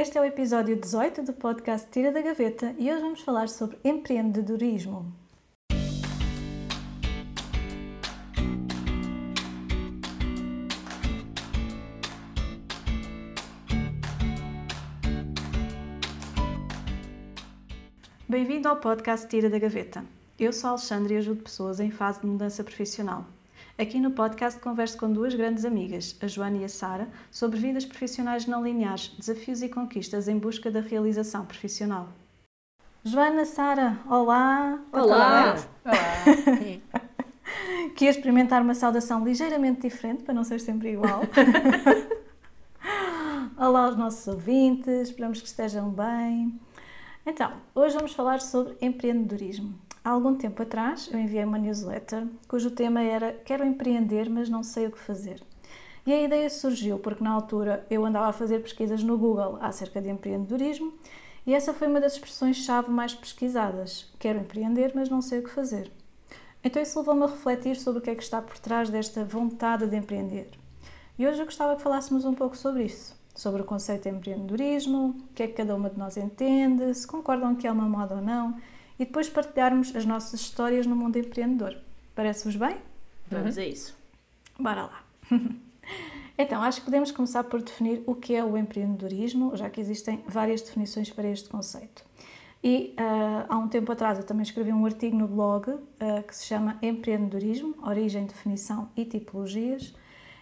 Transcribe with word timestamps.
Este 0.00 0.16
é 0.16 0.20
o 0.20 0.24
episódio 0.24 0.76
18 0.76 1.24
do 1.24 1.32
podcast 1.32 1.90
Tira 1.90 2.12
da 2.12 2.22
Gaveta 2.22 2.72
e 2.78 2.88
hoje 2.88 3.02
vamos 3.02 3.20
falar 3.20 3.48
sobre 3.48 3.76
empreendedorismo. 3.82 5.12
Bem-vindo 18.28 18.68
ao 18.68 18.76
podcast 18.76 19.26
Tira 19.26 19.50
da 19.50 19.58
Gaveta. 19.58 20.04
Eu 20.38 20.52
sou 20.52 20.68
a 20.68 20.70
Alexandre 20.74 21.14
e 21.14 21.16
ajudo 21.16 21.42
pessoas 21.42 21.80
em 21.80 21.90
fase 21.90 22.20
de 22.20 22.28
mudança 22.28 22.62
profissional. 22.62 23.26
Aqui 23.80 24.00
no 24.00 24.10
podcast 24.10 24.58
converso 24.58 24.98
com 24.98 25.12
duas 25.12 25.36
grandes 25.36 25.64
amigas, 25.64 26.16
a 26.20 26.26
Joana 26.26 26.56
e 26.56 26.64
a 26.64 26.68
Sara, 26.68 27.08
sobre 27.30 27.60
vidas 27.60 27.84
profissionais 27.84 28.44
não 28.44 28.60
lineares, 28.60 29.14
desafios 29.16 29.62
e 29.62 29.68
conquistas 29.68 30.26
em 30.26 30.36
busca 30.36 30.68
da 30.68 30.80
realização 30.80 31.46
profissional. 31.46 32.08
Joana, 33.04 33.44
Sara, 33.44 33.96
olá! 34.10 34.80
Olá! 34.92 35.54
Olá! 35.84 35.94
Queria 37.94 38.10
experimentar 38.10 38.62
uma 38.62 38.74
saudação 38.74 39.24
ligeiramente 39.24 39.82
diferente, 39.82 40.24
para 40.24 40.34
não 40.34 40.42
ser 40.42 40.58
sempre 40.58 40.94
igual. 40.94 41.20
olá 43.56 43.84
aos 43.84 43.96
nossos 43.96 44.26
ouvintes, 44.26 45.08
esperamos 45.08 45.40
que 45.40 45.46
estejam 45.46 45.88
bem. 45.88 46.60
Então, 47.24 47.52
hoje 47.76 47.94
vamos 47.94 48.12
falar 48.12 48.40
sobre 48.40 48.76
empreendedorismo. 48.80 49.78
Há 50.04 50.10
algum 50.10 50.34
tempo 50.34 50.62
atrás 50.62 51.08
eu 51.12 51.18
enviei 51.18 51.44
uma 51.44 51.58
newsletter 51.58 52.26
cujo 52.46 52.70
tema 52.70 53.02
era 53.02 53.32
Quero 53.32 53.64
empreender, 53.64 54.30
mas 54.30 54.48
não 54.48 54.62
sei 54.62 54.86
o 54.86 54.92
que 54.92 54.98
fazer. 54.98 55.42
E 56.06 56.12
a 56.12 56.22
ideia 56.22 56.48
surgiu 56.48 56.98
porque 56.98 57.22
na 57.22 57.30
altura 57.30 57.86
eu 57.90 58.04
andava 58.04 58.28
a 58.28 58.32
fazer 58.32 58.60
pesquisas 58.60 59.02
no 59.02 59.18
Google 59.18 59.58
acerca 59.60 60.00
de 60.00 60.08
empreendedorismo 60.08 60.94
e 61.46 61.54
essa 61.54 61.74
foi 61.74 61.88
uma 61.88 62.00
das 62.00 62.14
expressões-chave 62.14 62.90
mais 62.90 63.14
pesquisadas. 63.14 64.10
Quero 64.18 64.38
empreender, 64.38 64.92
mas 64.94 65.08
não 65.08 65.20
sei 65.20 65.40
o 65.40 65.42
que 65.42 65.50
fazer. 65.50 65.90
Então 66.62 66.80
isso 66.82 66.98
levou-me 66.98 67.24
a 67.24 67.26
refletir 67.26 67.76
sobre 67.76 68.00
o 68.00 68.02
que 68.02 68.10
é 68.10 68.14
que 68.14 68.22
está 68.22 68.40
por 68.40 68.58
trás 68.58 68.90
desta 68.90 69.24
vontade 69.24 69.86
de 69.86 69.96
empreender. 69.96 70.50
E 71.18 71.26
hoje 71.26 71.40
eu 71.40 71.44
gostava 71.44 71.76
que 71.76 71.82
falássemos 71.82 72.24
um 72.24 72.34
pouco 72.34 72.56
sobre 72.56 72.84
isso 72.84 73.18
sobre 73.38 73.62
o 73.62 73.64
conceito 73.64 74.02
de 74.02 74.08
empreendedorismo, 74.16 75.10
o 75.10 75.32
que 75.32 75.44
é 75.44 75.46
que 75.46 75.52
cada 75.52 75.76
uma 75.76 75.88
de 75.88 75.96
nós 75.96 76.16
entende, 76.16 76.92
se 76.92 77.06
concordam 77.06 77.54
que 77.54 77.68
é 77.68 77.70
uma 77.70 77.88
moda 77.88 78.16
ou 78.16 78.20
não, 78.20 78.56
e 78.98 79.04
depois 79.04 79.28
partilharmos 79.28 79.94
as 79.94 80.04
nossas 80.04 80.40
histórias 80.40 80.86
no 80.86 80.96
mundo 80.96 81.16
empreendedor. 81.16 81.76
Parece-vos 82.14 82.56
bem? 82.56 82.76
Vamos 83.30 83.56
uhum. 83.56 83.62
a 83.62 83.66
isso. 83.66 83.96
Bora 84.58 84.82
lá. 84.82 85.02
então, 86.36 86.62
acho 86.62 86.80
que 86.80 86.84
podemos 86.84 87.10
começar 87.12 87.44
por 87.44 87.62
definir 87.62 88.02
o 88.06 88.14
que 88.14 88.34
é 88.34 88.44
o 88.44 88.56
empreendedorismo, 88.56 89.56
já 89.56 89.70
que 89.70 89.80
existem 89.80 90.22
várias 90.26 90.62
definições 90.62 91.10
para 91.10 91.28
este 91.28 91.48
conceito. 91.48 92.04
E 92.62 92.94
uh, 92.98 93.46
há 93.48 93.56
um 93.56 93.68
tempo 93.68 93.92
atrás 93.92 94.18
eu 94.18 94.24
também 94.24 94.42
escrevi 94.42 94.72
um 94.72 94.84
artigo 94.84 95.16
no 95.16 95.28
blog 95.28 95.70
uh, 95.70 95.80
que 96.26 96.34
se 96.34 96.46
chama 96.46 96.76
Empreendedorismo, 96.82 97.76
Origem, 97.86 98.26
Definição 98.26 98.88
e 98.96 99.04
Tipologias, 99.04 99.94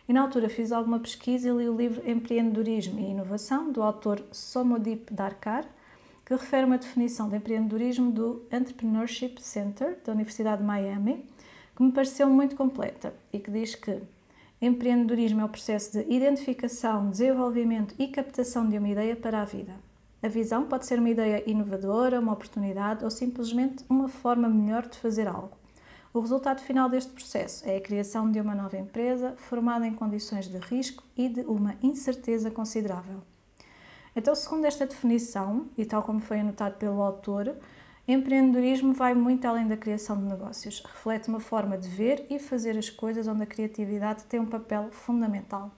e 0.08 0.12
na 0.12 0.22
altura 0.22 0.48
fiz 0.48 0.72
alguma 0.72 0.98
pesquisa 0.98 1.48
e 1.48 1.52
li 1.52 1.68
o 1.68 1.76
livro 1.76 2.08
Empreendedorismo 2.08 2.98
e 3.00 3.10
Inovação, 3.10 3.70
do 3.70 3.82
autor 3.82 4.22
Somodip 4.32 5.12
Darkar, 5.12 5.66
que 6.26 6.34
refere 6.34 6.66
uma 6.66 6.76
definição 6.76 7.28
de 7.28 7.36
empreendedorismo 7.36 8.10
do 8.10 8.42
Entrepreneurship 8.50 9.40
Center, 9.40 9.96
da 10.04 10.12
Universidade 10.12 10.60
de 10.60 10.66
Miami, 10.66 11.24
que 11.76 11.82
me 11.84 11.92
pareceu 11.92 12.28
muito 12.28 12.56
completa 12.56 13.14
e 13.32 13.38
que 13.38 13.48
diz 13.48 13.76
que 13.76 14.02
empreendedorismo 14.60 15.40
é 15.40 15.44
o 15.44 15.48
processo 15.48 15.92
de 15.92 16.12
identificação, 16.12 17.08
desenvolvimento 17.10 17.94
e 17.96 18.08
captação 18.08 18.68
de 18.68 18.76
uma 18.76 18.88
ideia 18.88 19.14
para 19.14 19.40
a 19.40 19.44
vida. 19.44 19.72
A 20.20 20.26
visão 20.26 20.64
pode 20.64 20.84
ser 20.86 20.98
uma 20.98 21.10
ideia 21.10 21.48
inovadora, 21.48 22.18
uma 22.18 22.32
oportunidade 22.32 23.04
ou 23.04 23.10
simplesmente 23.10 23.84
uma 23.88 24.08
forma 24.08 24.48
melhor 24.48 24.88
de 24.88 24.98
fazer 24.98 25.28
algo. 25.28 25.56
O 26.12 26.18
resultado 26.18 26.60
final 26.60 26.88
deste 26.88 27.12
processo 27.12 27.64
é 27.68 27.76
a 27.76 27.80
criação 27.80 28.28
de 28.32 28.40
uma 28.40 28.54
nova 28.54 28.76
empresa 28.76 29.36
formada 29.36 29.86
em 29.86 29.94
condições 29.94 30.48
de 30.48 30.58
risco 30.58 31.04
e 31.16 31.28
de 31.28 31.42
uma 31.42 31.76
incerteza 31.80 32.50
considerável. 32.50 33.22
Então, 34.16 34.34
segundo 34.34 34.64
esta 34.64 34.86
definição, 34.86 35.66
e 35.76 35.84
tal 35.84 36.02
como 36.02 36.18
foi 36.20 36.40
anotado 36.40 36.76
pelo 36.76 37.02
autor, 37.02 37.54
empreendedorismo 38.08 38.94
vai 38.94 39.14
muito 39.14 39.44
além 39.46 39.68
da 39.68 39.76
criação 39.76 40.16
de 40.16 40.24
negócios. 40.24 40.80
Reflete 40.80 41.28
uma 41.28 41.38
forma 41.38 41.76
de 41.76 41.86
ver 41.86 42.26
e 42.30 42.38
fazer 42.38 42.78
as 42.78 42.88
coisas 42.88 43.28
onde 43.28 43.42
a 43.42 43.46
criatividade 43.46 44.24
tem 44.24 44.40
um 44.40 44.46
papel 44.46 44.88
fundamental. 44.90 45.70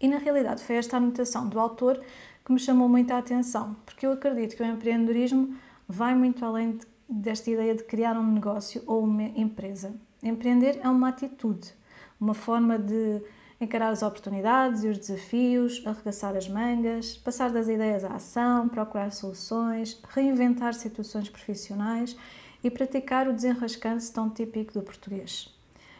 E 0.00 0.06
na 0.06 0.18
realidade 0.18 0.62
foi 0.62 0.76
esta 0.76 0.96
anotação 0.96 1.48
do 1.48 1.58
autor 1.58 2.00
que 2.44 2.52
me 2.52 2.58
chamou 2.58 2.88
muita 2.88 3.18
atenção, 3.18 3.76
porque 3.84 4.06
eu 4.06 4.12
acredito 4.12 4.54
que 4.56 4.62
o 4.62 4.66
empreendedorismo 4.66 5.56
vai 5.88 6.14
muito 6.14 6.44
além 6.44 6.76
de 6.76 6.86
desta 7.08 7.50
ideia 7.50 7.74
de 7.74 7.84
criar 7.84 8.16
um 8.16 8.32
negócio 8.32 8.82
ou 8.86 9.04
uma 9.04 9.22
empresa. 9.22 9.94
Empreender 10.22 10.80
é 10.82 10.88
uma 10.88 11.08
atitude, 11.08 11.72
uma 12.18 12.34
forma 12.34 12.78
de 12.78 13.22
encarar 13.64 13.90
as 13.90 14.02
oportunidades 14.02 14.84
e 14.84 14.88
os 14.88 14.98
desafios, 14.98 15.82
arregaçar 15.84 16.36
as 16.36 16.48
mangas, 16.48 17.16
passar 17.16 17.50
das 17.50 17.68
ideias 17.68 18.04
à 18.04 18.14
ação, 18.14 18.68
procurar 18.68 19.10
soluções, 19.10 20.00
reinventar 20.08 20.74
situações 20.74 21.28
profissionais 21.28 22.16
e 22.62 22.70
praticar 22.70 23.28
o 23.28 23.32
desenrascance 23.32 24.12
tão 24.12 24.30
típico 24.30 24.72
do 24.72 24.82
português. 24.82 25.52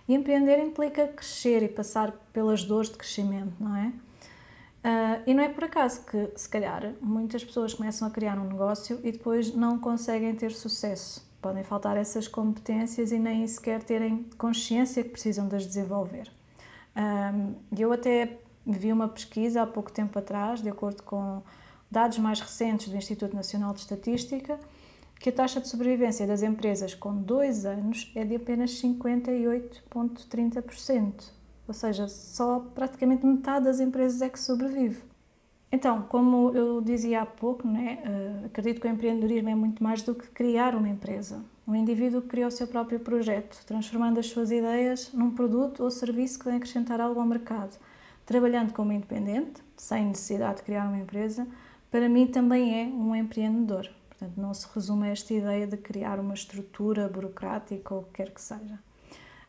E 0.08 0.14
empreender 0.14 0.58
implica 0.58 1.08
crescer 1.08 1.62
e 1.62 1.68
passar 1.68 2.12
pelas 2.32 2.64
dores 2.64 2.90
de 2.90 2.96
crescimento, 2.96 3.54
não 3.58 3.74
é? 3.76 3.92
Uh, 4.84 5.22
e 5.26 5.32
não 5.32 5.42
é 5.42 5.48
por 5.48 5.64
acaso 5.64 6.04
que, 6.04 6.30
se 6.36 6.46
calhar, 6.46 6.92
muitas 7.00 7.42
pessoas 7.42 7.72
começam 7.72 8.06
a 8.06 8.10
criar 8.10 8.38
um 8.38 8.44
negócio 8.44 9.00
e 9.02 9.10
depois 9.10 9.54
não 9.54 9.78
conseguem 9.78 10.34
ter 10.34 10.52
sucesso. 10.52 11.26
Podem 11.40 11.64
faltar 11.64 11.96
essas 11.96 12.28
competências 12.28 13.10
e 13.10 13.18
nem 13.18 13.46
sequer 13.46 13.82
terem 13.82 14.26
consciência 14.36 15.02
que 15.02 15.08
precisam 15.08 15.48
de 15.48 15.56
as 15.56 15.66
desenvolver. 15.66 16.30
Um, 16.96 17.54
eu 17.76 17.92
até 17.92 18.38
vi 18.66 18.90
uma 18.92 19.08
pesquisa 19.08 19.62
há 19.62 19.66
pouco 19.66 19.90
tempo 19.92 20.18
atrás, 20.18 20.62
de 20.62 20.68
acordo 20.68 21.02
com 21.02 21.42
dados 21.90 22.18
mais 22.18 22.40
recentes 22.40 22.88
do 22.88 22.96
Instituto 22.96 23.34
Nacional 23.34 23.74
de 23.74 23.80
Estatística, 23.80 24.58
que 25.18 25.30
a 25.30 25.32
taxa 25.32 25.60
de 25.60 25.68
sobrevivência 25.68 26.26
das 26.26 26.42
empresas 26.42 26.94
com 26.94 27.14
dois 27.14 27.64
anos 27.64 28.12
é 28.14 28.24
de 28.24 28.36
apenas 28.36 28.70
58,30%. 28.82 31.32
Ou 31.66 31.72
seja, 31.72 32.06
só 32.08 32.60
praticamente 32.74 33.24
metade 33.24 33.64
das 33.64 33.80
empresas 33.80 34.20
é 34.20 34.28
que 34.28 34.38
sobrevive. 34.38 35.02
Então, 35.72 36.02
como 36.02 36.54
eu 36.54 36.80
dizia 36.80 37.22
há 37.22 37.26
pouco, 37.26 37.66
né, 37.66 37.98
uh, 38.04 38.44
acredito 38.46 38.80
que 38.80 38.86
o 38.86 38.90
empreendedorismo 38.90 39.48
é 39.48 39.54
muito 39.54 39.82
mais 39.82 40.02
do 40.02 40.14
que 40.14 40.28
criar 40.28 40.74
uma 40.74 40.88
empresa. 40.88 41.42
Um 41.66 41.74
indivíduo 41.74 42.22
cria 42.22 42.46
o 42.46 42.50
seu 42.50 42.66
próprio 42.66 43.00
projeto, 43.00 43.64
transformando 43.66 44.20
as 44.20 44.26
suas 44.26 44.50
ideias 44.50 45.10
num 45.12 45.30
produto 45.30 45.82
ou 45.82 45.90
serviço 45.90 46.38
que 46.38 46.44
vem 46.44 46.56
acrescentar 46.56 47.00
algo 47.00 47.18
ao 47.18 47.26
mercado. 47.26 47.78
Trabalhando 48.26 48.72
como 48.72 48.92
independente, 48.92 49.62
sem 49.76 50.06
necessidade 50.06 50.58
de 50.58 50.62
criar 50.64 50.86
uma 50.86 50.98
empresa, 50.98 51.46
para 51.90 52.08
mim 52.08 52.26
também 52.26 52.82
é 52.82 52.84
um 52.86 53.14
empreendedor. 53.14 53.88
Portanto, 54.08 54.40
não 54.40 54.52
se 54.52 54.66
resume 54.74 55.08
a 55.08 55.10
esta 55.12 55.32
ideia 55.32 55.66
de 55.66 55.76
criar 55.76 56.20
uma 56.20 56.34
estrutura 56.34 57.08
burocrática 57.08 57.94
ou 57.94 58.02
o 58.02 58.04
que 58.04 58.12
quer 58.12 58.30
que 58.30 58.40
seja. 58.40 58.78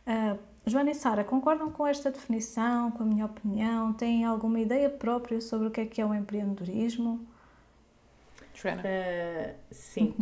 Uh, 0.08 0.38
Joana 0.66 0.92
e 0.92 0.96
Sara, 0.96 1.24
concordam 1.24 1.72
com 1.72 1.86
esta 1.86 2.10
definição, 2.12 2.92
com 2.92 3.04
a 3.04 3.06
minha 3.06 3.26
opinião? 3.26 3.94
Têm 3.94 4.24
alguma 4.24 4.60
ideia 4.60 4.90
própria 4.90 5.42
sobre 5.42 5.68
o 5.68 5.72
que 5.72 5.82
é 5.82 5.86
que 5.86 6.02
é 6.02 6.06
o 6.06 6.14
empreendedorismo? 6.14 7.26
Joana? 8.54 8.82
Uh, 8.82 9.56
sim. 9.72 10.16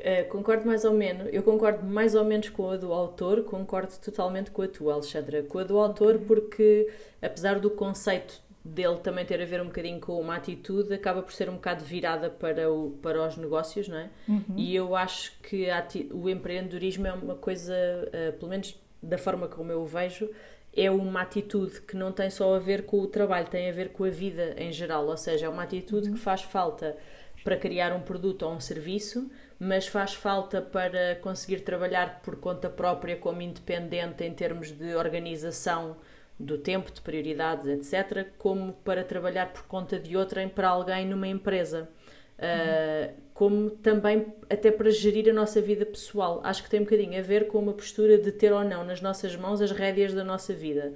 Uh, 0.00 0.26
concordo 0.30 0.66
mais 0.66 0.84
ou 0.84 0.94
menos, 0.94 1.28
eu 1.30 1.42
concordo 1.42 1.84
mais 1.84 2.14
ou 2.14 2.24
menos 2.24 2.48
com 2.48 2.70
a 2.70 2.76
do 2.76 2.90
autor, 2.90 3.44
concordo 3.44 3.92
totalmente 4.02 4.50
com 4.50 4.62
a 4.62 4.68
tua, 4.68 4.94
Alexandra. 4.94 5.42
Com 5.42 5.58
a 5.58 5.64
do 5.64 5.78
autor, 5.78 6.18
porque 6.20 6.88
apesar 7.20 7.60
do 7.60 7.70
conceito 7.70 8.40
dele 8.64 8.96
também 8.98 9.24
ter 9.24 9.40
a 9.40 9.44
ver 9.44 9.60
um 9.60 9.66
bocadinho 9.66 10.00
com 10.00 10.18
uma 10.20 10.36
atitude, 10.36 10.92
acaba 10.92 11.22
por 11.22 11.32
ser 11.32 11.48
um 11.48 11.54
bocado 11.54 11.84
virada 11.84 12.30
para, 12.30 12.70
o, 12.70 12.92
para 13.02 13.26
os 13.26 13.36
negócios, 13.36 13.88
não 13.88 13.98
é? 13.98 14.10
Uhum. 14.28 14.54
E 14.56 14.74
eu 14.74 14.94
acho 14.94 15.38
que 15.40 15.66
o 16.12 16.28
empreendedorismo 16.28 17.06
é 17.06 17.12
uma 17.12 17.34
coisa, 17.34 17.74
uh, 17.74 18.32
pelo 18.38 18.50
menos 18.50 18.78
da 19.02 19.18
forma 19.18 19.48
como 19.48 19.72
eu 19.72 19.80
o 19.80 19.86
vejo, 19.86 20.30
é 20.74 20.90
uma 20.90 21.22
atitude 21.22 21.80
que 21.80 21.96
não 21.96 22.12
tem 22.12 22.30
só 22.30 22.54
a 22.54 22.58
ver 22.58 22.84
com 22.84 23.00
o 23.00 23.06
trabalho, 23.06 23.48
tem 23.48 23.68
a 23.68 23.72
ver 23.72 23.90
com 23.90 24.04
a 24.04 24.10
vida 24.10 24.54
em 24.56 24.72
geral. 24.72 25.06
Ou 25.06 25.16
seja, 25.16 25.46
é 25.46 25.48
uma 25.48 25.64
atitude 25.64 26.08
uhum. 26.08 26.14
que 26.14 26.20
faz 26.20 26.42
falta 26.42 26.96
para 27.42 27.56
criar 27.56 27.92
um 27.92 28.00
produto 28.00 28.42
ou 28.42 28.52
um 28.52 28.60
serviço, 28.60 29.30
mas 29.60 29.86
faz 29.86 30.14
falta 30.14 30.62
para 30.62 31.16
conseguir 31.16 31.60
trabalhar 31.60 32.22
por 32.22 32.36
conta 32.36 32.70
própria 32.70 33.14
como 33.14 33.42
independente 33.42 34.24
em 34.24 34.32
termos 34.32 34.72
de 34.72 34.94
organização 34.94 35.98
do 36.38 36.56
tempo, 36.56 36.90
de 36.90 37.02
prioridades, 37.02 37.66
etc., 37.66 38.28
como 38.38 38.72
para 38.72 39.04
trabalhar 39.04 39.52
por 39.52 39.64
conta 39.64 39.98
de 39.98 40.16
outrem 40.16 40.48
para 40.48 40.68
alguém 40.68 41.06
numa 41.06 41.28
empresa. 41.28 41.90
Uh, 42.38 43.12
como 43.34 43.68
também 43.68 44.32
até 44.48 44.70
para 44.70 44.90
gerir 44.90 45.28
a 45.28 45.32
nossa 45.34 45.60
vida 45.60 45.84
pessoal. 45.84 46.40
Acho 46.42 46.62
que 46.62 46.70
tem 46.70 46.80
um 46.80 46.84
bocadinho 46.84 47.18
a 47.18 47.22
ver 47.22 47.46
com 47.48 47.58
uma 47.58 47.74
postura 47.74 48.16
de 48.16 48.32
ter 48.32 48.50
ou 48.50 48.64
não 48.64 48.82
nas 48.82 49.02
nossas 49.02 49.36
mãos 49.36 49.60
as 49.60 49.70
rédeas 49.70 50.14
da 50.14 50.24
nossa 50.24 50.54
vida, 50.54 50.94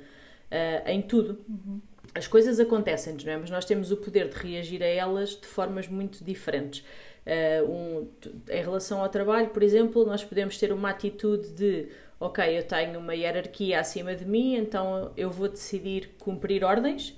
uh, 0.51 0.89
em 0.89 1.03
tudo. 1.03 1.39
Uhum. 1.47 1.83
as 2.15 2.27
coisas 2.27 2.59
acontecem, 2.59 3.15
não 3.23 3.33
é? 3.33 3.37
Mas 3.37 3.51
nós 3.51 3.67
temos 3.67 3.93
o 3.93 3.99
poder 3.99 4.29
de 4.31 4.37
reagir 4.37 4.83
a 4.83 4.87
elas 4.87 5.39
de 5.39 5.47
formas 5.47 5.87
muito 5.87 6.25
diferentes. 6.25 6.83
Uh, 7.27 7.71
um, 7.71 8.09
em 8.51 8.63
relação 8.63 9.01
ao 9.01 9.09
trabalho, 9.09 9.49
por 9.49 9.63
exemplo, 9.63 10.05
nós 10.05 10.23
podemos 10.23 10.59
ter 10.59 10.73
uma 10.73 10.91
atitude 10.91 11.49
de 11.51 11.89
ok, 12.21 12.59
eu 12.59 12.63
tenho 12.63 12.99
uma 12.99 13.15
hierarquia 13.15 13.81
acima 13.81 14.15
de 14.15 14.25
mim, 14.25 14.57
então 14.57 15.11
eu 15.17 15.31
vou 15.31 15.49
decidir 15.49 16.11
cumprir 16.19 16.63
ordens, 16.63 17.11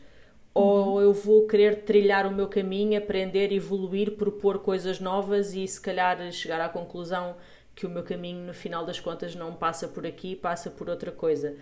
uhum. 0.55 0.63
ou 0.63 1.01
eu 1.01 1.13
vou 1.13 1.47
querer 1.47 1.83
trilhar 1.83 2.27
o 2.27 2.31
meu 2.31 2.47
caminho, 2.49 2.97
aprender, 2.97 3.53
evoluir, 3.53 4.13
propor 4.13 4.61
coisas 4.61 5.01
novas 5.01 5.55
e 5.55 5.67
se 5.67 5.81
calhar 5.81 6.31
chegar 6.31 6.61
à 6.61 6.69
conclusão 6.69 7.37
que 7.75 7.85
o 7.85 7.91
meu 7.91 8.03
caminho, 8.03 8.47
no 8.47 8.55
final 8.55 8.87
das 8.87 8.99
contas, 9.01 9.35
não 9.35 9.55
passa 9.55 9.87
por 9.87 10.07
aqui, 10.07 10.35
passa 10.35 10.71
por 10.71 10.89
outra 10.89 11.13
coisa 11.13 11.57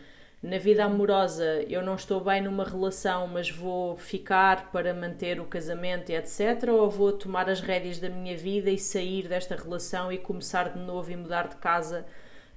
na 0.44 0.58
vida 0.58 0.85
amorosa 0.85 1.64
eu 1.70 1.81
não 1.81 1.94
estou 1.94 2.20
bem 2.20 2.43
numa 2.43 2.64
relação, 2.64 3.26
mas 3.26 3.49
vou 3.49 3.96
ficar 3.96 4.70
para 4.70 4.93
manter 4.93 5.41
o 5.41 5.46
casamento 5.46 6.12
e 6.12 6.14
etc. 6.14 6.69
Ou 6.69 6.91
vou 6.91 7.12
tomar 7.12 7.49
as 7.49 7.61
rédeas 7.61 7.99
da 7.99 8.11
minha 8.11 8.37
vida 8.37 8.70
e 8.70 8.79
sair 8.79 9.26
desta 9.26 9.56
relação 9.56 10.12
e 10.12 10.19
começar 10.19 10.69
de 10.75 10.79
novo 10.79 11.11
e 11.11 11.17
mudar 11.17 11.49
de 11.49 11.56
casa 11.56 12.05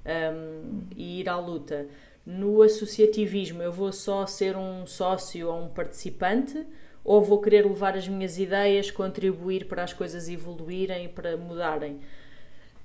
um, 0.05 0.81
e 0.97 1.21
ir 1.21 1.29
à 1.29 1.39
luta. 1.39 1.87
No 2.25 2.61
associativismo 2.61 3.63
eu 3.63 3.71
vou 3.71 3.93
só 3.93 4.25
ser 4.25 4.57
um 4.57 4.85
sócio 4.85 5.47
ou 5.47 5.63
um 5.63 5.69
participante 5.69 6.67
ou 7.05 7.21
vou 7.21 7.39
querer 7.39 7.65
levar 7.65 7.95
as 7.95 8.05
minhas 8.05 8.37
ideias, 8.37 8.91
contribuir 8.91 9.65
para 9.65 9.85
as 9.85 9.93
coisas 9.93 10.27
evoluírem 10.27 11.07
para 11.07 11.37
mudarem. 11.37 12.01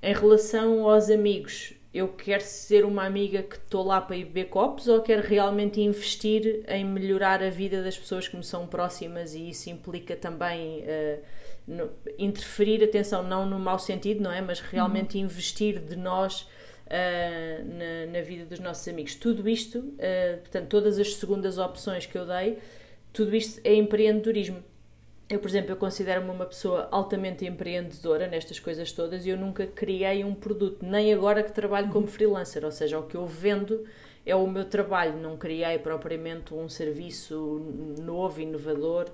Em 0.01 0.13
relação 0.13 0.89
aos 0.89 1.09
amigos, 1.09 1.73
eu 1.93 2.07
quero 2.07 2.43
ser 2.43 2.85
uma 2.85 3.05
amiga 3.05 3.43
que 3.43 3.55
estou 3.55 3.83
lá 3.83 4.01
para 4.01 4.15
ir 4.15 4.25
beber 4.25 4.45
copos 4.45 4.87
ou 4.87 4.99
quero 5.01 5.21
realmente 5.21 5.79
investir 5.79 6.63
em 6.67 6.83
melhorar 6.83 7.43
a 7.43 7.51
vida 7.51 7.83
das 7.83 7.95
pessoas 7.95 8.27
que 8.27 8.35
me 8.35 8.43
são 8.43 8.65
próximas 8.65 9.35
e 9.35 9.49
isso 9.49 9.69
implica 9.69 10.15
também 10.15 10.79
uh, 10.81 11.21
no, 11.67 11.91
interferir, 12.17 12.83
atenção, 12.83 13.21
não 13.21 13.45
no 13.45 13.59
mau 13.59 13.77
sentido, 13.77 14.23
não 14.23 14.31
é? 14.31 14.41
Mas 14.41 14.59
realmente 14.59 15.17
uhum. 15.17 15.25
investir 15.25 15.79
de 15.79 15.95
nós 15.95 16.41
uh, 16.87 17.63
na, 17.63 18.11
na, 18.11 18.21
vida 18.21 18.45
dos 18.45 18.59
nossos 18.59 18.87
amigos. 18.87 19.13
Tudo 19.13 19.47
isto, 19.47 19.77
uh, 19.77 20.39
portanto, 20.39 20.67
todas 20.69 20.97
as 20.97 21.13
segundas 21.13 21.59
opções 21.59 22.07
que 22.07 22.17
eu 22.17 22.25
dei, 22.25 22.57
tudo 23.11 23.35
isto 23.35 23.61
é 23.63 23.75
empreendedorismo. 23.75 24.63
Eu, 25.29 25.39
por 25.39 25.47
exemplo, 25.47 25.71
eu 25.71 25.77
considero-me 25.77 26.29
uma 26.29 26.45
pessoa 26.45 26.87
altamente 26.91 27.45
empreendedora 27.45 28.27
nestas 28.27 28.59
coisas 28.59 28.91
todas 28.91 29.25
e 29.25 29.29
eu 29.29 29.37
nunca 29.37 29.65
criei 29.65 30.23
um 30.23 30.35
produto, 30.35 30.85
nem 30.85 31.13
agora 31.13 31.41
que 31.41 31.51
trabalho 31.51 31.89
como 31.89 32.07
freelancer, 32.07 32.63
ou 32.63 32.71
seja, 32.71 32.99
o 32.99 33.07
que 33.07 33.15
eu 33.15 33.25
vendo 33.25 33.85
é 34.25 34.35
o 34.35 34.45
meu 34.47 34.65
trabalho, 34.65 35.17
não 35.17 35.37
criei 35.37 35.79
propriamente 35.79 36.53
um 36.53 36.69
serviço 36.69 37.35
novo, 37.99 38.41
inovador, 38.41 39.09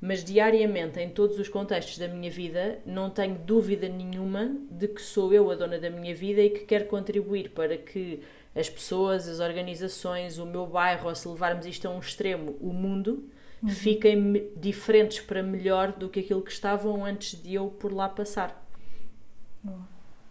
mas 0.00 0.22
diariamente, 0.22 1.00
em 1.00 1.08
todos 1.08 1.38
os 1.38 1.48
contextos 1.48 1.98
da 1.98 2.06
minha 2.06 2.30
vida, 2.30 2.78
não 2.84 3.08
tenho 3.08 3.36
dúvida 3.36 3.88
nenhuma 3.88 4.54
de 4.70 4.88
que 4.88 5.00
sou 5.00 5.32
eu 5.32 5.50
a 5.50 5.54
dona 5.54 5.78
da 5.78 5.88
minha 5.88 6.14
vida 6.14 6.42
e 6.42 6.50
que 6.50 6.60
quero 6.60 6.84
contribuir 6.84 7.50
para 7.50 7.78
que 7.78 8.22
as 8.54 8.68
pessoas, 8.68 9.26
as 9.26 9.40
organizações, 9.40 10.38
o 10.38 10.46
meu 10.46 10.66
bairro, 10.66 11.08
ou 11.08 11.14
se 11.14 11.26
levarmos 11.26 11.66
isto 11.66 11.88
a 11.88 11.90
um 11.90 11.98
extremo, 11.98 12.56
o 12.60 12.72
mundo, 12.72 13.24
uhum. 13.62 13.68
fiquem 13.68 14.50
diferentes 14.56 15.20
para 15.20 15.42
melhor 15.42 15.92
do 15.92 16.08
que 16.08 16.20
aquilo 16.20 16.42
que 16.42 16.52
estavam 16.52 17.04
antes 17.04 17.40
de 17.40 17.54
eu 17.54 17.68
por 17.68 17.92
lá 17.92 18.08
passar. 18.08 18.64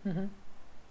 Uhum. 0.06 0.30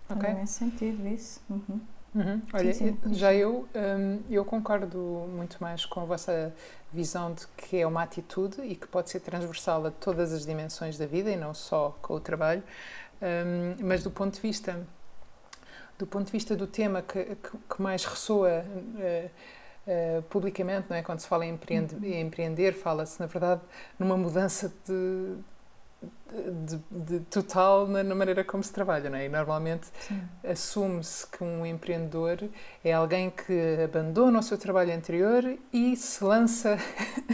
Ok. 0.08 0.34
Faz 0.34 0.50
sentido 0.50 1.06
isso. 1.08 1.40
Uhum. 1.48 1.80
Uhum. 2.14 2.42
Olha, 2.52 2.72
sim, 2.72 2.96
sim. 3.02 3.14
já 3.14 3.34
eu, 3.34 3.68
um, 3.74 4.20
eu 4.30 4.44
concordo 4.44 4.98
muito 5.34 5.56
mais 5.60 5.84
com 5.84 6.00
a 6.00 6.04
vossa 6.04 6.54
visão 6.92 7.32
de 7.34 7.44
que 7.56 7.78
é 7.78 7.86
uma 7.86 8.02
atitude 8.02 8.62
e 8.62 8.76
que 8.76 8.86
pode 8.86 9.10
ser 9.10 9.18
transversal 9.18 9.84
a 9.86 9.90
todas 9.90 10.32
as 10.32 10.46
dimensões 10.46 10.96
da 10.96 11.06
vida 11.06 11.30
e 11.30 11.36
não 11.36 11.52
só 11.52 11.96
com 12.00 12.14
o 12.14 12.20
trabalho, 12.20 12.62
um, 13.20 13.84
mas 13.84 14.04
do 14.04 14.12
ponto 14.12 14.34
de 14.34 14.40
vista 14.40 14.86
do 15.98 16.06
ponto 16.06 16.26
de 16.26 16.32
vista 16.32 16.56
do 16.56 16.66
tema 16.66 17.02
que, 17.02 17.24
que, 17.24 17.58
que 17.74 17.82
mais 17.82 18.04
ressoa 18.04 18.64
uh, 18.64 19.30
uh, 19.86 20.22
publicamente, 20.24 20.86
não 20.90 20.96
é? 20.96 21.02
quando 21.02 21.20
se 21.20 21.28
fala 21.28 21.44
em, 21.46 21.54
empreende, 21.54 21.94
uhum. 21.94 22.04
em 22.04 22.20
empreender, 22.20 22.72
fala-se, 22.72 23.20
na 23.20 23.26
verdade, 23.26 23.60
numa 23.98 24.16
mudança 24.16 24.72
de, 24.86 25.36
de, 26.66 26.80
de, 26.90 27.20
total 27.26 27.86
na, 27.86 28.02
na, 28.02 28.14
maneira 28.14 28.44
como 28.44 28.62
se 28.62 28.72
trabalha, 28.72 29.08
não 29.08 29.18
é? 29.18 29.26
E 29.26 29.28
normalmente 29.28 29.88
assume-se 30.42 31.26
que 31.26 31.42
um 31.42 31.64
empreendedor 31.64 32.48
é 32.84 32.92
alguém 32.92 33.30
que 33.30 33.82
abandona 33.82 34.38
o 34.38 34.42
seu 34.42 34.58
trabalho 34.58 34.92
anterior 34.94 35.56
e 35.72 35.96
se 35.96 36.22
lança 36.24 36.76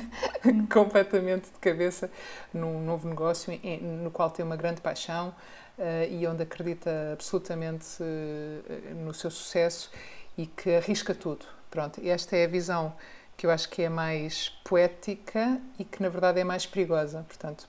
completamente 0.73 1.51
de 1.51 1.59
cabeça 1.61 2.11
num 2.53 2.85
novo 2.85 3.09
negócio 3.09 3.53
em, 3.63 3.81
no 3.81 4.11
qual 4.11 4.31
tem 4.31 4.45
uma 4.45 4.57
grande 4.57 4.81
paixão 4.81 5.35
uh, 5.79 5.83
e 6.11 6.27
onde 6.27 6.43
acredita 6.43 6.91
absolutamente 7.13 8.03
uh, 8.03 8.95
no 9.05 9.15
seu 9.15 9.31
sucesso 9.31 9.91
e 10.37 10.47
que 10.47 10.75
arrisca 10.75 11.15
tudo. 11.15 11.60
Pronto, 11.71 12.01
esta 12.05 12.37
é 12.37 12.45
a 12.45 12.49
visão 12.49 12.93
que 13.37 13.47
eu 13.47 13.51
acho 13.51 13.69
que 13.71 13.83
é 13.83 13.89
mais 13.89 14.51
poética 14.65 15.61
e 15.79 15.85
que 15.85 16.03
na 16.03 16.09
verdade 16.09 16.41
é 16.41 16.45
mais 16.45 16.67
perigosa. 16.67 17.25
Portanto, 17.27 17.69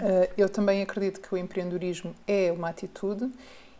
uh, 0.00 0.32
eu 0.36 0.48
também 0.48 0.82
acredito 0.82 1.20
que 1.20 1.32
o 1.34 1.38
empreendedorismo 1.38 2.14
é 2.26 2.52
uma 2.52 2.68
atitude 2.68 3.30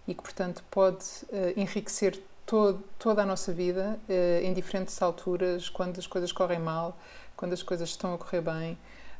e 0.08 0.14
que, 0.14 0.22
portanto, 0.22 0.64
pode 0.70 1.04
uh, 1.24 1.52
enriquecer 1.56 2.18
toda 2.46 3.22
a 3.22 3.26
nossa 3.26 3.52
vida 3.52 3.98
uh, 4.08 4.44
em 4.44 4.54
diferentes 4.54 5.02
alturas, 5.02 5.68
quando 5.68 5.98
as 5.98 6.06
coisas 6.06 6.30
correm 6.30 6.60
mal, 6.60 6.96
quando 7.36 7.52
as 7.52 7.62
coisas 7.62 7.90
estão 7.90 8.14
a 8.14 8.18
correr 8.18 8.40
bem. 8.40 8.78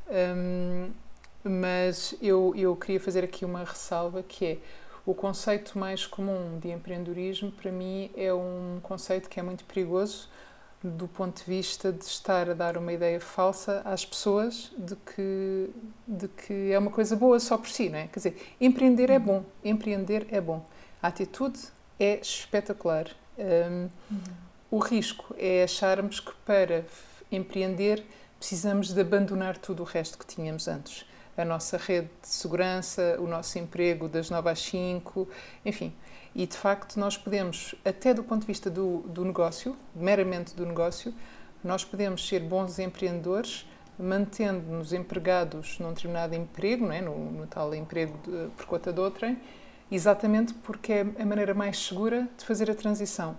Um, 0.08 0.90
mas 1.42 2.14
eu, 2.22 2.54
eu 2.56 2.74
queria 2.76 3.00
fazer 3.00 3.24
aqui 3.24 3.44
uma 3.44 3.64
ressalva 3.64 4.22
que 4.22 4.46
é 4.46 4.58
o 5.06 5.14
conceito 5.14 5.78
mais 5.78 6.04
comum 6.04 6.58
de 6.58 6.68
empreendedorismo, 6.68 7.52
para 7.52 7.70
mim, 7.70 8.10
é 8.16 8.34
um 8.34 8.80
conceito 8.82 9.30
que 9.30 9.38
é 9.38 9.42
muito 9.42 9.64
perigoso 9.64 10.28
do 10.82 11.06
ponto 11.06 11.42
de 11.42 11.48
vista 11.48 11.92
de 11.92 12.04
estar 12.04 12.50
a 12.50 12.54
dar 12.54 12.76
uma 12.76 12.92
ideia 12.92 13.20
falsa 13.20 13.82
às 13.84 14.04
pessoas 14.04 14.72
de 14.76 14.96
que, 14.96 15.70
de 16.06 16.28
que 16.28 16.72
é 16.72 16.78
uma 16.78 16.90
coisa 16.90 17.14
boa 17.14 17.38
só 17.38 17.56
por 17.56 17.68
si, 17.68 17.88
não 17.88 17.98
é? 17.98 18.08
Quer 18.08 18.18
dizer, 18.18 18.54
empreender 18.60 19.08
é 19.08 19.18
bom, 19.18 19.44
empreender 19.64 20.26
é 20.30 20.40
bom. 20.40 20.66
A 21.00 21.08
atitude 21.08 21.58
é 21.98 22.20
espetacular. 22.20 23.08
Um, 23.38 23.88
uhum. 24.10 24.20
O 24.70 24.78
risco 24.78 25.34
é 25.38 25.62
acharmos 25.62 26.18
que 26.18 26.32
para 26.44 26.84
empreender 27.30 28.04
precisamos 28.38 28.92
de 28.92 29.00
abandonar 29.00 29.56
tudo 29.56 29.82
o 29.82 29.86
resto 29.86 30.18
que 30.18 30.26
tínhamos 30.26 30.68
antes 30.68 31.06
a 31.36 31.44
nossa 31.44 31.76
rede 31.76 32.08
de 32.22 32.28
segurança, 32.28 33.16
o 33.18 33.26
nosso 33.26 33.58
emprego 33.58 34.08
das 34.08 34.30
9 34.30 34.50
às 34.50 34.60
5, 34.60 35.28
enfim. 35.64 35.92
E 36.34 36.46
de 36.46 36.56
facto, 36.56 36.98
nós 36.98 37.16
podemos, 37.16 37.74
até 37.84 38.12
do 38.12 38.22
ponto 38.22 38.42
de 38.42 38.46
vista 38.46 38.70
do, 38.70 38.98
do 39.08 39.24
negócio, 39.24 39.76
meramente 39.94 40.54
do 40.54 40.64
negócio, 40.64 41.14
nós 41.62 41.84
podemos 41.84 42.26
ser 42.26 42.40
bons 42.40 42.78
empreendedores 42.78 43.66
mantendo-nos 43.98 44.92
empregados 44.92 45.78
num 45.78 45.92
determinado 45.92 46.34
emprego, 46.34 46.86
não 46.86 46.92
é? 46.92 47.00
no, 47.00 47.30
no 47.30 47.46
tal 47.46 47.74
emprego 47.74 48.18
de, 48.24 48.50
por 48.50 48.66
conta 48.66 48.92
de 48.92 49.00
outrem, 49.00 49.38
exatamente 49.90 50.52
porque 50.54 50.92
é 50.92 51.00
a 51.18 51.24
maneira 51.24 51.54
mais 51.54 51.78
segura 51.78 52.28
de 52.36 52.44
fazer 52.44 52.70
a 52.70 52.74
transição. 52.74 53.36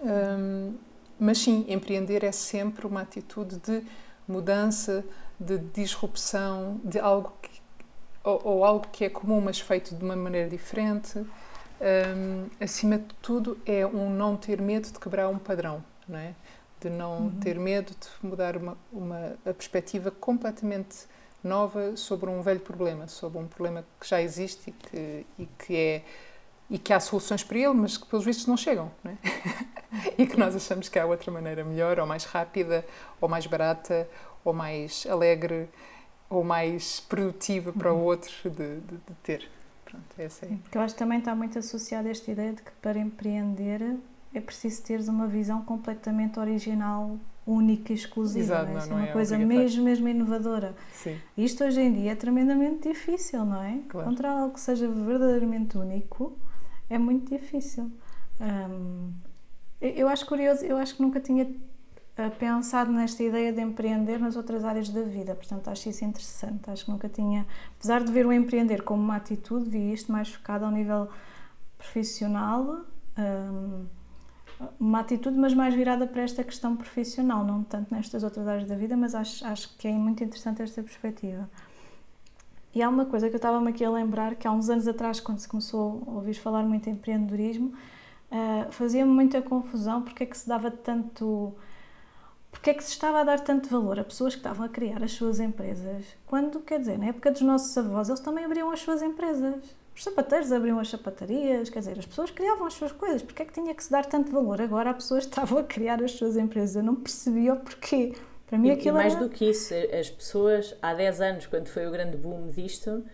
Hum, 0.00 0.74
mas 1.18 1.38
sim, 1.38 1.66
empreender 1.68 2.24
é 2.24 2.32
sempre 2.32 2.86
uma 2.86 3.02
atitude 3.02 3.56
de 3.56 3.82
mudança, 4.26 5.04
de 5.38 5.58
disrupção, 5.58 6.80
de 6.84 6.98
algo 6.98 7.32
que, 7.40 7.50
ou, 8.24 8.40
ou, 8.44 8.64
algo 8.64 8.86
que 8.90 9.04
é 9.04 9.10
comum, 9.10 9.40
mas 9.40 9.60
feito 9.60 9.94
de 9.94 10.04
uma 10.04 10.16
maneira 10.16 10.48
diferente. 10.48 11.18
Um, 11.80 12.46
acima 12.60 12.98
de 12.98 13.14
tudo, 13.22 13.56
é 13.64 13.86
um 13.86 14.10
não 14.10 14.36
ter 14.36 14.60
medo 14.60 14.90
de 14.90 14.98
quebrar 14.98 15.28
um 15.28 15.38
padrão, 15.38 15.82
não 16.08 16.18
é? 16.18 16.34
De 16.80 16.90
não 16.90 17.22
uhum. 17.22 17.40
ter 17.40 17.58
medo 17.58 17.92
de 17.92 18.26
mudar 18.26 18.56
uma, 18.56 18.76
uma 18.92 19.36
a 19.46 19.54
perspectiva 19.54 20.10
completamente 20.10 21.06
nova 21.42 21.96
sobre 21.96 22.28
um 22.28 22.42
velho 22.42 22.60
problema, 22.60 23.06
sobre 23.06 23.38
um 23.38 23.46
problema 23.46 23.84
que 24.00 24.08
já 24.08 24.20
existe 24.20 24.70
e 24.70 24.72
que, 24.72 25.26
e 25.38 25.46
que 25.58 25.76
é 25.76 26.04
e 26.70 26.78
que 26.78 26.92
há 26.92 27.00
soluções 27.00 27.42
para 27.42 27.58
ele, 27.58 27.72
mas 27.72 27.96
que 27.96 28.06
pelos 28.06 28.24
vistos 28.24 28.46
não 28.46 28.56
chegam, 28.56 28.90
não 29.02 29.12
é? 29.12 29.16
e 30.18 30.26
que 30.26 30.36
nós 30.36 30.54
achamos 30.54 30.88
que 30.88 30.98
há 30.98 31.06
outra 31.06 31.32
maneira 31.32 31.64
melhor, 31.64 31.98
ou 31.98 32.06
mais 32.06 32.24
rápida, 32.24 32.84
ou 33.20 33.28
mais 33.28 33.46
barata, 33.46 34.06
ou 34.48 34.54
mais 34.54 35.06
alegre 35.08 35.68
ou 36.30 36.44
mais 36.44 37.00
produtiva 37.00 37.72
para 37.72 37.92
o 37.92 37.96
uhum. 37.96 38.04
outro 38.04 38.50
de, 38.50 38.80
de, 38.80 38.96
de 38.96 39.14
ter. 39.22 39.48
Pronto, 39.84 40.04
essa 40.18 40.44
é. 40.46 40.58
Eu 40.72 40.80
acho 40.82 40.94
que 40.94 40.98
também 40.98 41.18
está 41.18 41.34
muito 41.34 41.58
associada 41.58 42.08
a 42.08 42.10
esta 42.10 42.30
ideia 42.30 42.52
de 42.52 42.62
que 42.62 42.70
para 42.82 42.98
empreender 42.98 43.96
é 44.34 44.40
preciso 44.40 44.82
teres 44.82 45.08
uma 45.08 45.26
visão 45.26 45.62
completamente 45.62 46.38
original, 46.38 47.18
única 47.46 47.92
e 47.92 47.96
exclusiva. 47.96 48.44
Exato, 48.44 48.70
não, 48.70 48.78
é? 48.78 48.86
não 48.86 48.98
é 48.98 49.02
uma 49.04 49.12
coisa 49.12 49.38
mesmo, 49.38 49.84
mesmo 49.84 50.08
inovadora. 50.08 50.74
Sim. 50.92 51.18
Isto 51.36 51.64
hoje 51.64 51.80
em 51.80 51.92
dia 51.92 52.12
é 52.12 52.14
tremendamente 52.14 52.88
difícil, 52.88 53.44
não 53.46 53.62
é? 53.62 53.80
Claro. 53.88 54.06
Encontrar 54.06 54.32
algo 54.32 54.52
que 54.52 54.60
seja 54.60 54.86
verdadeiramente 54.86 55.78
único 55.78 56.36
é 56.90 56.98
muito 56.98 57.34
difícil. 57.34 57.90
Hum, 58.40 59.12
eu 59.80 60.08
acho 60.08 60.26
curioso, 60.26 60.64
eu 60.64 60.76
acho 60.76 60.96
que 60.96 61.02
nunca 61.02 61.20
tinha 61.20 61.50
pensado 62.38 62.90
nesta 62.90 63.22
ideia 63.22 63.52
de 63.52 63.60
empreender 63.60 64.18
nas 64.18 64.34
outras 64.34 64.64
áreas 64.64 64.88
da 64.88 65.02
vida, 65.02 65.34
portanto 65.34 65.68
acho 65.68 65.88
isso 65.88 66.04
interessante. 66.04 66.68
Acho 66.68 66.84
que 66.84 66.90
nunca 66.90 67.08
tinha, 67.08 67.46
apesar 67.78 68.02
de 68.02 68.10
ver 68.10 68.26
o 68.26 68.32
empreender 68.32 68.82
como 68.82 69.02
uma 69.02 69.16
atitude, 69.16 69.70
vi 69.70 69.92
isto 69.92 70.10
mais 70.10 70.28
focado 70.28 70.64
ao 70.64 70.70
nível 70.70 71.08
profissional, 71.76 72.80
um, 73.16 73.86
uma 74.80 75.00
atitude, 75.00 75.38
mas 75.38 75.54
mais 75.54 75.74
virada 75.74 76.06
para 76.06 76.22
esta 76.22 76.42
questão 76.42 76.76
profissional, 76.76 77.44
não 77.44 77.62
tanto 77.62 77.94
nestas 77.94 78.24
outras 78.24 78.48
áreas 78.48 78.68
da 78.68 78.74
vida, 78.74 78.96
mas 78.96 79.14
acho, 79.14 79.46
acho 79.46 79.76
que 79.76 79.86
é 79.86 79.92
muito 79.92 80.24
interessante 80.24 80.60
esta 80.60 80.82
perspectiva. 80.82 81.48
E 82.74 82.82
há 82.82 82.88
uma 82.88 83.06
coisa 83.06 83.28
que 83.28 83.34
eu 83.34 83.38
estava-me 83.38 83.70
aqui 83.70 83.84
a 83.84 83.90
lembrar, 83.90 84.34
que 84.34 84.46
há 84.46 84.52
uns 84.52 84.68
anos 84.68 84.86
atrás, 84.86 85.20
quando 85.20 85.38
se 85.38 85.48
começou 85.48 86.02
a 86.06 86.10
ouvir 86.10 86.34
falar 86.34 86.64
muito 86.64 86.88
em 86.88 86.92
empreendedorismo, 86.92 87.72
uh, 88.30 88.70
fazia-me 88.72 89.10
muita 89.10 89.40
confusão 89.40 90.02
porque 90.02 90.24
é 90.24 90.26
que 90.26 90.36
se 90.36 90.48
dava 90.48 90.70
tanto... 90.70 91.54
Porque 92.50 92.70
é 92.70 92.74
que 92.74 92.82
se 92.82 92.92
estava 92.92 93.20
a 93.20 93.24
dar 93.24 93.40
tanto 93.40 93.68
valor 93.68 93.98
a 93.98 94.04
pessoas 94.04 94.34
que 94.34 94.40
estavam 94.40 94.64
a 94.64 94.68
criar 94.68 95.02
as 95.02 95.12
suas 95.12 95.38
empresas, 95.38 96.04
quando, 96.26 96.60
quer 96.60 96.80
dizer, 96.80 96.98
na 96.98 97.06
época 97.06 97.30
dos 97.30 97.42
nossos 97.42 97.76
avós, 97.76 98.08
eles 98.08 98.20
também 98.20 98.44
abriam 98.44 98.70
as 98.70 98.80
suas 98.80 99.02
empresas. 99.02 99.76
Os 99.94 100.04
sapateiros 100.04 100.52
abriam 100.52 100.78
as 100.78 100.88
sapatarias, 100.88 101.68
quer 101.68 101.80
dizer, 101.80 101.98
as 101.98 102.06
pessoas 102.06 102.30
criavam 102.30 102.66
as 102.66 102.74
suas 102.74 102.92
coisas. 102.92 103.22
Porque 103.22 103.42
é 103.42 103.44
que 103.44 103.52
tinha 103.52 103.74
que 103.74 103.84
se 103.84 103.90
dar 103.90 104.06
tanto 104.06 104.32
valor 104.32 104.60
agora 104.60 104.90
a 104.90 104.94
pessoas 104.94 105.24
que 105.24 105.30
estavam 105.30 105.58
a 105.58 105.64
criar 105.64 106.02
as 106.02 106.12
suas 106.12 106.36
empresas? 106.36 106.76
Eu 106.76 106.82
não 106.82 106.94
percebia 106.94 107.54
o 107.54 107.56
porquê. 107.56 108.14
Para 108.46 108.56
mim, 108.56 108.68
e, 108.68 108.70
aquilo 108.70 108.96
e 108.96 109.00
mais 109.00 109.14
era... 109.14 109.24
do 109.24 109.28
que 109.28 109.50
isso, 109.50 109.74
as 109.74 110.08
pessoas, 110.08 110.74
há 110.80 110.94
10 110.94 111.20
anos, 111.20 111.46
quando 111.46 111.68
foi 111.68 111.86
o 111.86 111.90
grande 111.90 112.16
boom 112.16 112.48
disto, 112.48 113.04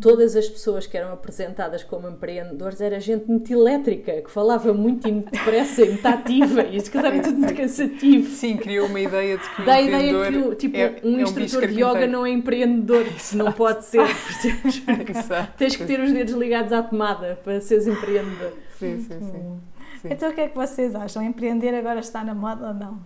todas 0.00 0.36
as 0.36 0.48
pessoas 0.48 0.86
que 0.86 0.96
eram 0.96 1.12
apresentadas 1.12 1.82
como 1.82 2.08
empreendedores 2.08 2.80
era 2.80 2.98
gente 3.00 3.26
muito 3.26 3.52
elétrica, 3.52 4.22
que 4.22 4.30
falava 4.30 4.72
muito 4.72 5.08
e 5.08 5.12
muito 5.12 5.30
depressa 5.30 5.82
e 5.82 5.90
muito 5.90 6.06
ativa, 6.06 6.62
e 6.62 6.76
isso 6.76 6.90
que 6.90 6.98
era 6.98 7.10
tudo 7.20 7.38
muito 7.38 7.54
cansativo. 7.54 8.28
Sim, 8.30 8.56
criou 8.56 8.86
uma 8.86 9.00
ideia 9.00 9.38
de 9.38 9.48
que 9.48 9.62
o 9.62 9.64
ideia 9.64 10.50
que 10.50 10.56
tipo, 10.56 10.76
é, 10.76 10.96
um 11.04 11.18
é 11.18 11.22
instrutor 11.22 11.64
um 11.64 11.66
de 11.66 11.82
yoga 11.82 12.06
não 12.06 12.26
é 12.26 12.30
empreendedor, 12.30 13.06
isso 13.06 13.36
não 13.36 13.52
pode 13.52 13.84
ser. 13.84 14.06
Tens 15.56 15.76
que 15.76 15.84
ter 15.84 16.00
os 16.00 16.12
dedos 16.12 16.34
ligados 16.34 16.72
à 16.72 16.82
tomada 16.82 17.38
para 17.42 17.60
seres 17.60 17.86
empreendedor. 17.86 18.52
Sim, 18.78 19.00
sim, 19.00 19.20
sim. 19.20 19.60
sim. 20.02 20.08
Então 20.10 20.30
o 20.30 20.34
que 20.34 20.40
é 20.40 20.48
que 20.48 20.56
vocês 20.56 20.94
acham? 20.94 21.22
Empreender 21.22 21.74
agora 21.74 22.00
está 22.00 22.22
na 22.22 22.34
moda 22.34 22.68
ou 22.68 22.74
não? 22.74 23.00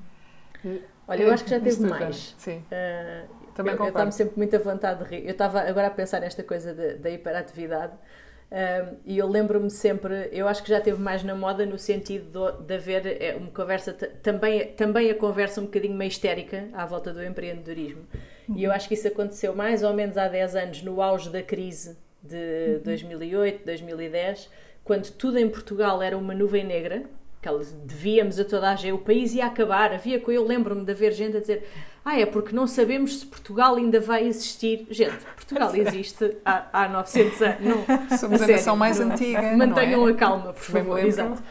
Olha, 1.08 1.22
eu 1.22 1.32
acho 1.32 1.44
que 1.44 1.50
já 1.50 1.58
teve 1.58 1.84
mais. 1.86 2.34
Sim. 2.38 2.62
Uh, 2.70 3.39
Também 3.54 3.74
eu 3.74 3.88
estava 3.88 4.10
sempre 4.10 4.36
muito 4.36 4.54
à 4.54 4.58
vontade 4.58 5.04
de 5.04 5.10
rir. 5.10 5.24
Eu 5.24 5.32
estava 5.32 5.60
agora 5.60 5.88
a 5.88 5.90
pensar 5.90 6.20
nesta 6.20 6.42
coisa 6.42 6.74
da 6.74 7.10
hiperatividade 7.10 7.92
uh, 7.94 8.96
e 9.04 9.18
eu 9.18 9.28
lembro-me 9.28 9.70
sempre, 9.70 10.28
eu 10.32 10.48
acho 10.48 10.62
que 10.62 10.68
já 10.68 10.80
teve 10.80 11.00
mais 11.00 11.22
na 11.22 11.34
moda 11.34 11.64
no 11.66 11.78
sentido 11.78 12.52
de, 12.52 12.64
de 12.64 12.74
haver 12.74 13.22
é, 13.22 13.36
uma 13.36 13.50
conversa, 13.50 13.92
também, 13.92 14.68
também 14.72 15.10
a 15.10 15.14
conversa 15.14 15.60
um 15.60 15.64
bocadinho 15.64 15.94
meio 15.94 16.08
histérica 16.08 16.68
à 16.72 16.84
volta 16.86 17.12
do 17.12 17.22
empreendedorismo. 17.24 18.02
Uhum. 18.48 18.56
E 18.56 18.64
eu 18.64 18.72
acho 18.72 18.88
que 18.88 18.94
isso 18.94 19.08
aconteceu 19.08 19.54
mais 19.54 19.82
ou 19.82 19.92
menos 19.92 20.16
há 20.16 20.28
10 20.28 20.56
anos, 20.56 20.82
no 20.82 21.00
auge 21.00 21.30
da 21.30 21.42
crise 21.42 21.96
de 22.22 22.76
uhum. 22.76 22.82
2008, 22.84 23.64
2010, 23.64 24.50
quando 24.84 25.10
tudo 25.12 25.38
em 25.38 25.48
Portugal 25.48 26.02
era 26.02 26.16
uma 26.16 26.34
nuvem 26.34 26.64
negra 26.64 27.04
que 27.40 27.48
devíamos 27.86 28.38
a 28.38 28.44
toda 28.44 28.70
a 28.70 28.76
gente, 28.76 28.92
o 28.92 28.98
país 28.98 29.34
ia 29.34 29.46
acabar. 29.46 29.92
Havia, 29.92 30.22
eu 30.28 30.46
lembro-me 30.46 30.84
de 30.84 30.92
haver 30.92 31.12
gente 31.12 31.36
a 31.36 31.40
dizer: 31.40 31.66
Ah, 32.04 32.18
é 32.18 32.26
porque 32.26 32.54
não 32.54 32.66
sabemos 32.66 33.20
se 33.20 33.26
Portugal 33.26 33.76
ainda 33.76 33.98
vai 33.98 34.26
existir. 34.26 34.86
Gente, 34.90 35.24
Portugal 35.34 35.72
existe 35.76 36.36
há, 36.44 36.84
há 36.84 36.88
900 36.88 37.42
anos. 37.42 37.58
Não, 37.60 38.18
Somos 38.18 38.42
a, 38.42 38.44
a 38.44 38.48
nação 38.48 38.76
mais 38.76 38.98
não, 38.98 39.10
antiga. 39.10 39.56
Mantenham 39.56 40.08
é? 40.08 40.12
a 40.12 40.14
calma, 40.14 40.52
por 40.52 40.62
favor. 40.62 40.98
Exato. 41.02 41.42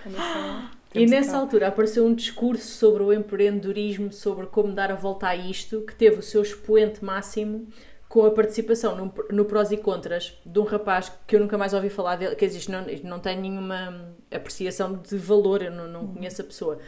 E 0.94 1.06
nessa 1.06 1.38
altura 1.38 1.68
apareceu 1.68 2.06
um 2.06 2.14
discurso 2.14 2.68
sobre 2.68 3.04
o 3.04 3.14
empreendedorismo, 3.14 4.12
sobre 4.12 4.48
como 4.48 4.74
dar 4.74 4.92
a 4.92 4.96
volta 4.96 5.28
a 5.28 5.36
isto, 5.36 5.82
que 5.82 5.94
teve 5.94 6.18
o 6.18 6.24
seu 6.24 6.42
expoente 6.42 7.04
máximo 7.04 7.68
com 8.10 8.26
a 8.26 8.32
participação 8.32 8.96
no, 8.96 9.14
no 9.30 9.46
prós 9.46 9.72
e 9.72 9.78
contras 9.78 10.34
de 10.44 10.60
um 10.60 10.64
rapaz 10.64 11.12
que 11.28 11.36
eu 11.36 11.40
nunca 11.40 11.60
mais 11.60 11.76
ouvi 11.76 11.92
falar 11.92 12.16
dele, 12.16 12.36
que 12.36 12.44
existe, 12.44 12.72
não, 12.72 12.84
não 13.04 13.20
tem 13.20 13.40
nenhuma 13.40 14.16
apreciação 14.32 14.96
de 14.98 15.16
valor, 15.16 15.62
eu 15.62 15.72
não, 15.72 15.88
não 15.88 16.02
uhum. 16.02 16.16
conheço 16.16 16.42
a 16.42 16.46
pessoa. 16.46 16.80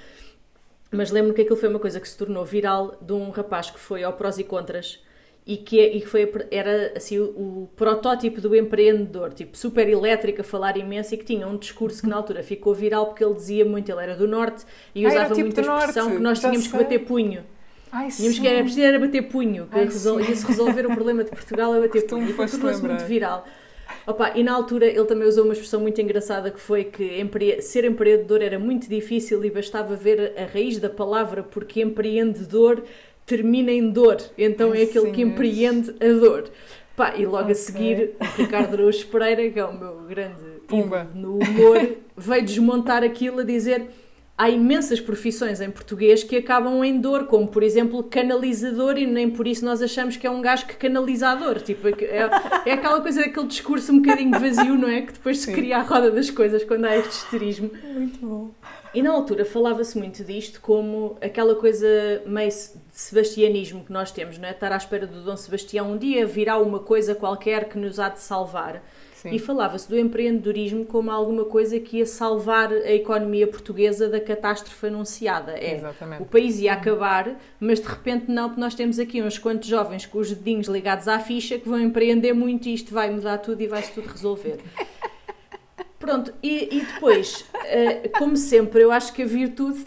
Mas 0.90 1.12
lembro-me 1.12 1.36
que 1.36 1.42
aquilo 1.44 1.56
foi 1.56 1.70
uma 1.70 1.80
coisa 1.80 2.00
que 2.00 2.10
se 2.10 2.18
tornou 2.18 2.44
viral 2.44 2.98
de 3.00 3.14
um 3.14 3.30
rapaz 3.30 3.70
que 3.70 3.80
foi 3.80 4.04
ao 4.04 4.14
prós 4.14 4.40
e 4.40 4.44
contras 4.44 5.00
e 5.46 5.58
que, 5.58 5.80
e 5.80 6.02
foi, 6.02 6.30
era 6.50 6.94
assim 6.96 7.20
o, 7.20 7.26
o, 7.26 7.70
protótipo 7.76 8.42
do 8.42 8.56
empreendedor, 8.56 9.32
tipo 9.32 9.56
super 9.56 9.88
elétrico, 9.88 10.42
a 10.42 10.44
falar 10.44 10.76
imenso 10.76 11.14
e 11.14 11.18
que 11.18 11.24
tinha 11.24 11.48
um 11.48 11.56
discurso 11.56 12.02
que 12.02 12.10
na 12.10 12.16
altura 12.16 12.42
ficou 12.42 12.74
viral 12.74 13.08
porque 13.08 13.24
ele 13.24 13.36
dizia 13.36 13.64
muito, 13.64 13.92
ele 13.92 14.02
era 14.02 14.16
do 14.16 14.28
norte 14.28 14.66
e 14.94 15.06
usava 15.06 15.26
ah, 15.26 15.30
tipo 15.30 15.42
muita 15.42 15.62
expressão 15.62 16.04
norte. 16.06 16.18
que 16.18 16.24
nós 16.24 16.40
tínhamos 16.40 16.68
que 16.68 16.78
bater 16.78 17.06
punho. 17.06 17.44
Ai, 17.92 18.08
Tínhamos 18.08 18.40
que 18.40 18.48
era 18.48 18.62
preciso 18.62 18.82
era 18.86 19.00
bater 19.00 19.24
punho, 19.24 19.68
que 19.68 19.78
ia-se 19.80 20.48
resolver 20.48 20.86
o 20.86 20.94
problema 20.94 21.24
de 21.24 21.32
Portugal 21.32 21.74
a 21.74 21.80
bater 21.80 22.08
punho. 22.08 22.30
E 22.30 22.34
tornou-se 22.34 22.82
muito 22.82 23.06
viral. 23.06 23.46
Opa, 24.08 24.32
e 24.36 24.44
na 24.44 24.54
altura 24.54 24.86
ele 24.86 25.06
também 25.06 25.28
usou 25.28 25.44
uma 25.44 25.54
expressão 25.54 25.82
muito 25.82 26.00
engraçada 26.02 26.50
que 26.50 26.60
foi 26.60 26.86
que 26.86 27.20
empre... 27.20 27.62
ser 27.62 27.84
empreendedor 27.86 28.42
era 28.42 28.58
muito 28.58 28.90
difícil 28.90 29.44
e 29.44 29.52
bastava 29.52 29.96
ver 29.96 30.34
a 30.38 30.46
raiz 30.46 30.80
da 30.80 30.90
palavra, 30.90 31.44
porque 31.44 31.82
empreendedor 31.82 32.84
termina 33.26 33.72
em 33.72 33.90
dor, 33.90 34.18
então 34.38 34.72
Ai, 34.72 34.82
é 34.82 34.84
aquele 34.84 35.08
sim, 35.08 35.12
que 35.12 35.22
empreende 35.22 35.92
a 36.00 36.20
dor. 36.20 36.50
Pá, 36.96 37.16
e 37.16 37.26
logo 37.26 37.44
okay. 37.44 37.52
a 37.52 37.56
seguir, 37.56 38.12
o 38.20 38.42
Ricardo 38.42 38.74
Araújo 38.74 39.08
Pereira, 39.08 39.50
que 39.50 39.60
é 39.60 39.66
o 39.66 39.78
meu 39.78 40.02
grande 40.08 40.44
Pumba. 40.68 41.08
no 41.14 41.36
humor, 41.36 41.98
veio 42.18 42.44
desmontar 42.44 43.04
aquilo 43.04 43.40
a 43.40 43.44
dizer 43.44 43.88
há 44.38 44.50
imensas 44.50 45.00
profissões 45.00 45.62
em 45.62 45.70
português 45.70 46.24
que 46.24 46.36
acabam 46.36 46.84
em 46.84 47.00
dor, 47.00 47.26
como 47.26 47.48
por 47.48 47.62
exemplo 47.62 48.04
canalizador, 48.04 48.98
e 48.98 49.06
nem 49.06 49.30
por 49.30 49.48
isso 49.48 49.64
nós 49.64 49.82
achamos 49.82 50.18
que 50.18 50.26
é 50.26 50.32
um 50.32 50.42
gajo 50.42 50.66
que 50.66 50.76
canalizador. 50.76 51.62
Tipo, 51.62 51.90
é, 51.90 51.92
é, 51.92 52.30
é 52.66 52.74
aquela 52.74 53.02
coisa, 53.02 53.22
aquele 53.22 53.48
discurso 53.48 53.92
um 53.92 54.02
bocadinho 54.02 54.32
vazio, 54.32 54.76
não 54.76 54.90
é? 54.90 55.02
Que 55.02 55.14
depois 55.14 55.40
se 55.40 55.52
cria 55.52 55.78
a 55.78 55.82
roda 55.82 56.10
das 56.10 56.30
coisas 56.30 56.64
quando 56.64 56.86
há 56.86 56.98
este 56.98 57.12
esterismo. 57.12 57.70
Muito 57.84 58.20
bom. 58.26 58.52
E 58.94 59.02
na 59.02 59.12
altura 59.12 59.46
falava-se 59.46 59.98
muito 59.98 60.24
disto 60.24 60.60
como 60.60 61.18
aquela 61.22 61.56
coisa 61.56 61.88
meio 62.26 62.50
de 62.50 62.70
sebastianismo 62.92 63.86
que 63.86 63.94
nós 63.94 64.12
temos, 64.12 64.38
não 64.38 64.48
é? 64.48 64.52
Estar 64.52 64.72
à 64.72 64.78
espera 64.78 65.08
do 65.08 65.22
Dom 65.22 65.38
Sebastião 65.38 65.92
um 65.94 65.98
dia 65.98 66.26
virá 66.26 66.58
uma 66.58 66.80
coisa 66.80 67.16
qualquer 67.16 67.70
que 67.70 67.78
nos 67.78 68.00
há 68.00 68.10
de 68.10 68.20
salvar. 68.20 68.84
Sim. 69.22 69.30
E 69.36 69.38
falava-se 69.38 69.88
do 69.88 70.00
empreendedorismo 70.00 70.84
como 70.84 71.12
alguma 71.12 71.46
coisa 71.46 71.80
que 71.80 71.98
ia 71.98 72.08
salvar 72.08 72.74
a 72.74 72.92
economia 72.92 73.46
portuguesa 73.46 74.10
da 74.10 74.20
catástrofe 74.20 74.88
anunciada. 74.88 75.52
É, 75.52 75.76
Exatamente. 75.76 76.24
o 76.24 76.26
país 76.26 76.58
ia 76.58 76.74
acabar, 76.74 77.40
mas 77.60 77.80
de 77.80 77.88
repente 77.88 78.32
não, 78.32 78.50
porque 78.50 78.60
nós 78.60 78.74
temos 78.74 78.98
aqui 78.98 79.22
uns 79.22 79.38
quantos 79.38 79.70
jovens 79.70 80.08
com 80.08 80.18
os 80.18 80.32
dedinhos 80.32 80.68
ligados 80.68 81.08
à 81.08 81.20
ficha 81.20 81.60
que 81.60 81.70
vão 81.70 81.80
empreender 81.80 82.34
muito 82.34 82.68
e 82.68 82.74
isto 82.74 82.92
vai 82.92 83.12
mudar 83.12 83.38
tudo 83.38 83.62
e 83.62 83.68
vai-se 83.68 83.92
tudo 83.92 84.08
resolver. 84.08 84.58
Pronto, 86.00 86.34
e, 86.42 86.78
e 86.78 86.82
depois, 86.84 87.42
uh, 87.54 88.18
como 88.18 88.36
sempre, 88.36 88.82
eu 88.82 88.92
acho 88.92 89.14
que 89.14 89.22
a 89.22 89.26
virtude. 89.28 89.86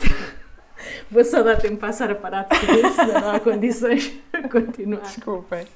Vou 1.10 1.24
só 1.24 1.42
dar 1.42 1.56
tempo 1.56 1.78
para 1.78 1.88
passar 1.88 2.12
a 2.12 2.14
parar 2.14 2.44
de 2.44 2.56
seguir, 2.56 2.88
senão 2.92 3.20
não 3.20 3.30
há 3.32 3.40
condições 3.40 4.12
para 4.30 4.48
continuar. 4.48 5.00
Desculpem. 5.00 5.66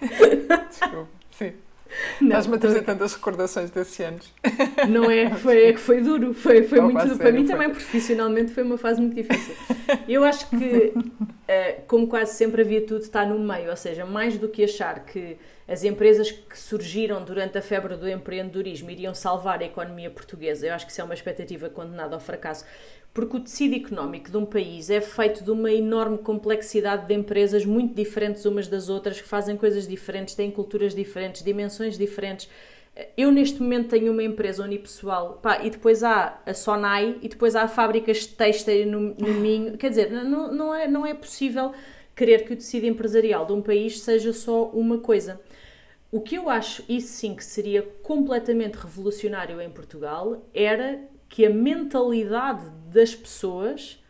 Desculpe, 0.00 1.10
sim. 1.30 1.52
Estás-me 2.20 2.56
a 2.56 2.58
trazer 2.58 2.82
tantas 2.82 3.14
recordações 3.14 3.70
desses 3.70 3.98
anos. 4.00 4.32
Não 4.88 5.10
é? 5.10 5.30
Foi, 5.36 5.66
é 5.66 5.72
que 5.72 5.80
foi 5.80 6.00
duro. 6.00 6.34
Foi, 6.34 6.62
foi 6.62 6.80
muito 6.80 7.02
duro. 7.02 7.18
Para 7.18 7.32
mim 7.32 7.46
foi. 7.46 7.54
também, 7.54 7.70
profissionalmente, 7.70 8.52
foi 8.52 8.62
uma 8.62 8.78
fase 8.78 9.00
muito 9.00 9.14
difícil. 9.14 9.54
Eu 10.08 10.24
acho 10.24 10.48
que, 10.50 10.92
eh, 11.46 11.80
como 11.86 12.06
quase 12.06 12.34
sempre, 12.34 12.62
havia 12.62 12.80
tudo 12.82 13.02
está 13.02 13.24
no 13.24 13.38
meio. 13.38 13.70
Ou 13.70 13.76
seja, 13.76 14.04
mais 14.04 14.36
do 14.36 14.48
que 14.48 14.64
achar 14.64 15.04
que 15.04 15.36
as 15.66 15.84
empresas 15.84 16.30
que 16.30 16.58
surgiram 16.58 17.22
durante 17.22 17.58
a 17.58 17.62
febre 17.62 17.94
do 17.96 18.08
empreendedorismo 18.08 18.90
iriam 18.90 19.14
salvar 19.14 19.60
a 19.60 19.64
economia 19.64 20.10
portuguesa, 20.10 20.66
eu 20.66 20.74
acho 20.74 20.86
que 20.86 20.92
isso 20.92 21.00
é 21.00 21.04
uma 21.04 21.14
expectativa 21.14 21.68
condenada 21.68 22.14
ao 22.14 22.20
fracasso 22.20 22.64
porque 23.18 23.36
o 23.36 23.40
tecido 23.40 23.74
económico 23.74 24.30
de 24.30 24.36
um 24.36 24.46
país 24.46 24.90
é 24.90 25.00
feito 25.00 25.42
de 25.42 25.50
uma 25.50 25.72
enorme 25.72 26.18
complexidade 26.18 27.08
de 27.08 27.14
empresas 27.14 27.64
muito 27.64 27.92
diferentes 27.92 28.44
umas 28.44 28.68
das 28.68 28.88
outras, 28.88 29.20
que 29.20 29.26
fazem 29.26 29.56
coisas 29.56 29.88
diferentes, 29.88 30.36
têm 30.36 30.52
culturas 30.52 30.94
diferentes, 30.94 31.42
dimensões 31.42 31.98
diferentes. 31.98 32.48
Eu, 33.16 33.32
neste 33.32 33.60
momento, 33.60 33.88
tenho 33.88 34.12
uma 34.12 34.22
empresa 34.22 34.62
unipessoal 34.62 35.40
pá, 35.42 35.64
e 35.64 35.68
depois 35.68 36.04
há 36.04 36.40
a 36.46 36.54
Sonai 36.54 37.18
e 37.20 37.28
depois 37.28 37.56
há 37.56 37.66
fábricas 37.66 38.18
de 38.18 38.28
têxtil 38.28 38.86
no, 38.86 39.00
no 39.16 39.34
Minho. 39.34 39.76
Quer 39.76 39.88
dizer, 39.88 40.12
não, 40.12 40.52
não, 40.54 40.72
é, 40.72 40.86
não 40.86 41.04
é 41.04 41.12
possível 41.12 41.72
querer 42.14 42.44
que 42.44 42.52
o 42.52 42.56
tecido 42.56 42.86
empresarial 42.86 43.44
de 43.44 43.52
um 43.52 43.60
país 43.60 43.98
seja 43.98 44.32
só 44.32 44.66
uma 44.66 44.98
coisa. 44.98 45.40
O 46.12 46.20
que 46.20 46.36
eu 46.36 46.48
acho, 46.48 46.84
isso 46.88 47.08
sim, 47.14 47.34
que 47.34 47.44
seria 47.44 47.82
completamente 47.82 48.76
revolucionário 48.76 49.60
em 49.60 49.70
Portugal 49.70 50.46
era 50.54 51.00
que 51.28 51.44
a 51.44 51.50
mentalidade 51.50 52.77
das 52.92 53.14
pessoas, 53.14 54.02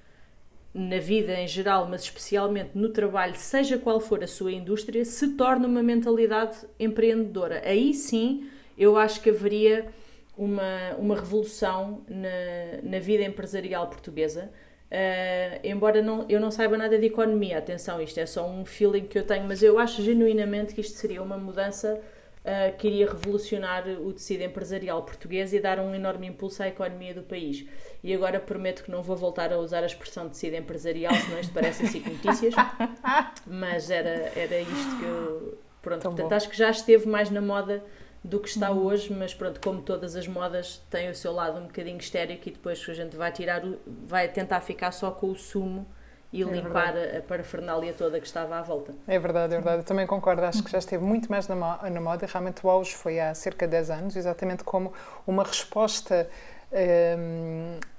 na 0.73 0.99
vida 0.99 1.35
em 1.35 1.49
geral, 1.49 1.88
mas 1.88 2.02
especialmente 2.02 2.70
no 2.75 2.90
trabalho, 2.90 3.35
seja 3.37 3.78
qual 3.78 4.00
for 4.00 4.23
a 4.23 4.26
sua 4.26 4.52
indústria, 4.52 5.04
se 5.04 5.35
torne 5.35 5.66
uma 5.66 5.82
mentalidade 5.82 6.56
empreendedora. 6.78 7.62
Aí 7.64 7.94
sim 7.94 8.49
eu 8.76 8.97
acho 8.97 9.20
que 9.20 9.30
haveria 9.30 9.88
uma, 10.37 10.94
uma 10.99 11.16
revolução 11.16 12.02
na, 12.08 12.80
na 12.82 12.99
vida 13.00 13.25
empresarial 13.25 13.88
portuguesa. 13.88 14.50
Uh, 14.90 15.61
embora 15.64 16.00
não, 16.00 16.25
eu 16.30 16.40
não 16.40 16.50
saiba 16.50 16.78
nada 16.78 16.97
de 16.97 17.06
economia, 17.06 17.58
atenção, 17.58 18.00
isto 18.00 18.18
é 18.18 18.25
só 18.25 18.49
um 18.49 18.64
feeling 18.64 19.02
que 19.02 19.18
eu 19.18 19.25
tenho, 19.25 19.44
mas 19.44 19.62
eu 19.62 19.78
acho 19.78 20.02
genuinamente 20.02 20.75
que 20.75 20.80
isto 20.80 20.97
seria 20.97 21.23
uma 21.23 21.37
mudança 21.37 22.00
uh, 22.40 22.76
que 22.78 22.87
iria 22.87 23.11
revolucionar 23.11 23.87
o 23.87 24.12
tecido 24.14 24.44
empresarial 24.44 25.02
português 25.02 25.52
e 25.52 25.61
dar 25.61 25.78
um 25.78 25.94
enorme 25.94 26.28
impulso 26.28 26.62
à 26.62 26.68
economia 26.68 27.12
do 27.12 27.23
país. 27.23 27.66
E 28.02 28.14
agora 28.14 28.38
prometo 28.38 28.85
que 28.85 28.90
não 28.90 29.02
vou 29.02 29.17
voltar 29.17 29.52
a 29.52 29.59
usar 29.59 29.83
a 29.83 29.87
expressão 29.87 30.28
tecido 30.28 30.55
empresarial, 30.55 31.12
senão 31.14 31.40
isto 31.40 31.52
parece 31.52 31.85
assim 31.85 32.00
notícias, 32.00 32.55
mas 33.45 33.90
era, 33.90 34.33
era 34.37 34.61
isto 34.61 34.97
que 34.99 35.05
eu. 35.05 35.59
Pronto, 35.83 36.02
Tão 36.02 36.11
portanto, 36.12 36.31
bom. 36.31 36.37
acho 36.37 36.49
que 36.49 36.57
já 36.57 36.71
esteve 36.71 37.09
mais 37.09 37.31
na 37.31 37.40
moda 37.40 37.83
do 38.23 38.40
que 38.40 38.49
está 38.49 38.71
uhum. 38.71 38.85
hoje, 38.85 39.12
mas 39.12 39.33
pronto, 39.33 39.61
como 39.61 39.81
todas 39.81 40.17
as 40.17 40.26
modas, 40.26 40.83
tem 40.90 41.09
o 41.09 41.14
seu 41.14 41.33
lado 41.33 41.59
um 41.59 41.67
bocadinho 41.67 41.99
histérico 41.99 42.49
e 42.49 42.52
depois 42.52 42.85
a 42.88 42.95
gente 42.95 43.17
vai 43.17 43.33
tirar, 43.33 43.64
o, 43.64 43.78
vai 43.87 44.28
tentar 44.28 44.61
ficar 44.61 44.93
só 44.93 45.11
com 45.11 45.31
o 45.31 45.37
sumo 45.37 45.87
e 46.33 46.43
é 46.43 46.45
limpar 46.45 46.95
a, 46.97 47.19
a 47.19 47.23
parafernália 47.23 47.93
toda 47.95 48.21
que 48.21 48.26
estava 48.26 48.59
à 48.59 48.62
volta. 48.62 48.95
É 49.07 49.19
verdade, 49.19 49.55
é 49.55 49.57
verdade. 49.57 49.78
Eu 49.78 49.85
também 49.85 50.07
concordo. 50.07 50.43
Acho 50.45 50.62
que 50.62 50.71
já 50.71 50.78
esteve 50.78 51.02
muito 51.02 51.31
mais 51.31 51.49
na, 51.49 51.57
moda. 51.57 52.26
Realmente 52.26 52.64
o 52.64 52.69
auge 52.69 52.95
foi 52.95 53.19
há 53.19 53.35
cerca 53.35 53.67
de 53.67 53.73
10 53.73 53.90
anos, 53.90 54.17
exatamente 54.17 54.62
como 54.62 54.93
uma 55.26 55.43
resposta, 55.43 56.28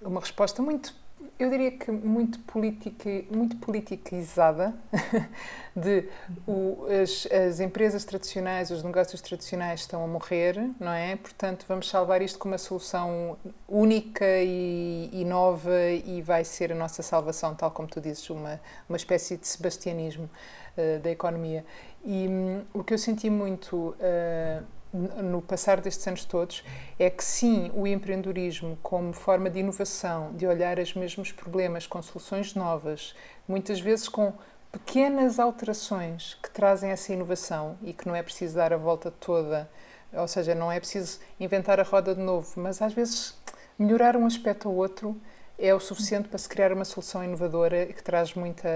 uma 0.01 0.19
resposta 0.19 0.61
muito 0.61 0.93
eu 1.39 1.49
diria 1.49 1.71
que 1.71 1.89
muito, 1.89 2.37
politica, 2.39 3.09
muito 3.31 3.55
politiquizada 3.57 4.73
de 5.73 6.05
o, 6.45 6.85
as, 7.01 7.25
as, 7.31 7.59
empresas 7.61 8.03
tradicionais, 8.03 8.69
os 8.71 8.83
negócios 8.83 9.21
tradicionais 9.21 9.81
estão 9.81 10.03
a 10.03 10.07
morrer, 10.07 10.69
não 10.77 10.91
é? 10.91 11.15
Portanto, 11.15 11.65
vamos 11.67 11.89
salvar 11.89 12.21
isto 12.21 12.37
com 12.37 12.49
uma 12.49 12.57
solução 12.57 13.37
única 13.67 14.25
e, 14.25 15.09
e 15.13 15.23
nova 15.23 15.89
e 15.89 16.21
vai 16.21 16.43
ser 16.43 16.73
a 16.73 16.75
nossa 16.75 17.01
salvação, 17.01 17.55
tal 17.55 17.71
como 17.71 17.87
tu 17.87 18.01
dizes, 18.01 18.29
uma, 18.29 18.59
uma 18.89 18.97
espécie 18.97 19.37
de 19.37 19.47
sebastianismo 19.47 20.29
uh, 20.77 20.99
da 20.99 21.09
economia. 21.09 21.65
E 22.03 22.27
um, 22.27 22.63
o 22.73 22.83
que 22.83 22.93
eu 22.93 22.97
senti 22.97 23.29
muito... 23.29 23.95
Uh, 23.99 24.78
no 24.93 25.41
passar 25.41 25.79
destes 25.81 26.07
anos 26.07 26.25
todos 26.25 26.63
é 26.97 27.09
que 27.09 27.23
sim, 27.23 27.71
o 27.75 27.85
empreendedorismo 27.85 28.77
como 28.81 29.13
forma 29.13 29.49
de 29.49 29.59
inovação, 29.59 30.33
de 30.33 30.47
olhar 30.47 30.79
os 30.79 30.93
mesmos 30.93 31.31
problemas 31.31 31.85
com 31.85 32.01
soluções 32.01 32.55
novas, 32.55 33.15
muitas 33.47 33.79
vezes 33.79 34.09
com 34.09 34.33
pequenas 34.71 35.39
alterações 35.39 36.37
que 36.41 36.49
trazem 36.49 36.91
essa 36.91 37.13
inovação 37.13 37.77
e 37.83 37.93
que 37.93 38.07
não 38.07 38.15
é 38.15 38.23
preciso 38.23 38.55
dar 38.55 38.73
a 38.73 38.77
volta 38.77 39.11
toda, 39.11 39.69
ou 40.13 40.27
seja, 40.27 40.55
não 40.55 40.71
é 40.71 40.79
preciso 40.79 41.19
inventar 41.39 41.79
a 41.79 41.83
roda 41.83 42.15
de 42.15 42.21
novo, 42.21 42.59
mas 42.59 42.81
às 42.81 42.93
vezes 42.93 43.35
melhorar 43.77 44.15
um 44.15 44.25
aspecto 44.25 44.69
ou 44.69 44.75
outro 44.75 45.19
é 45.57 45.73
o 45.73 45.79
suficiente 45.79 46.29
para 46.29 46.37
se 46.37 46.47
criar 46.47 46.71
uma 46.71 46.85
solução 46.85 47.23
inovadora 47.23 47.85
que 47.87 48.01
traz 48.01 48.33
muita 48.33 48.69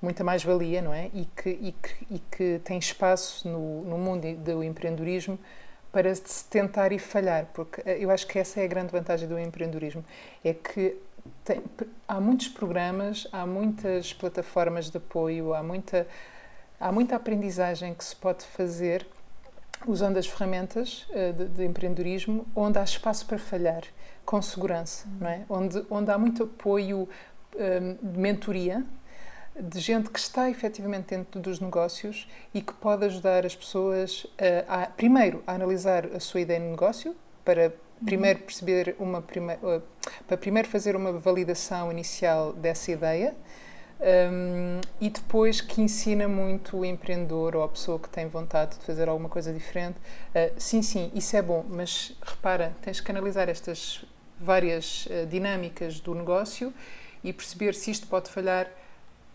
muita 0.00 0.24
mais-valia, 0.24 0.80
não 0.80 0.92
é? 0.92 1.10
E 1.12 1.26
que, 1.36 1.50
e 1.50 1.72
que, 1.72 2.06
e 2.10 2.18
que 2.18 2.60
tem 2.64 2.78
espaço 2.78 3.48
no, 3.48 3.82
no 3.82 3.98
mundo 3.98 4.34
do 4.36 4.64
empreendedorismo 4.64 5.38
para 5.92 6.14
se 6.14 6.44
tentar 6.44 6.92
e 6.92 6.98
falhar, 6.98 7.46
porque 7.52 7.82
eh, 7.84 7.98
eu 8.00 8.10
acho 8.10 8.26
que 8.26 8.38
essa 8.38 8.60
é 8.60 8.64
a 8.64 8.68
grande 8.68 8.92
vantagem 8.92 9.28
do 9.28 9.38
empreendedorismo, 9.38 10.04
é 10.44 10.54
que 10.54 10.96
tem, 11.44 11.62
há 12.06 12.20
muitos 12.20 12.48
programas, 12.48 13.26
há 13.32 13.44
muitas 13.44 14.12
plataformas 14.12 14.88
de 14.88 14.96
apoio, 14.96 15.52
há 15.52 15.62
muita, 15.62 16.06
há 16.78 16.92
muita 16.92 17.16
aprendizagem 17.16 17.92
que 17.92 18.04
se 18.04 18.14
pode 18.14 18.44
fazer 18.44 19.06
usando 19.86 20.16
as 20.18 20.26
ferramentas 20.26 21.06
uh, 21.10 21.32
de, 21.32 21.48
de, 21.48 21.64
empreendedorismo, 21.64 22.46
onde 22.54 22.78
há 22.78 22.84
espaço 22.84 23.26
para 23.26 23.38
falhar, 23.38 23.82
com 24.24 24.40
segurança, 24.40 25.08
não 25.18 25.28
é? 25.28 25.44
Onde, 25.48 25.84
onde 25.90 26.10
há 26.10 26.18
muito 26.18 26.44
apoio 26.44 27.08
um, 27.56 28.12
de 28.12 28.18
mentoria, 28.18 28.84
de 29.58 29.80
gente 29.80 30.10
que 30.10 30.18
está 30.18 30.48
efetivamente 30.48 31.08
dentro 31.08 31.40
dos 31.40 31.60
negócios 31.60 32.28
e 32.54 32.60
que 32.60 32.72
pode 32.74 33.04
ajudar 33.04 33.44
as 33.44 33.54
pessoas 33.54 34.26
a, 34.68 34.82
a 34.82 34.86
primeiro, 34.86 35.42
a 35.46 35.54
analisar 35.54 36.06
a 36.06 36.20
sua 36.20 36.40
ideia 36.40 36.60
de 36.60 36.66
negócio, 36.66 37.14
para 37.44 37.72
primeiro 38.04 38.40
uhum. 38.40 38.46
perceber 38.46 38.96
uma 38.98 39.18
uh, 39.18 39.82
para 40.26 40.36
primeiro 40.36 40.68
fazer 40.68 40.96
uma 40.96 41.12
validação 41.12 41.90
inicial 41.90 42.52
dessa 42.52 42.90
ideia 42.90 43.34
um, 44.00 44.80
e 45.00 45.10
depois 45.10 45.60
que 45.60 45.82
ensina 45.82 46.26
muito 46.26 46.78
o 46.78 46.84
empreendedor 46.84 47.54
ou 47.54 47.62
a 47.62 47.68
pessoa 47.68 47.98
que 47.98 48.08
tem 48.08 48.26
vontade 48.26 48.78
de 48.78 48.84
fazer 48.84 49.08
alguma 49.08 49.28
coisa 49.28 49.52
diferente. 49.52 49.98
Uh, 49.98 50.54
sim, 50.58 50.82
sim, 50.82 51.10
isso 51.14 51.36
é 51.36 51.42
bom, 51.42 51.64
mas 51.68 52.16
repara, 52.22 52.74
tens 52.80 53.00
que 53.00 53.10
analisar 53.10 53.48
estas 53.48 54.04
várias 54.40 55.06
uh, 55.06 55.26
dinâmicas 55.26 56.00
do 56.00 56.14
negócio 56.14 56.72
e 57.22 57.32
perceber 57.32 57.74
se 57.74 57.90
isto 57.90 58.06
pode 58.06 58.30
falhar 58.30 58.66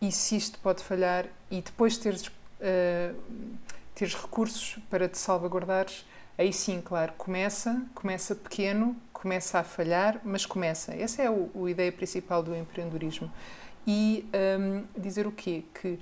e 0.02 0.12
se 0.12 0.36
isto 0.36 0.60
pode 0.60 0.84
falhar 0.84 1.28
e 1.50 1.62
depois 1.62 1.98
teres, 1.98 2.28
uh, 2.28 3.16
teres 3.94 4.14
recursos 4.14 4.78
para 4.90 5.08
te 5.08 5.18
salvaguardares, 5.18 6.06
aí 6.38 6.52
sim, 6.52 6.82
claro, 6.82 7.14
começa, 7.18 7.82
começa 7.94 8.36
pequeno, 8.36 8.96
começa 9.14 9.60
a 9.60 9.64
falhar, 9.64 10.20
mas 10.24 10.46
começa. 10.46 10.94
Essa 10.94 11.24
é 11.24 11.28
a 11.28 11.70
ideia 11.70 11.92
principal 11.92 12.44
do 12.44 12.56
empreendedorismo. 12.56 13.32
E 13.88 14.28
um, 14.60 14.84
dizer 15.00 15.26
o 15.28 15.32
quê? 15.32 15.64
Que 15.74 16.00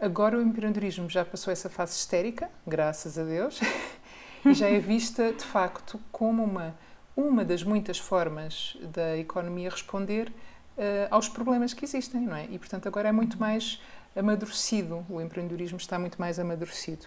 agora 0.00 0.38
o 0.38 0.42
empreendedorismo 0.42 1.08
já 1.08 1.24
passou 1.24 1.52
essa 1.52 1.68
fase 1.68 1.96
histérica, 1.96 2.50
graças 2.66 3.18
a 3.18 3.24
Deus, 3.24 3.60
e 4.44 4.54
já 4.54 4.68
é 4.68 4.78
vista, 4.78 5.32
de 5.32 5.44
facto, 5.44 6.00
como 6.10 6.42
uma, 6.42 6.74
uma 7.16 7.44
das 7.44 7.62
muitas 7.62 7.98
formas 7.98 8.76
da 8.80 9.16
economia 9.16 9.70
responder 9.70 10.32
aos 11.10 11.28
problemas 11.28 11.74
que 11.74 11.84
existem, 11.84 12.22
não 12.22 12.36
é? 12.36 12.46
E, 12.50 12.58
portanto, 12.58 12.86
agora 12.88 13.08
é 13.08 13.12
muito 13.12 13.38
mais 13.38 13.80
amadurecido, 14.16 15.04
o 15.08 15.20
empreendedorismo 15.20 15.78
está 15.78 15.98
muito 15.98 16.20
mais 16.20 16.38
amadurecido. 16.38 17.06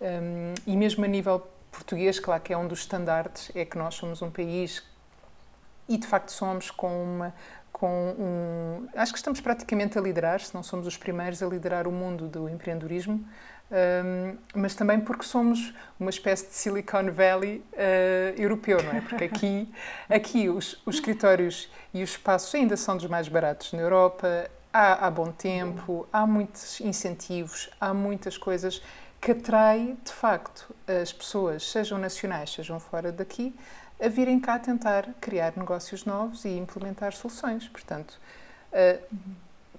Um, 0.00 0.54
e 0.66 0.76
mesmo 0.76 1.04
a 1.04 1.08
nível 1.08 1.46
português, 1.70 2.20
claro 2.20 2.42
que 2.42 2.52
é 2.52 2.58
um 2.58 2.68
dos 2.68 2.80
estandartes, 2.80 3.50
é 3.54 3.64
que 3.64 3.78
nós 3.78 3.94
somos 3.94 4.20
um 4.20 4.30
país 4.30 4.82
e 5.88 5.96
de 5.96 6.06
facto 6.06 6.30
somos 6.30 6.70
com 6.70 7.02
uma 7.02 7.34
com 7.72 8.14
um 8.16 8.88
acho 8.94 9.12
que 9.12 9.18
estamos 9.18 9.40
praticamente 9.40 9.98
a 9.98 10.00
liderar, 10.00 10.40
se 10.40 10.54
não 10.54 10.62
somos 10.62 10.86
os 10.86 10.96
primeiros 10.96 11.42
a 11.42 11.46
liderar 11.46 11.88
o 11.88 11.90
mundo 11.90 12.28
do 12.28 12.48
empreendedorismo 12.48 13.26
um, 13.72 14.36
mas 14.54 14.74
também 14.74 15.00
porque 15.00 15.24
somos 15.24 15.72
uma 15.98 16.10
espécie 16.10 16.46
de 16.46 16.54
Silicon 16.54 17.10
Valley 17.10 17.64
uh, 17.72 18.40
europeu, 18.40 18.82
não 18.82 18.92
é? 18.92 19.00
Porque 19.00 19.24
aqui, 19.24 19.72
aqui 20.10 20.48
os, 20.50 20.80
os, 20.84 20.96
escritórios 20.96 21.70
e 21.94 22.02
os 22.02 22.10
espaços 22.10 22.54
ainda 22.54 22.76
são 22.76 22.98
dos 22.98 23.06
mais 23.06 23.28
baratos 23.28 23.72
na 23.72 23.80
Europa, 23.80 24.50
há, 24.70 25.06
há 25.06 25.10
bom 25.10 25.32
tempo, 25.32 26.06
há 26.12 26.26
muitos 26.26 26.82
incentivos, 26.82 27.70
há 27.80 27.94
muitas 27.94 28.36
coisas 28.36 28.82
que 29.18 29.30
atrai 29.30 29.96
de 30.04 30.12
facto 30.12 30.74
as 30.86 31.10
pessoas, 31.10 31.70
sejam 31.70 31.96
nacionais, 31.96 32.52
sejam 32.52 32.78
fora 32.78 33.10
daqui, 33.10 33.54
a 33.98 34.08
virem 34.08 34.38
cá 34.38 34.58
tentar 34.58 35.08
criar 35.18 35.54
negócios 35.56 36.04
novos 36.04 36.44
e 36.44 36.50
implementar 36.50 37.14
soluções. 37.14 37.68
Portanto, 37.68 38.20
uh, 38.72 39.16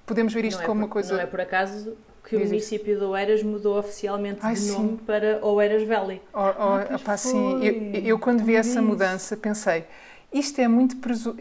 podemos 0.03 0.33
ver 0.33 0.45
isto 0.45 0.61
não 0.61 0.65
como 0.65 0.79
é 0.79 0.81
por, 0.81 0.87
uma 0.87 0.91
coisa. 0.93 1.13
Não 1.13 1.21
é 1.21 1.27
por 1.27 1.41
acaso 1.41 1.95
que 2.23 2.35
o 2.35 2.39
município 2.39 2.97
de 2.97 3.03
Oeiras 3.03 3.43
mudou 3.43 3.77
oficialmente 3.77 4.39
Ai, 4.41 4.55
de 4.55 4.71
nome 4.71 4.89
sim. 4.89 4.97
para 5.05 5.45
Oeiras 5.45 5.83
Valley. 5.87 6.21
Oh, 6.33 6.39
oh, 6.39 6.41
ah, 6.47 6.87
opa, 6.95 7.17
sim. 7.17 7.63
Eu, 7.63 8.01
eu, 8.03 8.19
quando 8.19 8.43
vi 8.43 8.55
essa 8.55 8.81
mudança 8.81 9.35
pensei 9.35 9.85
isto 10.33 10.59
é, 10.59 10.67
muito 10.67 10.97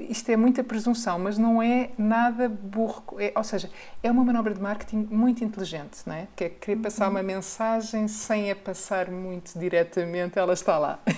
isto 0.09 0.31
é 0.31 0.37
muita 0.37 0.63
presunção, 0.63 1.19
mas 1.19 1.39
não 1.39 1.63
é 1.63 1.91
nada 1.97 2.47
burro. 2.49 3.03
É, 3.19 3.33
ou 3.35 3.43
seja, 3.43 3.71
é 4.03 4.11
uma 4.11 4.23
manobra 4.23 4.53
de 4.53 4.61
marketing 4.61 5.09
muito 5.11 5.43
inteligente, 5.43 6.01
não 6.05 6.15
é? 6.15 6.29
Que 6.37 6.45
é 6.45 6.49
querer 6.51 6.77
passar 6.79 7.09
uma 7.09 7.23
mensagem 7.23 8.07
sem 8.07 8.51
a 8.51 8.57
passar 8.57 9.11
muito 9.11 9.59
diretamente, 9.59 10.39
ela 10.39 10.53
está 10.53 10.79
lá. 10.79 10.99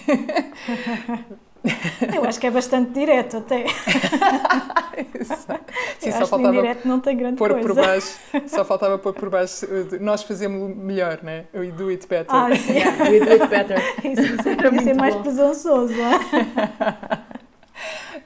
Eu 2.14 2.24
acho 2.24 2.38
que 2.38 2.46
é 2.46 2.50
bastante 2.50 2.92
direto 2.92 3.38
até. 3.38 3.64
Sim, 5.98 6.12
só 6.12 6.26
faltava 6.26 6.52
direto 6.52 6.86
não 6.86 7.00
tem 7.00 7.16
grande 7.16 7.36
pôr 7.36 7.50
coisa. 7.50 7.66
por 7.66 7.74
baixo, 7.74 8.18
só 8.46 8.64
faltava 8.64 8.98
pôr 8.98 9.14
por 9.14 9.30
baixo, 9.30 9.66
nós 10.00 10.22
fazemos 10.22 10.76
melhor, 10.76 11.20
né? 11.22 11.46
We 11.54 11.70
do 11.70 11.88
it 11.88 12.06
better. 12.06 12.34
Ah, 12.34 12.54
sim. 12.54 12.74
Yeah, 12.74 13.10
we 13.10 13.20
do 13.20 13.32
it 13.32 13.46
better. 13.46 13.78
Isso, 14.04 14.22
isso 14.22 14.56
podia 14.56 14.82
ser 14.82 14.94
mais 14.94 15.14
presunçoso. 15.16 15.94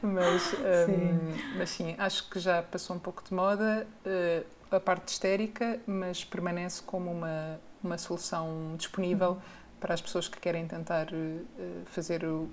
mas, 0.03 0.55
um, 0.55 1.33
mas 1.57 1.71
sim, 1.71 1.95
acho 1.97 2.29
que 2.29 2.41
já 2.41 2.63
passou 2.63 2.97
um 2.97 2.99
pouco 2.99 3.23
de 3.23 3.33
moda 3.33 3.87
uh, 4.05 4.45
a 4.75 4.81
parte 4.81 5.13
histérica, 5.13 5.79
mas 5.87 6.25
permanece 6.25 6.83
como 6.83 7.11
uma, 7.11 7.61
uma 7.83 7.97
solução 7.97 8.75
disponível. 8.77 9.31
Uhum 9.31 9.58
para 9.81 9.95
as 9.95 10.01
pessoas 10.01 10.29
que 10.29 10.39
querem 10.41 10.67
tentar 10.67 11.09
uh, 11.13 11.47
fazer 11.87 12.25
um, 12.25 12.49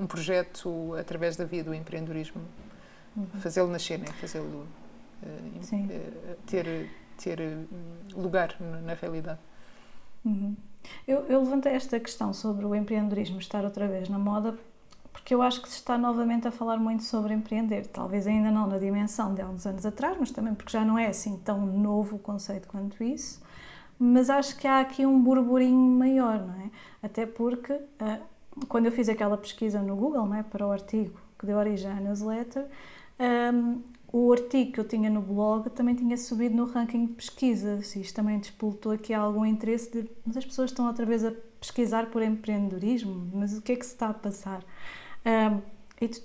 um, 0.00 0.06
projeto 0.06 0.94
através 0.98 1.36
da 1.36 1.44
via 1.44 1.62
do 1.62 1.74
empreendedorismo, 1.74 2.40
uhum. 3.16 3.26
fazê-lo 3.40 3.68
nascer, 3.70 3.98
né? 3.98 4.06
fazê-lo 4.20 4.66
uh, 5.22 6.36
ter, 6.46 6.90
ter 7.16 7.38
lugar 8.14 8.56
na 8.60 8.94
realidade. 8.94 9.40
Uhum. 10.24 10.56
Eu, 11.06 11.26
eu 11.26 11.40
levantei 11.42 11.72
esta 11.72 11.98
questão 12.00 12.32
sobre 12.32 12.64
o 12.64 12.74
empreendedorismo 12.74 13.38
estar 13.38 13.64
outra 13.64 13.86
vez 13.86 14.08
na 14.08 14.18
moda 14.18 14.58
porque 15.14 15.32
eu 15.32 15.40
acho 15.40 15.62
que 15.62 15.68
se 15.68 15.76
está 15.76 15.96
novamente 15.96 16.48
a 16.48 16.50
falar 16.50 16.76
muito 16.76 17.04
sobre 17.04 17.32
empreender. 17.32 17.86
Talvez 17.86 18.26
ainda 18.26 18.50
não 18.50 18.66
na 18.66 18.78
dimensão 18.78 19.32
de 19.32 19.40
há 19.40 19.46
uns 19.46 19.64
anos 19.64 19.86
atrás, 19.86 20.16
mas 20.18 20.30
também 20.32 20.54
porque 20.54 20.72
já 20.72 20.84
não 20.84 20.98
é 20.98 21.06
assim 21.06 21.38
tão 21.38 21.64
novo 21.64 22.16
o 22.16 22.18
conceito 22.18 22.66
quanto 22.66 23.02
isso. 23.02 23.40
Mas 23.98 24.28
acho 24.28 24.56
que 24.56 24.66
há 24.66 24.80
aqui 24.80 25.06
um 25.06 25.22
burburinho 25.22 25.90
maior, 25.90 26.38
não 26.38 26.54
é? 26.54 26.70
Até 27.02 27.26
porque 27.26 27.72
uh, 27.72 28.20
quando 28.68 28.86
eu 28.86 28.92
fiz 28.92 29.08
aquela 29.08 29.36
pesquisa 29.36 29.80
no 29.80 29.96
Google 29.96 30.26
não 30.26 30.34
é, 30.34 30.42
para 30.42 30.66
o 30.66 30.70
artigo 30.70 31.18
que 31.38 31.46
deu 31.46 31.58
origem 31.58 31.90
à 31.90 32.00
newsletter, 32.00 32.66
um, 33.54 33.82
o 34.12 34.32
artigo 34.32 34.72
que 34.72 34.80
eu 34.80 34.86
tinha 34.86 35.10
no 35.10 35.20
blog 35.20 35.68
também 35.70 35.94
tinha 35.94 36.16
subido 36.16 36.54
no 36.54 36.66
ranking 36.66 37.06
de 37.06 37.12
pesquisas 37.14 37.96
e 37.96 38.00
isto 38.00 38.14
também 38.14 38.38
despoltou 38.38 38.92
aqui 38.92 39.12
algum 39.12 39.44
interesse 39.44 39.90
de 39.90 40.08
mas 40.24 40.36
as 40.36 40.44
pessoas 40.44 40.70
estão 40.70 40.86
outra 40.86 41.04
vez 41.04 41.24
a 41.24 41.32
pesquisar 41.60 42.06
por 42.06 42.22
empreendedorismo, 42.22 43.28
mas 43.34 43.56
o 43.56 43.62
que 43.62 43.72
é 43.72 43.76
que 43.76 43.84
se 43.84 43.92
está 43.92 44.10
a 44.10 44.14
passar? 44.14 44.62
Um, 45.26 45.60
e, 46.00 46.08
de, 46.08 46.22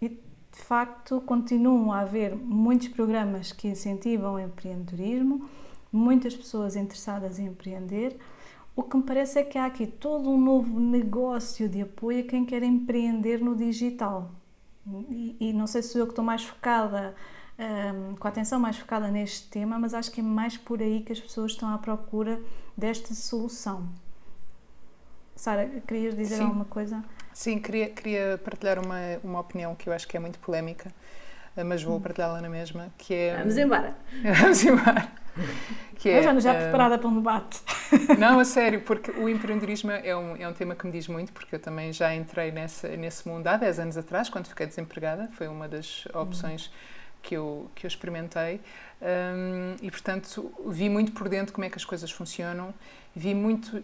e, 0.00 0.08
de 0.10 0.18
facto 0.52 1.20
continuam 1.22 1.92
a 1.92 2.00
haver 2.00 2.36
muitos 2.36 2.88
programas 2.88 3.50
que 3.50 3.66
incentivam 3.66 4.34
o 4.34 4.38
empreendedorismo, 4.38 5.48
muitas 5.92 6.34
pessoas 6.34 6.74
interessadas 6.74 7.38
em 7.38 7.46
empreender. 7.46 8.16
O 8.74 8.82
que 8.82 8.96
me 8.96 9.02
parece 9.02 9.38
é 9.38 9.44
que 9.44 9.58
há 9.58 9.66
aqui 9.66 9.86
todo 9.86 10.30
um 10.30 10.40
novo 10.40 10.80
negócio 10.80 11.68
de 11.68 11.82
apoio 11.82 12.20
a 12.20 12.26
quem 12.26 12.44
quer 12.44 12.62
empreender 12.62 13.38
no 13.38 13.54
digital. 13.54 14.30
E, 15.10 15.36
e 15.38 15.52
não 15.52 15.66
sei 15.66 15.82
se 15.82 15.98
eu 15.98 16.06
que 16.06 16.12
estou 16.12 16.24
mais 16.24 16.42
focada, 16.42 17.14
um, 17.58 18.16
com 18.16 18.26
a 18.26 18.30
atenção 18.30 18.58
mais 18.58 18.78
focada 18.78 19.08
neste 19.08 19.48
tema, 19.48 19.78
mas 19.78 19.92
acho 19.92 20.10
que 20.10 20.20
é 20.20 20.24
mais 20.24 20.56
por 20.56 20.80
aí 20.80 21.02
que 21.02 21.12
as 21.12 21.20
pessoas 21.20 21.52
estão 21.52 21.68
à 21.68 21.78
procura 21.78 22.40
desta 22.76 23.14
solução. 23.14 23.88
Sara, 25.36 25.68
querias 25.86 26.16
dizer 26.16 26.36
Sim. 26.36 26.44
alguma 26.44 26.64
coisa? 26.64 27.04
Sim, 27.32 27.58
queria, 27.58 27.90
queria 27.90 28.40
partilhar 28.42 28.78
uma, 28.78 28.98
uma 29.22 29.40
opinião 29.40 29.74
que 29.74 29.88
eu 29.88 29.92
acho 29.92 30.08
que 30.08 30.16
é 30.16 30.20
muito 30.20 30.38
polémica, 30.38 30.92
mas 31.66 31.82
vou 31.82 31.96
hum. 31.96 32.00
partilhá-la 32.00 32.40
na 32.40 32.48
mesma, 32.48 32.92
que 32.96 33.14
é... 33.14 33.38
Vamos 33.38 33.56
embora! 33.56 33.96
Vamos 34.40 34.64
embora! 34.64 35.21
Que 35.96 36.08
é, 36.10 36.18
eu 36.18 36.40
já, 36.40 36.52
uh, 36.52 36.56
preparada 36.56 36.98
para 36.98 37.08
um 37.08 37.14
debate. 37.14 37.60
Não, 38.18 38.40
a 38.40 38.44
sério, 38.44 38.80
porque 38.80 39.10
o 39.12 39.28
empreendedorismo 39.28 39.90
é 39.90 40.16
um, 40.16 40.36
é 40.36 40.48
um 40.48 40.52
tema 40.52 40.74
que 40.74 40.84
me 40.84 40.92
diz 40.92 41.06
muito, 41.06 41.32
porque 41.32 41.54
eu 41.54 41.60
também 41.60 41.92
já 41.92 42.14
entrei 42.14 42.50
nessa, 42.50 42.88
nesse 42.96 43.28
mundo 43.28 43.46
há 43.46 43.56
10 43.56 43.78
anos 43.78 43.96
atrás, 43.96 44.28
quando 44.28 44.48
fiquei 44.48 44.66
desempregada, 44.66 45.28
foi 45.32 45.46
uma 45.46 45.68
das 45.68 46.04
opções 46.12 46.72
que 47.22 47.36
eu, 47.36 47.70
que 47.74 47.86
eu 47.86 47.88
experimentei. 47.88 48.60
Um, 49.00 49.76
e, 49.80 49.90
portanto, 49.90 50.52
vi 50.66 50.88
muito 50.88 51.12
por 51.12 51.28
dentro 51.28 51.52
como 51.52 51.64
é 51.64 51.70
que 51.70 51.76
as 51.76 51.84
coisas 51.84 52.10
funcionam, 52.10 52.74
vi 53.14 53.34
muito 53.34 53.82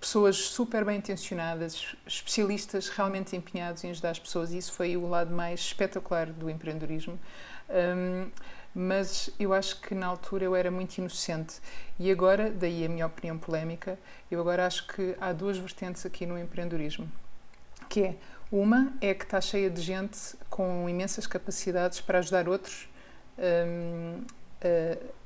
pessoas 0.00 0.36
super 0.36 0.84
bem 0.84 0.98
intencionadas, 0.98 1.96
especialistas 2.06 2.88
realmente 2.88 3.34
empenhados 3.34 3.84
em 3.84 3.90
ajudar 3.90 4.10
as 4.10 4.18
pessoas, 4.18 4.52
e 4.52 4.58
isso 4.58 4.72
foi 4.72 4.96
o 4.96 5.08
lado 5.08 5.34
mais 5.34 5.60
espetacular 5.60 6.26
do 6.26 6.50
empreendedorismo. 6.50 7.18
Um, 7.70 8.30
mas 8.74 9.30
eu 9.38 9.54
acho 9.54 9.80
que 9.80 9.94
na 9.94 10.06
altura 10.06 10.44
eu 10.44 10.56
era 10.56 10.70
muito 10.70 10.98
inocente 10.98 11.60
e 11.98 12.10
agora, 12.10 12.50
daí 12.50 12.84
a 12.84 12.88
minha 12.88 13.06
opinião 13.06 13.38
polémica, 13.38 13.98
eu 14.30 14.40
agora 14.40 14.66
acho 14.66 14.86
que 14.88 15.14
há 15.20 15.32
duas 15.32 15.56
vertentes 15.56 16.04
aqui 16.04 16.26
no 16.26 16.38
empreendedorismo, 16.38 17.10
que 17.88 18.00
é 18.00 18.16
uma 18.50 18.92
é 19.00 19.14
que 19.14 19.24
está 19.24 19.40
cheia 19.40 19.70
de 19.70 19.80
gente 19.80 20.36
com 20.50 20.88
imensas 20.88 21.26
capacidades 21.26 22.00
para 22.00 22.18
ajudar 22.18 22.48
outros 22.48 22.88
um, 23.38 24.22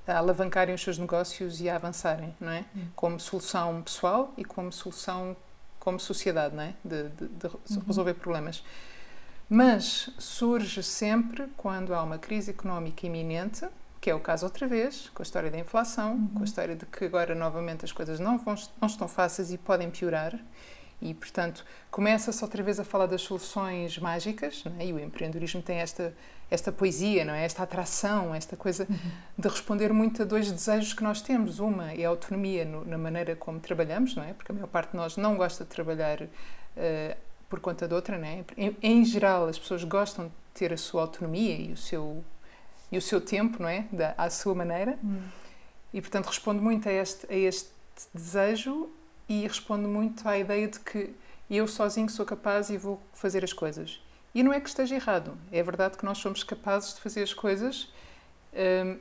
a, 0.07 0.13
a 0.13 0.19
alavancarem 0.19 0.75
os 0.75 0.83
seus 0.83 0.99
negócios 0.99 1.61
e 1.61 1.69
a 1.69 1.77
avançarem, 1.77 2.35
não 2.41 2.51
é? 2.51 2.65
Hum. 2.75 2.87
Como 2.95 3.21
solução 3.21 3.83
pessoal 3.83 4.33
e 4.37 4.45
como 4.45 4.73
solução 4.73 5.37
como 5.79 5.99
sociedade, 5.99 6.55
não 6.55 6.63
é? 6.63 6.75
De, 6.85 7.09
de, 7.09 7.29
de 7.29 7.79
resolver 7.87 8.13
uhum. 8.13 8.19
problemas. 8.19 8.63
Mas 9.49 10.11
surge 10.19 10.83
sempre 10.83 11.47
quando 11.57 11.95
há 11.95 12.03
uma 12.03 12.19
crise 12.19 12.51
económica 12.51 13.07
iminente, 13.07 13.67
que 14.01 14.11
é 14.11 14.15
o 14.15 14.21
caso 14.21 14.45
outra 14.45 14.67
vez, 14.67 15.11
com 15.15 15.23
a 15.23 15.25
história 15.25 15.51
da 15.51 15.59
inflação, 15.59 16.13
uhum. 16.13 16.29
com 16.29 16.41
a 16.41 16.45
história 16.45 16.77
de 16.77 16.85
que 16.87 17.05
agora 17.05 17.35
novamente 17.35 17.85
as 17.85 17.93
coisas 17.93 18.21
não, 18.21 18.39
vão, 18.39 18.55
não 18.81 18.87
estão 18.87 19.09
fáceis 19.09 19.51
e 19.51 19.59
podem 19.59 19.91
piorar. 19.91 20.39
E, 21.01 21.15
portanto, 21.15 21.65
começa-se 21.91 22.43
outra 22.43 22.63
vez 22.63 22.81
a 22.81 22.85
falar 22.85 23.07
das 23.07 23.23
soluções 23.23 23.99
mágicas, 23.99 24.65
é? 24.79 24.87
e 24.87 24.93
o 24.93 24.99
empreendedorismo 24.99 25.63
tem 25.63 25.79
esta 25.79 26.13
esta 26.51 26.73
poesia, 26.73 27.25
não 27.25 27.35
é? 27.35 27.45
Esta 27.45 27.63
atração, 27.63 28.35
esta 28.35 28.57
coisa 28.57 28.87
uhum. 28.89 28.97
de 29.37 29.49
responder 29.49 29.93
muito 29.93 30.23
a 30.23 30.25
dois 30.25 30.51
desejos 30.51 30.95
que 30.95 31.03
nós 31.03 31.21
temos. 31.21 31.59
Uma 31.59 31.93
é 31.93 32.05
a 32.05 32.09
autonomia 32.09 32.65
no, 32.65 32.85
na 32.85 32.97
maneira 32.97 33.37
como 33.37 33.61
trabalhamos, 33.61 34.15
não 34.15 34.25
é? 34.25 34.33
Porque 34.33 34.51
a 34.51 34.55
maior 34.55 34.69
parte 34.69 34.93
de 34.93 34.97
nós 34.97 35.17
não 35.17 35.37
gosta 35.37 35.65
de 35.65 35.71
trabalhar 35.71 36.23
uh, 36.23 37.17
por 37.49 37.61
conta 37.61 37.89
de 37.89 37.95
outra, 37.95 38.19
não 38.19 38.27
é? 38.27 38.45
Em, 38.57 38.77
em, 38.83 39.05
geral, 39.05 39.49
as 39.49 39.59
pessoas 39.59 39.85
gostam 39.85 40.27
de 40.27 40.33
ter 40.55 40.73
a 40.73 40.77
sua 40.77 41.03
autonomia 41.03 41.57
e 41.57 41.73
o 41.73 41.77
seu 41.77 42.25
e 42.91 42.97
o 42.97 43.03
seu 43.03 43.21
tempo, 43.21 43.63
não 43.63 43.69
é? 43.69 43.87
Da, 43.93 44.15
à 44.17 44.31
sua 44.31 44.55
maneira. 44.55 44.99
Uhum. 45.03 45.23
E 45.93 46.01
portanto 46.01 46.27
responde 46.27 46.61
muito 46.61 46.89
a 46.89 46.93
este 46.93 47.27
a 47.31 47.37
este 47.37 47.71
desejo 48.15 48.91
e 49.29 49.47
responde 49.47 49.87
muito 49.87 50.27
à 50.29 50.39
ideia 50.39 50.69
de 50.69 50.81
que 50.81 51.15
eu 51.51 51.67
sozinho 51.67 52.09
sou 52.09 52.25
capaz 52.25 52.71
e 52.71 52.77
vou 52.77 53.01
fazer 53.13 53.45
as 53.45 53.53
coisas. 53.53 54.01
E 54.35 54.43
não 54.43 54.53
é 54.53 54.61
que 54.61 54.69
esteja 54.69 54.95
errado, 54.95 55.37
é 55.51 55.63
verdade 55.63 55.97
que 55.97 56.05
nós 56.05 56.19
somos 56.19 56.45
capazes 56.45 56.95
de 56.95 57.01
fazer 57.01 57.23
as 57.23 57.33
coisas, 57.33 57.93
hum, 58.55 58.99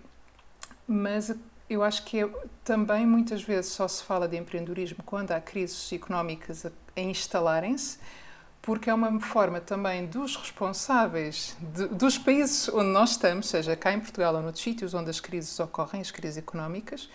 mas 0.87 1.35
eu 1.69 1.83
acho 1.83 2.03
que 2.05 2.21
é, 2.21 2.29
também 2.63 3.05
muitas 3.05 3.43
vezes 3.43 3.71
só 3.71 3.87
se 3.87 4.03
fala 4.03 4.27
de 4.27 4.37
empreendedorismo 4.37 5.03
quando 5.05 5.31
há 5.31 5.41
crises 5.41 5.91
económicas 5.91 6.65
a, 6.65 6.71
a 6.95 7.01
instalarem-se, 7.01 7.99
porque 8.67 8.89
é 8.89 8.93
uma 8.93 9.17
forma 9.21 9.61
também 9.61 10.05
dos 10.05 10.35
responsáveis 10.35 11.55
de, 11.73 11.87
dos 11.87 12.17
países 12.17 12.67
onde 12.67 12.89
nós 12.89 13.11
estamos, 13.11 13.47
seja 13.47 13.77
cá 13.77 13.93
em 13.93 13.99
Portugal 14.01 14.35
ou 14.35 14.41
noutros 14.41 14.61
sítios 14.61 14.93
onde 14.93 15.09
as 15.09 15.21
crises 15.21 15.57
ocorrem, 15.57 16.01
as 16.01 16.11
crises 16.11 16.37
económicas, 16.37 17.09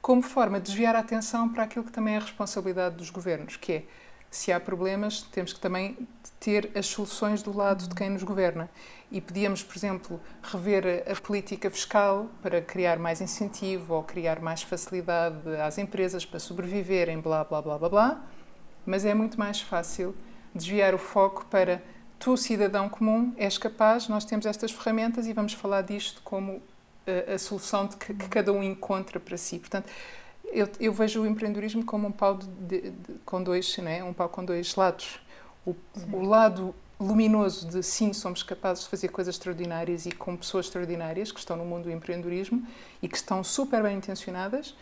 como 0.00 0.22
forma 0.22 0.60
de 0.60 0.66
desviar 0.66 0.94
a 0.94 1.00
atenção 1.00 1.48
para 1.48 1.64
aquilo 1.64 1.84
que 1.84 1.90
também 1.90 2.14
é 2.14 2.18
a 2.18 2.20
responsabilidade 2.20 2.94
dos 2.94 3.10
governos, 3.10 3.56
que 3.56 3.72
é 3.72 3.82
se 4.30 4.52
há 4.52 4.60
problemas, 4.60 5.22
temos 5.22 5.52
que 5.52 5.58
também 5.58 5.98
ter 6.38 6.70
as 6.76 6.86
soluções 6.86 7.42
do 7.42 7.52
lado 7.52 7.88
de 7.88 7.94
quem 7.96 8.10
nos 8.10 8.22
governa. 8.22 8.70
E 9.10 9.20
podíamos, 9.20 9.64
por 9.64 9.76
exemplo, 9.76 10.20
rever 10.44 11.02
a 11.10 11.20
política 11.20 11.68
fiscal 11.72 12.28
para 12.40 12.62
criar 12.62 13.00
mais 13.00 13.20
incentivo 13.20 13.94
ou 13.94 14.04
criar 14.04 14.38
mais 14.38 14.62
facilidade 14.62 15.56
às 15.60 15.76
empresas 15.76 16.24
para 16.24 16.38
sobreviverem, 16.38 17.20
blá, 17.20 17.42
blá, 17.42 17.60
blá, 17.60 17.78
blá, 17.78 17.88
blá. 17.88 18.22
Mas 18.86 19.04
é 19.04 19.12
muito 19.12 19.36
mais 19.36 19.60
fácil 19.60 20.14
desviar 20.54 20.94
o 20.94 20.98
foco 20.98 21.44
para 21.46 21.82
tu, 22.18 22.36
cidadão 22.36 22.88
comum, 22.88 23.34
és 23.36 23.58
capaz, 23.58 24.08
nós 24.08 24.24
temos 24.24 24.46
estas 24.46 24.70
ferramentas 24.70 25.26
e 25.26 25.32
vamos 25.32 25.52
falar 25.52 25.82
disto 25.82 26.22
como 26.22 26.62
a, 27.06 27.10
eh, 27.10 27.34
a 27.34 27.38
solução 27.38 27.88
que, 27.88 28.14
que 28.14 28.28
cada 28.28 28.52
um 28.52 28.62
encontra 28.62 29.18
para 29.18 29.36
si. 29.36 29.58
Portanto, 29.58 29.90
eu, 30.46 30.68
eu, 30.78 30.92
vejo 30.92 31.22
o 31.22 31.26
empreendedorismo 31.26 31.84
como 31.84 32.08
um 32.08 32.12
pau 32.12 32.38
de, 32.38 32.46
de, 32.46 32.90
de, 32.90 33.14
com 33.24 33.42
dois, 33.42 33.76
né? 33.78 34.04
um 34.04 34.12
pau 34.12 34.28
com 34.28 34.44
dois 34.44 34.74
lados. 34.76 35.20
O, 35.66 35.74
o, 36.12 36.22
lado 36.22 36.74
luminoso 37.00 37.68
de 37.68 37.82
sim, 37.82 38.12
somos 38.12 38.42
capazes 38.42 38.84
de 38.84 38.90
fazer 38.90 39.08
coisas 39.08 39.34
extraordinárias 39.34 40.06
e 40.06 40.12
com 40.12 40.36
pessoas 40.36 40.66
extraordinárias 40.66 41.32
que 41.32 41.40
estão 41.40 41.56
no 41.56 41.64
mundo 41.64 41.84
do 41.84 41.90
empreendedorismo 41.90 42.66
e 43.02 43.08
que 43.08 43.16
estão 43.16 43.42
super 43.42 43.82
bem 43.82 43.96
intencionadas, 43.96 44.74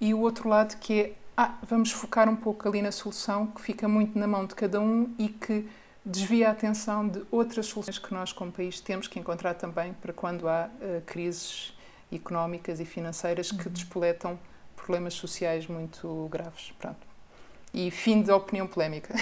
e 0.00 0.14
o 0.14 0.20
outro 0.20 0.48
lado 0.48 0.76
que 0.78 1.00
é 1.00 1.12
ah, 1.36 1.54
vamos 1.62 1.90
focar 1.90 2.28
um 2.28 2.36
pouco 2.36 2.68
ali 2.68 2.82
na 2.82 2.92
solução 2.92 3.46
que 3.46 3.60
fica 3.60 3.88
muito 3.88 4.18
na 4.18 4.26
mão 4.26 4.46
de 4.46 4.54
cada 4.54 4.80
um 4.80 5.14
e 5.18 5.28
que 5.28 5.66
desvia 6.04 6.48
a 6.48 6.52
atenção 6.52 7.08
de 7.08 7.22
outras 7.30 7.66
soluções 7.66 7.98
que 7.98 8.12
nós, 8.12 8.32
como 8.32 8.50
país, 8.52 8.80
temos 8.80 9.06
que 9.06 9.18
encontrar 9.18 9.54
também 9.54 9.94
para 9.94 10.12
quando 10.12 10.48
há 10.48 10.68
uh, 10.68 11.00
crises 11.06 11.72
económicas 12.12 12.80
e 12.80 12.84
financeiras 12.84 13.50
que 13.50 13.66
uhum. 13.66 13.72
despoletam 13.72 14.38
problemas 14.76 15.14
sociais 15.14 15.66
muito 15.66 16.28
graves. 16.30 16.72
Pronto. 16.78 17.06
E 17.72 17.90
fim 17.90 18.22
da 18.22 18.36
opinião 18.36 18.66
polémica. 18.66 19.14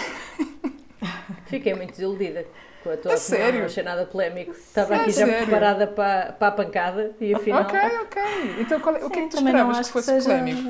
Fiquei 1.47 1.75
muito 1.75 1.91
desiludida 1.91 2.47
com 2.83 2.91
a 2.91 2.97
tua 2.97 3.13
a 3.13 3.15
opinião, 3.15 3.19
sério? 3.19 3.59
não 3.61 3.67
achei 3.67 3.83
nada 3.83 4.07
polémico. 4.07 4.53
Estava 4.53 4.97
aqui 4.97 5.11
já 5.11 5.27
sério? 5.27 5.47
preparada 5.47 5.87
para, 5.87 6.33
para 6.33 6.49
a 6.49 6.53
pancada 6.53 7.15
e 7.21 7.35
afinal... 7.35 7.63
Ok, 7.63 7.79
ok. 8.03 8.23
Então 8.59 8.81
qual, 8.81 8.97
Sim, 8.99 9.05
o 9.05 9.11
que 9.11 9.19
é 9.19 9.23
que 9.23 9.29
tu 9.29 9.37
esperavas 9.37 9.87
que 9.87 9.93
fosse 9.93 10.17
que 10.17 10.23
polémico? 10.25 10.63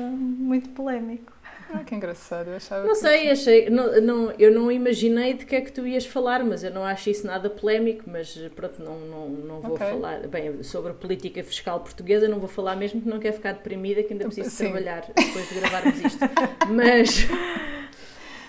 Muito 0.51 0.69
polémico. 0.71 1.31
Ah, 1.73 1.85
que 1.85 1.95
engraçado, 1.95 2.49
eu 2.49 2.57
achava 2.57 2.85
Não 2.85 2.95
sei, 2.95 3.31
achei, 3.31 3.69
não, 3.69 4.01
não, 4.01 4.31
eu 4.31 4.51
não 4.51 4.69
imaginei 4.69 5.33
de 5.33 5.45
que 5.45 5.55
é 5.55 5.61
que 5.61 5.71
tu 5.71 5.87
ias 5.87 6.05
falar, 6.05 6.43
mas 6.43 6.65
eu 6.65 6.71
não 6.71 6.83
acho 6.83 7.09
isso 7.09 7.25
nada 7.25 7.49
polémico, 7.49 8.03
mas 8.09 8.37
pronto, 8.53 8.83
não, 8.83 8.99
não, 8.99 9.29
não 9.29 9.61
vou 9.61 9.75
okay. 9.75 9.87
falar. 9.87 10.27
Bem, 10.27 10.61
sobre 10.63 10.91
a 10.91 10.93
política 10.93 11.41
fiscal 11.41 11.79
portuguesa 11.79 12.27
não 12.27 12.39
vou 12.39 12.49
falar 12.49 12.75
mesmo 12.75 13.01
que 13.01 13.07
não 13.07 13.19
quero 13.19 13.35
ficar 13.35 13.53
deprimida, 13.53 14.03
que 14.03 14.11
ainda 14.11 14.25
preciso 14.25 14.49
sim. 14.49 14.65
trabalhar 14.65 15.05
depois 15.15 15.47
de 15.47 15.55
gravarmos 15.55 16.01
isto. 16.01 16.19
mas, 16.69 17.27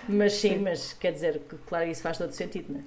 mas 0.09 0.33
sim, 0.33 0.55
sim, 0.55 0.59
mas 0.59 0.93
quer 0.95 1.13
dizer, 1.13 1.41
claro, 1.67 1.89
isso 1.89 2.03
faz 2.03 2.19
todo 2.19 2.33
sentido, 2.33 2.73
não 2.73 2.81
é? 2.81 2.83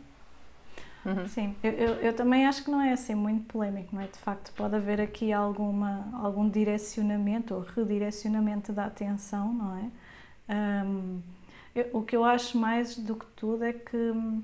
Uhum. 1.06 1.28
Sim, 1.28 1.56
eu, 1.62 1.72
eu, 1.72 1.94
eu, 1.98 2.14
também 2.16 2.48
acho 2.48 2.64
que 2.64 2.72
não 2.72 2.82
é 2.82 2.92
assim 2.92 3.14
muito 3.14 3.46
polémico, 3.46 3.96
não 3.96 4.02
é? 4.02 4.08
De 4.08 4.18
facto, 4.18 4.52
pode 4.54 4.76
haver 4.76 5.00
aqui 5.00 5.32
alguma, 5.32 6.10
algum 6.14 6.50
direcionamento 6.50 7.54
ou 7.54 7.62
redirecionamento 7.62 8.74
da 8.74 8.86
atenção, 8.86 9.54
não 9.54 9.78
é? 9.78 9.92
Um, 10.84 11.22
eu, 11.76 11.90
o 11.94 12.02
que 12.02 12.16
eu 12.16 12.24
acho 12.24 12.58
mais 12.58 12.98
do 12.98 13.16
que 13.16 13.26
tudo 13.36 13.64
é 13.64 13.74
que 13.74 13.96
uh, 13.96 14.42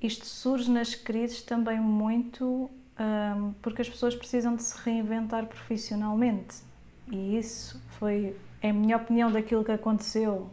isto 0.00 0.26
surge 0.26 0.70
nas 0.70 0.94
crises 0.94 1.42
também 1.42 1.80
muito 1.80 2.70
um, 2.98 3.52
porque 3.60 3.82
as 3.82 3.88
pessoas 3.88 4.14
precisam 4.14 4.54
de 4.54 4.62
se 4.62 4.76
reinventar 4.82 5.46
profissionalmente. 5.46 6.62
E 7.10 7.36
isso 7.36 7.82
foi, 7.98 8.36
em 8.62 8.72
minha 8.72 8.96
opinião, 8.96 9.30
daquilo 9.30 9.64
que 9.64 9.72
aconteceu 9.72 10.50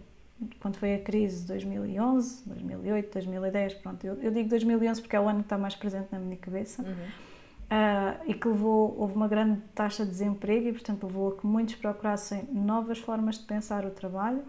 quando 0.59 0.77
foi 0.77 0.95
a 0.95 0.99
crise 0.99 1.41
de 1.41 1.47
2011, 1.47 2.43
2008, 2.45 3.13
2010, 3.13 3.73
pronto, 3.75 4.05
eu, 4.05 4.15
eu, 4.21 4.31
digo 4.31 4.49
2011 4.49 5.01
porque 5.01 5.15
é 5.15 5.19
o 5.19 5.27
ano 5.27 5.39
que 5.39 5.45
está 5.45 5.57
mais 5.57 5.75
presente 5.75 6.07
na 6.11 6.19
minha 6.19 6.37
cabeça, 6.37 6.81
uhum. 6.81 6.89
uh, 6.91 8.19
e 8.25 8.33
que 8.33 8.47
levou, 8.47 8.95
houve 8.97 9.15
uma 9.15 9.27
grande 9.27 9.61
taxa 9.75 10.03
de 10.03 10.11
desemprego 10.11 10.69
e, 10.69 10.73
portanto, 10.73 11.05
levou 11.05 11.29
a 11.29 11.37
que 11.37 11.45
muitos 11.45 11.75
procurassem 11.75 12.43
novas 12.51 12.97
formas 12.99 13.37
de 13.37 13.45
pensar 13.45 13.85
o 13.85 13.91
trabalho, 13.91 14.41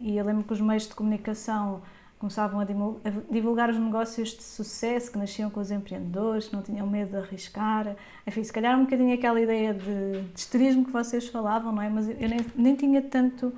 e 0.00 0.16
eu 0.16 0.24
lembro 0.24 0.44
que 0.44 0.52
os 0.52 0.60
meios 0.60 0.86
de 0.86 0.94
comunicação 0.94 1.82
começavam 2.18 2.60
a 2.60 2.66
divulgar 3.30 3.70
os 3.70 3.78
negócios 3.78 4.30
de 4.30 4.42
sucesso 4.42 5.12
que 5.12 5.18
nasciam 5.18 5.48
com 5.50 5.60
os 5.60 5.70
empreendedores, 5.70 6.48
que 6.48 6.54
não 6.54 6.62
tinham 6.62 6.86
medo 6.86 7.10
de 7.10 7.16
arriscar. 7.16 7.94
Enfim, 8.26 8.42
se 8.42 8.52
calhar 8.52 8.76
um 8.76 8.84
bocadinho 8.84 9.14
aquela 9.14 9.40
ideia 9.40 9.72
de, 9.72 10.22
de 10.22 10.38
esterismo 10.38 10.84
que 10.84 10.90
vocês 10.90 11.28
falavam, 11.28 11.72
não 11.72 11.80
é? 11.80 11.88
Mas 11.88 12.08
eu 12.08 12.28
nem, 12.28 12.40
nem 12.56 12.74
tinha 12.74 13.00
tanto 13.02 13.54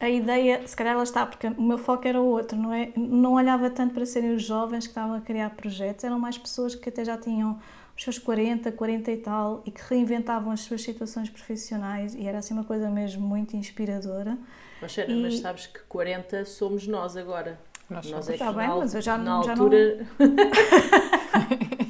a 0.00 0.08
ideia, 0.08 0.66
se 0.66 0.76
calhar 0.76 0.94
ela 0.94 1.02
está, 1.02 1.26
porque 1.26 1.48
o 1.48 1.62
meu 1.62 1.76
foco 1.76 2.06
era 2.06 2.20
outro, 2.20 2.56
não 2.56 2.72
é? 2.72 2.92
Não 2.96 3.34
olhava 3.34 3.68
tanto 3.68 3.94
para 3.94 4.06
serem 4.06 4.34
os 4.34 4.42
jovens 4.44 4.84
que 4.84 4.90
estavam 4.90 5.16
a 5.16 5.20
criar 5.20 5.50
projetos, 5.50 6.04
eram 6.04 6.18
mais 6.20 6.38
pessoas 6.38 6.74
que 6.74 6.88
até 6.88 7.04
já 7.04 7.18
tinham 7.18 7.58
os 7.96 8.04
seus 8.04 8.16
40, 8.16 8.70
40 8.70 9.10
e 9.10 9.16
tal 9.16 9.62
e 9.66 9.72
que 9.72 9.80
reinventavam 9.88 10.52
as 10.52 10.60
suas 10.60 10.82
situações 10.82 11.28
profissionais 11.28 12.14
e 12.14 12.26
era 12.28 12.38
assim 12.38 12.54
uma 12.54 12.62
coisa 12.62 12.88
mesmo 12.88 13.26
muito 13.26 13.56
inspiradora. 13.56 14.38
Mas, 14.80 14.96
e... 14.96 15.14
mas 15.14 15.40
sabes 15.40 15.66
que 15.66 15.80
40 15.80 16.44
somos 16.44 16.86
nós 16.86 17.16
agora. 17.16 17.58
Nós, 17.90 18.08
nós 18.08 18.28
é 18.28 18.34
está 18.34 18.52
bem, 18.52 18.68
mas 18.68 18.94
eu 18.94 19.00
já, 19.00 19.18
na 19.18 19.42
já 19.42 19.50
altura... 19.52 20.06
não... 20.18 20.28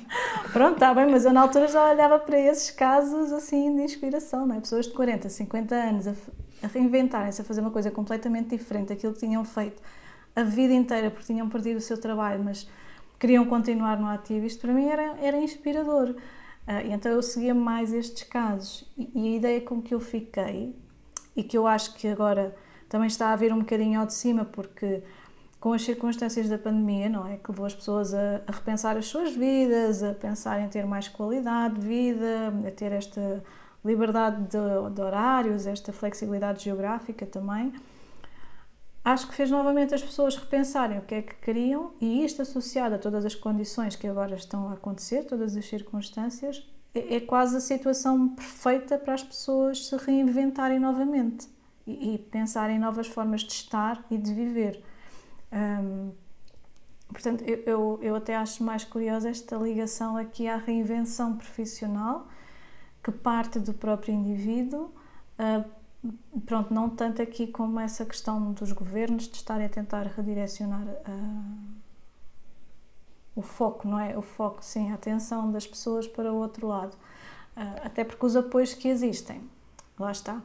Pronto, 0.51 0.75
está 0.75 0.95
bem, 0.95 1.07
mas 1.11 1.27
eu 1.27 1.33
na 1.33 1.43
altura 1.43 1.69
já 1.69 1.91
olhava 1.91 2.19
para 2.19 2.41
esses 2.41 2.71
casos 2.71 3.31
assim 3.33 3.77
de 3.77 3.83
inspiração, 3.83 4.47
não 4.47 4.57
é? 4.57 4.61
Pessoas 4.61 4.87
de 4.87 4.93
40, 4.93 5.29
50 5.29 5.75
anos 5.75 6.07
a 6.07 6.15
reinventarem-se, 6.67 7.41
a 7.41 7.45
fazer 7.45 7.61
uma 7.61 7.71
coisa 7.71 7.91
completamente 7.91 8.57
diferente 8.57 8.89
daquilo 8.89 9.13
que 9.13 9.21
tinham 9.21 9.45
feito 9.45 9.81
a 10.35 10.43
vida 10.43 10.73
inteira 10.73 11.11
porque 11.11 11.27
tinham 11.27 11.49
perdido 11.49 11.79
o 11.79 11.81
seu 11.81 12.01
trabalho, 12.01 12.43
mas 12.45 12.69
queriam 13.19 13.45
continuar 13.47 13.99
no 13.99 14.07
ativo, 14.07 14.47
isto 14.47 14.61
para 14.61 14.73
mim 14.73 14.87
era, 14.87 15.17
era 15.21 15.37
inspirador. 15.37 16.11
Uh, 16.11 16.85
então 16.91 17.11
eu 17.11 17.23
seguia 17.23 17.55
mais 17.55 17.93
estes 17.93 18.23
casos 18.25 18.85
e, 18.97 19.11
e, 19.15 19.35
a 19.35 19.37
ideia 19.37 19.61
com 19.61 19.81
que 19.81 19.95
eu 19.95 20.01
fiquei, 20.01 20.77
e 21.35 21.43
que 21.43 21.57
eu 21.57 21.67
acho 21.67 21.95
que 21.95 22.07
agora 22.07 22.55
também 22.89 23.07
está 23.07 23.33
a 23.33 23.37
vir 23.37 23.53
um 23.53 23.61
bocadinho 23.61 23.99
ao 24.01 24.07
de 24.07 24.15
cima, 24.15 24.45
porque 24.45 25.03
com 25.59 25.73
as 25.73 25.83
circunstâncias 25.83 26.49
da 26.49 26.59
pandemia, 26.59 27.09
não 27.09 27.27
é? 27.27 27.37
Que 27.37 27.51
levou 27.51 27.67
as 27.67 27.75
pessoas 27.75 28.15
a, 28.15 28.43
a 28.47 28.53
repensar 28.53 28.97
as 28.97 29.07
suas 29.07 29.35
vidas, 29.35 30.03
a 30.03 30.15
pensar 30.15 30.61
em 30.61 30.69
ter 30.69 30.87
mais 30.87 31.09
qualidade 31.09 31.81
de 31.81 31.87
vida, 31.87 32.53
a 32.67 32.71
ter 32.71 32.93
esta 32.93 33.43
liberdade 33.85 34.43
de, 34.43 34.95
de 34.95 35.01
horários, 35.01 35.67
esta 35.67 35.93
flexibilidade 35.93 36.65
geográfica 36.65 37.25
também 37.27 37.73
acho 39.05 39.27
que 39.27 39.35
fez 39.35 39.51
novamente 39.51 39.95
as 39.95 40.03
pessoas 40.03 40.37
repensarem 40.37 40.99
o 40.99 41.03
que 41.03 41.15
é 41.15 41.23
que 41.23 41.35
queriam 41.37 41.93
e 42.01 42.25
isto 42.25 42.43
associado 42.43 42.95
a 42.95 42.99
todas 42.99 43.25
as 43.25 43.35
condições 43.35 43.97
que 43.97 44.07
agora 44.07 44.35
estão 44.35 44.69
a 44.69 44.75
acontecer, 44.75 45.25
todas 45.25 45.57
as 45.57 45.65
circunstâncias, 45.67 46.67
é, 46.95 47.17
é 47.17 47.21
quase 47.21 47.57
a 47.57 47.61
situação 47.61 48.29
perfeita 48.29 48.99
para 48.99 49.15
as 49.15 49.23
pessoas 49.23 49.87
se 49.87 49.97
reinventarem 49.97 50.79
novamente 50.79 51.49
e, 51.87 52.15
e 52.15 52.19
pensarem 52.19 52.77
em 52.77 52.79
novas 52.79 53.07
formas 53.07 53.43
de 53.43 53.53
estar 53.53 54.05
e 54.11 54.19
de 54.19 54.35
viver. 54.35 54.83
Um, 55.51 56.11
portanto, 57.09 57.43
eu, 57.45 57.63
eu, 57.65 57.99
eu, 58.03 58.15
até 58.15 58.37
acho 58.37 58.63
mais 58.63 58.85
curiosa 58.85 59.31
esta 59.31 59.57
ligação 59.57 60.19
aqui 60.19 60.47
à 60.47 60.57
reinvenção 60.57 61.37
profissional 61.37 62.29
que 63.09 63.13
parte 63.13 63.59
do 63.59 63.73
próprio 63.73 64.15
indivíduo. 64.15 64.93
Uh, 65.39 65.65
pronto, 66.45 66.73
não 66.73 66.91
tanto 66.91 67.23
aqui 67.23 67.47
como 67.47 67.81
essa 67.81 68.05
questão 68.05 68.53
dos 68.53 68.73
governos 68.73 69.29
de 69.29 69.37
estarem 69.37 69.67
a 69.67 69.69
tentar 69.69 70.07
redirecionar 70.07 70.87
uh, 70.87 71.69
o 73.35 73.41
foco, 73.41 73.89
não 73.89 73.99
é? 73.99 74.17
O 74.17 74.21
foco, 74.21 74.63
sim, 74.63 74.91
a 74.91 74.95
atenção 74.95 75.51
das 75.51 75.67
pessoas 75.67 76.07
para 76.07 76.31
o 76.33 76.37
outro 76.37 76.67
lado. 76.67 76.93
Uh, 77.57 77.81
até 77.83 78.05
porque 78.05 78.27
os 78.27 78.37
apoios 78.37 78.75
que 78.75 78.89
existem, 78.89 79.41
lá 79.99 80.13
está. 80.13 80.43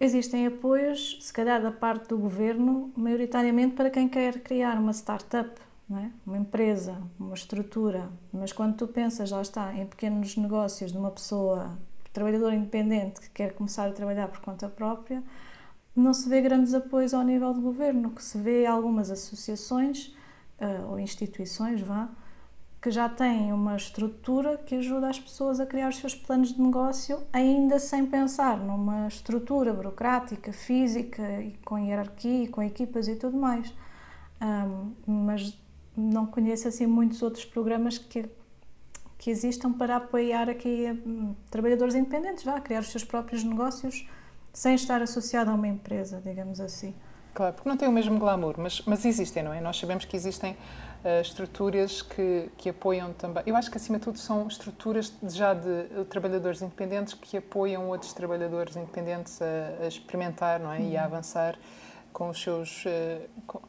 Existem 0.00 0.48
apoios, 0.48 1.18
se 1.20 1.32
calhar 1.32 1.62
da 1.62 1.70
parte 1.70 2.08
do 2.08 2.18
governo, 2.18 2.92
maioritariamente 2.96 3.76
para 3.76 3.88
quem 3.88 4.08
quer 4.08 4.40
criar 4.40 4.76
uma 4.76 4.92
startup, 4.92 5.52
é? 5.98 6.10
uma 6.26 6.38
empresa, 6.38 6.96
uma 7.18 7.34
estrutura. 7.34 8.10
Mas 8.32 8.52
quando 8.52 8.76
tu 8.76 8.86
pensas, 8.86 9.30
lá 9.30 9.42
está, 9.42 9.74
em 9.74 9.86
pequenos 9.86 10.36
negócios 10.36 10.92
de 10.92 10.98
uma 10.98 11.10
pessoa 11.10 11.78
trabalhador 12.12 12.52
independente 12.52 13.20
que 13.20 13.30
quer 13.30 13.54
começar 13.54 13.88
a 13.88 13.92
trabalhar 13.92 14.28
por 14.28 14.40
conta 14.40 14.68
própria, 14.68 15.22
não 15.94 16.12
se 16.12 16.28
vê 16.28 16.40
grandes 16.40 16.74
apoios 16.74 17.12
ao 17.14 17.22
nível 17.22 17.52
do 17.52 17.60
governo, 17.60 18.10
que 18.10 18.22
se 18.22 18.38
vê 18.38 18.66
algumas 18.66 19.10
associações 19.10 20.14
uh, 20.60 20.90
ou 20.90 20.98
instituições, 20.98 21.80
vá, 21.80 22.08
que 22.80 22.90
já 22.90 23.08
têm 23.08 23.52
uma 23.52 23.76
estrutura 23.76 24.58
que 24.58 24.74
ajuda 24.74 25.08
as 25.08 25.20
pessoas 25.20 25.60
a 25.60 25.66
criar 25.66 25.88
os 25.88 25.98
seus 25.98 26.14
planos 26.14 26.52
de 26.52 26.60
negócio, 26.60 27.22
ainda 27.32 27.78
sem 27.78 28.04
pensar 28.06 28.58
numa 28.58 29.06
estrutura 29.06 29.72
burocrática, 29.72 30.52
física, 30.52 31.22
e 31.40 31.52
com 31.64 31.78
hierarquia, 31.78 32.48
com 32.48 32.62
equipas 32.62 33.06
e 33.06 33.14
tudo 33.14 33.36
mais. 33.36 33.72
Um, 34.40 34.92
mas 35.06 35.56
não 35.96 36.26
conheço 36.26 36.68
assim 36.68 36.86
muitos 36.86 37.22
outros 37.22 37.44
programas 37.44 37.98
que 37.98 38.28
que 39.22 39.30
existam 39.30 39.72
para 39.72 39.98
apoiar 39.98 40.50
aqui 40.50 41.00
hum, 41.06 41.32
trabalhadores 41.48 41.94
independentes, 41.94 42.42
vá, 42.42 42.60
criar 42.60 42.80
os 42.80 42.88
seus 42.90 43.04
próprios 43.04 43.44
negócios 43.44 44.04
sem 44.52 44.74
estar 44.74 45.00
associado 45.00 45.48
a 45.48 45.54
uma 45.54 45.68
empresa, 45.68 46.20
digamos 46.24 46.58
assim. 46.58 46.92
Claro, 47.32 47.54
porque 47.54 47.68
não 47.68 47.76
tem 47.76 47.88
o 47.88 47.92
mesmo 47.92 48.18
glamour, 48.18 48.56
mas, 48.58 48.82
mas 48.84 49.04
existem, 49.04 49.44
não 49.44 49.54
é? 49.54 49.60
Nós 49.60 49.78
sabemos 49.78 50.04
que 50.04 50.16
existem 50.16 50.52
uh, 50.52 51.20
estruturas 51.20 52.02
que, 52.02 52.50
que 52.58 52.68
apoiam 52.68 53.12
também. 53.12 53.44
Eu 53.46 53.54
acho 53.54 53.70
que, 53.70 53.76
acima 53.76 53.98
de 53.98 54.04
tudo, 54.04 54.18
são 54.18 54.48
estruturas 54.48 55.12
já 55.28 55.54
de, 55.54 55.84
de 55.84 56.04
trabalhadores 56.06 56.60
independentes 56.60 57.14
que 57.14 57.36
apoiam 57.36 57.88
outros 57.90 58.12
trabalhadores 58.12 58.74
independentes 58.74 59.40
a, 59.40 59.84
a 59.84 59.86
experimentar, 59.86 60.58
não 60.58 60.72
é? 60.72 60.80
Uhum. 60.80 60.90
E 60.90 60.96
a 60.96 61.00
uhum. 61.00 61.06
avançar 61.06 61.56
com 62.12 62.28
os 62.28 62.42
seus. 62.42 62.84
Uh, 62.84 63.28
com, 63.46 63.60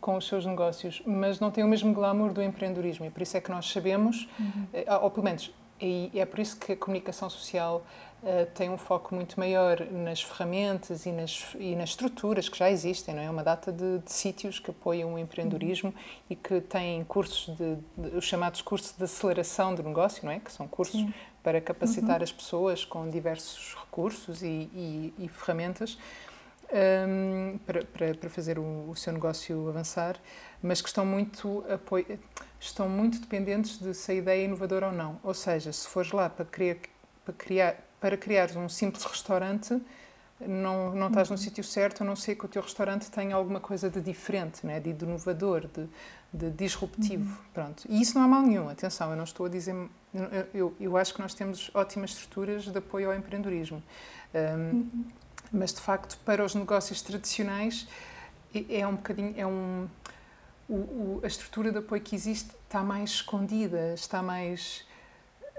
com 0.00 0.16
os 0.16 0.26
seus 0.26 0.46
negócios, 0.46 1.02
mas 1.06 1.38
não 1.40 1.50
tem 1.50 1.62
o 1.62 1.68
mesmo 1.68 1.92
glamour 1.92 2.32
do 2.32 2.42
empreendedorismo 2.42 3.06
e 3.06 3.10
por 3.10 3.22
isso 3.22 3.36
é 3.36 3.40
que 3.40 3.50
nós 3.50 3.70
sabemos, 3.70 4.28
uhum. 4.38 4.66
Eh, 4.72 4.96
ou 4.96 5.10
pelo 5.10 5.24
menos 5.24 5.52
e 5.80 6.10
é 6.14 6.26
por 6.26 6.38
isso 6.40 6.58
que 6.58 6.72
a 6.72 6.76
comunicação 6.76 7.30
social 7.30 7.82
uh, 8.22 8.46
tem 8.54 8.68
um 8.68 8.76
foco 8.76 9.14
muito 9.14 9.40
maior 9.40 9.80
nas 9.90 10.20
ferramentas 10.22 11.06
e 11.06 11.12
nas, 11.12 11.56
e 11.58 11.74
nas 11.74 11.90
estruturas 11.90 12.48
que 12.48 12.58
já 12.58 12.70
existem, 12.70 13.14
não 13.14 13.22
é? 13.22 13.30
Uma 13.30 13.42
data 13.42 13.72
de, 13.72 13.98
de 13.98 14.12
sítios 14.12 14.58
que 14.58 14.70
apoiam 14.70 15.14
o 15.14 15.18
empreendedorismo 15.18 15.88
uhum. 15.90 16.24
e 16.28 16.36
que 16.36 16.60
têm 16.60 17.02
cursos, 17.04 17.56
de, 17.56 17.76
de, 17.96 18.16
os 18.16 18.24
chamados 18.24 18.60
cursos 18.60 18.94
de 18.94 19.02
aceleração 19.02 19.74
do 19.74 19.82
negócio, 19.82 20.24
não 20.24 20.32
é? 20.32 20.38
Que 20.38 20.52
são 20.52 20.68
cursos 20.68 21.00
Sim. 21.00 21.14
para 21.42 21.60
capacitar 21.62 22.18
uhum. 22.18 22.24
as 22.24 22.32
pessoas 22.32 22.84
com 22.84 23.08
diversos 23.08 23.74
recursos 23.74 24.42
e, 24.42 24.68
e, 24.74 25.14
e 25.18 25.28
ferramentas 25.28 25.96
um, 26.72 27.58
para, 27.66 27.84
para, 27.84 28.14
para, 28.14 28.30
fazer 28.30 28.58
o, 28.58 28.90
o, 28.90 28.96
seu 28.96 29.12
negócio 29.12 29.68
avançar, 29.68 30.16
mas 30.62 30.80
que 30.80 30.88
estão 30.88 31.04
muito, 31.04 31.64
apoio, 31.68 32.18
estão 32.58 32.88
muito 32.88 33.20
dependentes 33.20 33.78
de 33.78 33.92
se 33.94 34.12
a 34.12 34.14
ideia 34.14 34.42
é 34.42 34.44
inovadora 34.44 34.86
ou 34.86 34.92
não. 34.92 35.18
Ou 35.22 35.34
seja, 35.34 35.72
se 35.72 35.86
fores 35.88 36.12
lá 36.12 36.30
para 36.30 36.44
criar, 36.44 36.76
para 37.24 37.34
criar, 37.34 37.76
para 38.00 38.16
criar 38.16 38.56
um 38.56 38.68
simples 38.68 39.04
restaurante, 39.04 39.80
não, 40.46 40.94
não 40.94 41.08
estás 41.08 41.28
no 41.28 41.34
uhum. 41.34 41.42
sítio 41.42 41.62
certo, 41.62 42.02
a 42.02 42.06
não 42.06 42.16
ser 42.16 42.34
que 42.34 42.46
o 42.46 42.48
teu 42.48 42.62
restaurante 42.62 43.10
tenha 43.10 43.34
alguma 43.34 43.60
coisa 43.60 43.90
de 43.90 44.00
diferente, 44.00 44.66
né? 44.66 44.80
de 44.80 44.90
inovador, 44.90 45.68
de, 45.68 45.88
de 46.32 46.50
disruptivo. 46.50 47.30
Uhum. 47.30 47.44
Pronto. 47.52 47.84
E 47.88 48.00
isso 48.00 48.16
não 48.16 48.24
há 48.24 48.28
mal 48.28 48.42
nenhum, 48.42 48.68
atenção, 48.68 49.10
eu 49.10 49.16
não 49.16 49.24
estou 49.24 49.46
a 49.46 49.48
dizer. 49.48 49.74
Eu, 50.14 50.46
eu, 50.54 50.76
eu 50.80 50.96
acho 50.96 51.14
que 51.14 51.20
nós 51.20 51.34
temos 51.34 51.70
ótimas 51.74 52.10
estruturas 52.10 52.64
de 52.64 52.78
apoio 52.78 53.10
ao 53.10 53.16
empreendedorismo. 53.16 53.82
Um, 54.34 54.38
uhum. 54.38 55.04
Mas, 55.52 55.72
de 55.72 55.80
facto, 55.80 56.18
para 56.24 56.44
os 56.44 56.54
negócios 56.54 57.02
tradicionais, 57.02 57.88
é, 58.54 58.80
é 58.80 58.86
um 58.86 58.96
bocadinho. 58.96 59.34
É 59.36 59.46
um, 59.46 59.88
o, 60.68 60.74
o, 60.74 61.20
a 61.24 61.26
estrutura 61.26 61.72
de 61.72 61.78
apoio 61.78 62.00
que 62.00 62.14
existe 62.14 62.50
está 62.64 62.82
mais 62.82 63.10
escondida, 63.10 63.94
está 63.94 64.22
mais. 64.22 64.88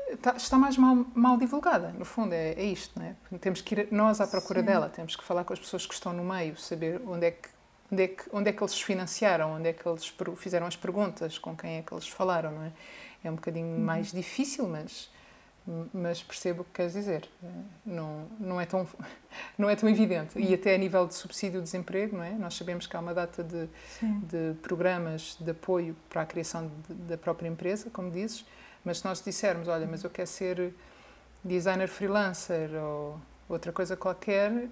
Está, 0.10 0.36
está 0.36 0.58
mais 0.58 0.78
mal, 0.78 1.06
mal, 1.16 1.38
divulgada, 1.38 1.94
no 1.98 2.04
fundo, 2.04 2.34
é, 2.34 2.52
é, 2.52 2.66
isto, 2.66 3.00
não 3.00 3.06
é? 3.06 3.16
Temos 3.38 3.62
que 3.62 3.76
ir 3.76 3.88
nós 3.92 4.20
à 4.20 4.28
procura 4.28 4.60
Sim. 4.60 4.66
dela, 4.66 4.90
temos 4.90 5.16
que 5.16 5.24
falar 5.24 5.46
com 5.46 5.54
as 5.54 5.60
pessoas 5.60 5.86
que 5.86 5.94
estão 5.94 6.12
no 6.12 6.22
meio, 6.22 6.58
saber 6.58 7.02
onde 7.08 7.28
é 7.28 7.32
que 7.32 7.48
onde 7.92 8.04
é 8.04 8.08
que, 8.08 8.24
onde 8.32 8.50
é 8.50 8.54
que 8.54 8.64
eles 8.64 8.82
financiaram, 8.82 9.54
onde 9.54 9.70
é 9.70 9.74
que 9.74 9.86
eles 9.86 10.14
fizeram 10.38 10.66
as 10.66 10.76
perguntas, 10.76 11.38
com 11.38 11.56
quem 11.56 11.78
é 11.78 11.82
que 11.82 11.94
eles 11.94 12.08
falaram, 12.08 12.52
não 12.52 12.64
é? 12.64 12.72
É 13.24 13.30
um 13.30 13.36
bocadinho 13.36 13.68
uhum. 13.68 13.84
mais 13.84 14.12
difícil, 14.12 14.68
mas, 14.68 15.10
mas 15.94 16.22
percebo 16.22 16.62
o 16.62 16.66
que 16.66 16.72
queres 16.72 16.94
dizer. 16.94 17.28
Não, 17.86 18.28
não, 18.40 18.60
é 18.60 18.66
tão, 18.66 18.88
não 19.58 19.70
é 19.70 19.76
tão 19.76 19.88
evidente. 19.90 20.40
E 20.40 20.54
até 20.54 20.76
a 20.76 20.78
nível 20.78 21.08
de 21.08 21.14
subsídio 21.14 21.60
de 21.60 21.66
desemprego, 21.66 22.18
não 22.18 22.24
é? 22.24 22.32
Nós 22.32 22.56
sabemos 22.56 22.88
que 22.88 22.96
há 22.96 23.00
uma 23.00 23.14
data 23.14 23.44
de, 23.44 23.68
de 24.02 24.56
programas 24.62 25.38
de 25.40 25.52
apoio 25.52 25.96
para 26.10 26.22
a 26.22 26.26
criação 26.26 26.72
de, 26.88 26.94
da 26.94 27.18
própria 27.18 27.48
empresa, 27.48 27.90
como 27.90 28.12
dizes, 28.12 28.46
mas 28.84 29.00
se 29.00 29.06
nós 29.06 29.22
dissermos, 29.24 29.68
olha, 29.68 29.88
mas 29.88 30.04
eu 30.04 30.10
quero 30.10 30.28
ser 30.28 30.74
designer 31.44 31.88
freelancer 31.88 32.72
ou 32.74 33.20
outra 33.48 33.72
coisa 33.72 33.98
qualquer, 33.98 34.52
uh, 34.52 34.70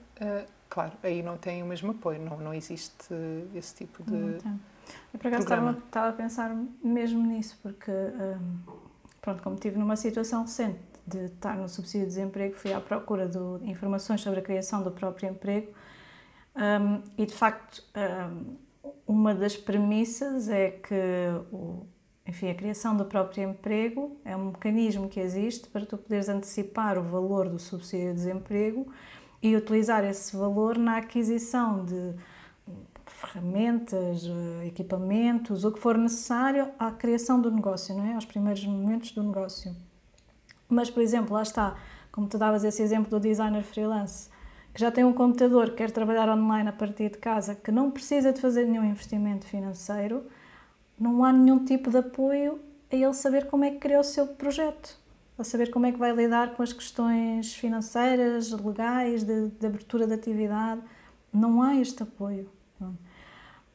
claro, 0.70 0.94
aí 1.04 1.22
não 1.22 1.38
tem 1.38 1.62
o 1.62 1.66
mesmo 1.66 1.92
apoio, 1.92 2.20
não, 2.22 2.38
não 2.38 2.54
existe 2.54 3.14
esse 3.56 3.76
tipo 3.76 4.04
de. 4.04 4.12
Não 4.12 4.60
eu 5.14 5.20
por 5.20 5.28
acaso 5.28 5.44
estava, 5.44 5.72
estava, 5.72 6.10
a 6.10 6.14
pensar 6.14 6.56
mesmo 6.84 7.26
nisso, 7.26 7.58
porque, 7.62 7.92
um, 7.92 8.60
pronto, 9.22 9.44
como 9.44 9.56
estive 9.56 9.78
numa 9.78 9.96
situação 9.96 10.44
recente 10.44 10.80
de 11.10 11.26
estar 11.26 11.58
no 11.58 11.67
subsídio 11.67 12.08
de 12.08 12.15
desemprego, 12.15 12.56
fui 12.56 12.72
à 12.72 12.80
procura 12.80 13.28
de 13.28 13.38
informações 13.69 14.22
sobre 14.22 14.39
a 14.39 14.43
criação 14.43 14.84
do 14.84 14.91
próprio 14.91 15.30
emprego 15.30 15.74
um, 16.56 17.02
e, 17.17 17.26
de 17.26 17.34
facto, 17.34 17.84
um, 17.95 18.58
uma 19.08 19.34
das 19.34 19.56
premissas 19.56 20.50
é 20.50 20.72
que 20.72 20.93
o, 21.52 21.86
enfim, 22.26 22.50
a 22.50 22.56
criação 22.56 22.95
do 22.95 23.06
próprio 23.06 23.50
emprego 23.50 24.19
é 24.26 24.36
um 24.36 24.48
mecanismo 24.48 25.08
que 25.08 25.19
existe 25.19 25.67
para 25.69 25.86
tu 25.86 25.98
poderes 25.98 26.28
antecipar 26.30 26.98
o 26.98 27.04
valor 27.04 27.50
do 27.50 27.60
subsídio 27.60 28.10
de 28.10 28.13
desemprego 28.15 28.91
e 29.41 29.56
utilizar 29.56 30.04
esse 30.04 30.36
valor 30.36 30.78
na 30.78 30.98
aquisição 30.98 31.86
de 31.86 32.13
ferramentas, 33.08 34.26
eh, 34.26 34.67
equipamentos, 34.67 35.63
o 35.65 35.72
que 35.72 35.80
for 35.80 35.98
necessário 35.98 36.69
à 36.78 36.91
criação 36.91 37.41
do 37.41 37.52
negócio, 37.52 37.95
não 37.95 38.06
é? 38.06 38.13
Aos 38.13 38.26
primeiros 38.26 38.65
momentos 38.65 39.12
do 39.12 39.24
negócio. 39.24 39.76
Mas, 40.69 40.89
por 40.89 41.01
exemplo, 41.01 41.34
lá 41.34 41.41
está, 41.41 41.75
como 42.12 42.27
tu 42.27 42.38
davas 42.38 42.63
esse 42.63 42.82
exemplo 42.82 43.10
do 43.10 43.19
designer 43.19 43.63
freelance, 43.63 44.29
que 44.73 44.79
já 44.79 44.91
tem 44.91 45.03
um 45.03 45.12
computador, 45.12 45.71
quer 45.71 45.89
trabalhar 45.89 46.29
online 46.29 46.69
a 46.69 46.71
partir 46.71 47.10
de 47.10 47.17
casa, 47.17 47.55
que 47.55 47.71
não 47.71 47.89
precisa 47.89 48.32
de 48.32 48.39
fazer 48.39 48.65
nenhum 48.65 48.86
investimento 48.86 49.45
financeiro, 49.45 50.23
não 50.99 51.23
há 51.23 51.34
nenhum 51.34 51.65
tipo 51.65 51.89
de 51.89 51.97
apoio 51.97 52.60
a 52.91 52.95
ele 52.95 53.13
saber 53.13 53.47
como 53.47 53.63
é 53.63 53.71
que 53.71 53.77
criou 53.77 54.01
o 54.01 54.03
seu 54.03 54.27
projeto, 54.27 54.97
a 55.38 55.43
saber 55.43 55.71
como 55.71 55.86
é 55.86 55.91
que 55.91 55.97
vai 55.97 56.12
lidar 56.12 56.53
com 56.53 56.62
as 56.62 56.71
questões 56.71 57.55
financeiras, 57.55 58.51
legais, 58.51 59.23
de, 59.23 59.47
de 59.47 59.65
abertura 59.65 60.05
de 60.05 60.13
atividade. 60.13 60.82
Não 61.34 61.62
há 61.62 61.75
este 61.75 62.03
apoio. 62.03 62.49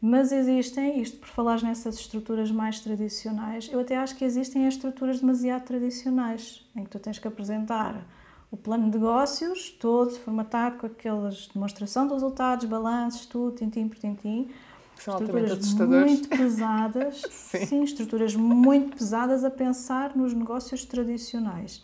Mas 0.07 0.33
existem, 0.33 1.01
isto 1.01 1.17
por 1.17 1.29
falar 1.29 1.63
nessas 1.63 1.99
estruturas 1.99 2.51
mais 2.51 2.79
tradicionais, 2.79 3.71
eu 3.73 3.81
até 3.81 3.97
acho 3.97 4.15
que 4.15 4.23
existem 4.23 4.67
as 4.67 4.75
estruturas 4.75 5.19
demasiado 5.19 5.65
tradicionais, 5.65 6.63
em 6.77 6.85
que 6.85 6.91
tu 6.91 6.99
tens 6.99 7.19
que 7.19 7.27
apresentar 7.27 8.07
o 8.51 8.57
plano 8.59 8.91
de 8.91 8.99
negócios 8.99 9.71
todo 9.71 10.11
formatado 10.11 10.77
com 10.77 10.87
aquelas 10.89 11.47
demonstração 11.47 12.07
de 12.07 12.13
resultados, 12.13 12.67
balanços, 12.67 13.25
tudo, 13.25 13.57
tintim 13.57 13.89
por 13.89 13.97
tintim. 13.97 14.51
São 14.97 15.15
estruturas 15.15 15.73
muito 15.73 16.29
pesadas, 16.29 17.23
sim. 17.33 17.65
sim, 17.65 17.83
estruturas 17.83 18.37
muito 18.37 18.99
pesadas 18.99 19.43
a 19.43 19.51
pensar 19.51 20.15
nos 20.15 20.35
negócios 20.35 20.85
tradicionais. 20.85 21.83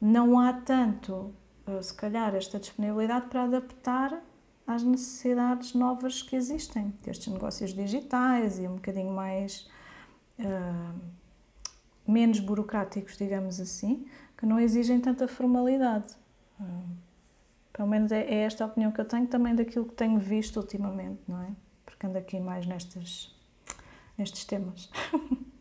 Não 0.00 0.36
há 0.36 0.52
tanto, 0.52 1.32
eh, 1.68 1.80
se 1.80 1.94
calhar, 1.94 2.34
esta 2.34 2.58
disponibilidade 2.58 3.26
para 3.26 3.44
adaptar 3.44 4.20
às 4.66 4.82
necessidades 4.82 5.74
novas 5.74 6.22
que 6.22 6.36
existem, 6.36 6.94
destes 7.04 7.32
negócios 7.32 7.72
digitais 7.72 8.58
e 8.58 8.68
um 8.68 8.76
bocadinho 8.76 9.12
mais. 9.12 9.68
Uh, 10.38 11.22
menos 12.06 12.40
burocráticos, 12.40 13.16
digamos 13.16 13.60
assim, 13.60 14.06
que 14.36 14.46
não 14.46 14.58
exigem 14.58 15.00
tanta 15.00 15.28
formalidade. 15.28 16.14
Uh, 16.60 16.96
pelo 17.72 17.88
menos 17.88 18.12
é, 18.12 18.22
é, 18.22 18.44
esta 18.44 18.64
a 18.64 18.66
opinião 18.66 18.92
que 18.92 19.00
eu 19.00 19.04
tenho 19.04 19.26
também 19.26 19.54
daquilo 19.54 19.86
que 19.86 19.94
tenho 19.94 20.18
visto 20.18 20.56
ultimamente, 20.56 21.20
não 21.26 21.40
é? 21.42 21.50
Porque 21.86 22.06
ando 22.06 22.18
aqui 22.18 22.38
mais 22.38 22.66
nestes, 22.66 23.34
nestes 24.16 24.44
temas. 24.44 24.90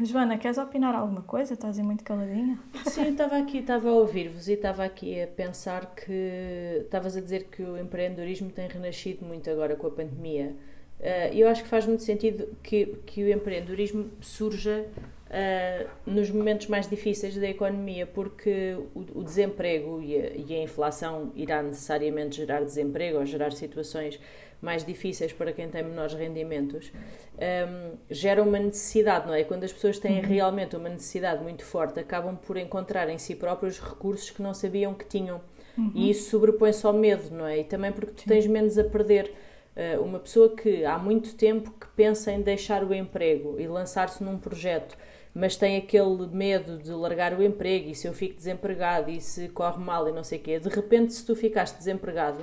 Joana, 0.00 0.38
queres 0.38 0.58
opinar 0.58 0.94
alguma 0.94 1.22
coisa? 1.22 1.54
Estás 1.54 1.76
aí 1.76 1.84
muito 1.84 2.04
caladinha? 2.04 2.56
Sim, 2.86 3.06
eu 3.06 3.10
estava 3.10 3.36
aqui, 3.36 3.58
estava 3.58 3.88
a 3.88 3.92
ouvir-vos 3.92 4.46
e 4.46 4.52
estava 4.52 4.84
aqui 4.84 5.20
a 5.20 5.26
pensar 5.26 5.92
que 5.94 6.82
estavas 6.84 7.16
a 7.16 7.20
dizer 7.20 7.48
que 7.50 7.62
o 7.62 7.76
empreendedorismo 7.76 8.48
tem 8.48 8.68
renascido 8.68 9.24
muito 9.24 9.50
agora 9.50 9.74
com 9.74 9.88
a 9.88 9.90
pandemia. 9.90 10.54
Uh, 11.00 11.34
eu 11.34 11.48
acho 11.48 11.64
que 11.64 11.68
faz 11.68 11.84
muito 11.84 12.04
sentido 12.04 12.56
que, 12.62 12.86
que 13.06 13.24
o 13.24 13.28
empreendedorismo 13.28 14.08
surja 14.20 14.86
uh, 14.86 15.88
nos 16.06 16.30
momentos 16.30 16.68
mais 16.68 16.88
difíceis 16.88 17.36
da 17.36 17.48
economia, 17.48 18.06
porque 18.06 18.76
o, 18.94 19.20
o 19.20 19.24
desemprego 19.24 20.00
e 20.00 20.16
a, 20.16 20.30
e 20.36 20.54
a 20.54 20.62
inflação 20.62 21.32
irá 21.34 21.60
necessariamente 21.60 22.36
gerar 22.36 22.60
desemprego 22.60 23.18
ou 23.18 23.26
gerar 23.26 23.50
situações 23.50 24.20
mais 24.60 24.84
difíceis 24.84 25.32
para 25.32 25.52
quem 25.52 25.68
tem 25.68 25.82
menores 25.82 26.14
rendimentos, 26.14 26.92
um, 27.36 27.96
gera 28.10 28.42
uma 28.42 28.58
necessidade, 28.58 29.26
não 29.26 29.34
é? 29.34 29.44
Quando 29.44 29.64
as 29.64 29.72
pessoas 29.72 29.98
têm 29.98 30.20
uhum. 30.20 30.26
realmente 30.26 30.76
uma 30.76 30.88
necessidade 30.88 31.42
muito 31.42 31.64
forte, 31.64 32.00
acabam 32.00 32.36
por 32.36 32.56
encontrar 32.56 33.08
em 33.08 33.18
si 33.18 33.34
próprios 33.34 33.78
recursos 33.78 34.30
que 34.30 34.42
não 34.42 34.52
sabiam 34.52 34.94
que 34.94 35.04
tinham. 35.04 35.40
Uhum. 35.76 35.92
E 35.94 36.10
isso 36.10 36.30
sobrepõe-se 36.30 36.84
ao 36.84 36.92
medo, 36.92 37.34
não 37.34 37.46
é? 37.46 37.58
E 37.58 37.64
também 37.64 37.92
porque 37.92 38.12
tu 38.12 38.24
tens 38.26 38.46
menos 38.46 38.78
a 38.78 38.84
perder. 38.84 39.32
Uh, 39.76 40.02
uma 40.02 40.18
pessoa 40.18 40.56
que 40.56 40.84
há 40.84 40.98
muito 40.98 41.36
tempo 41.36 41.70
que 41.70 41.86
pensa 41.94 42.32
em 42.32 42.40
deixar 42.40 42.82
o 42.82 42.92
emprego 42.92 43.60
e 43.60 43.68
lançar-se 43.68 44.24
num 44.24 44.36
projeto, 44.36 44.98
mas 45.32 45.54
tem 45.54 45.76
aquele 45.76 46.26
medo 46.26 46.78
de 46.78 46.90
largar 46.90 47.32
o 47.32 47.40
emprego 47.40 47.88
e 47.88 47.94
se 47.94 48.08
eu 48.08 48.12
fico 48.12 48.34
desempregado 48.34 49.08
e 49.08 49.20
se 49.20 49.48
corre 49.50 49.78
mal 49.78 50.08
e 50.08 50.12
não 50.12 50.24
sei 50.24 50.40
o 50.40 50.42
quê, 50.42 50.58
de 50.58 50.68
repente 50.68 51.12
se 51.12 51.24
tu 51.24 51.36
ficaste 51.36 51.78
desempregado, 51.78 52.42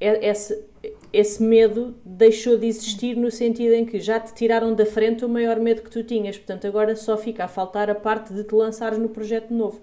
esse, 0.00 0.64
esse 1.12 1.42
medo 1.42 1.94
deixou 2.04 2.58
de 2.58 2.66
existir 2.66 3.16
no 3.16 3.30
sentido 3.30 3.72
em 3.72 3.84
que 3.84 3.98
já 3.98 4.20
te 4.20 4.34
tiraram 4.34 4.74
da 4.74 4.84
frente 4.84 5.24
o 5.24 5.28
maior 5.28 5.58
medo 5.58 5.82
que 5.82 5.90
tu 5.90 6.02
tinhas. 6.02 6.36
Portanto, 6.36 6.66
agora 6.66 6.94
só 6.94 7.16
fica 7.16 7.44
a 7.44 7.48
faltar 7.48 7.88
a 7.88 7.94
parte 7.94 8.32
de 8.34 8.44
te 8.44 8.54
lançares 8.54 8.98
no 8.98 9.08
projeto 9.08 9.52
novo. 9.52 9.80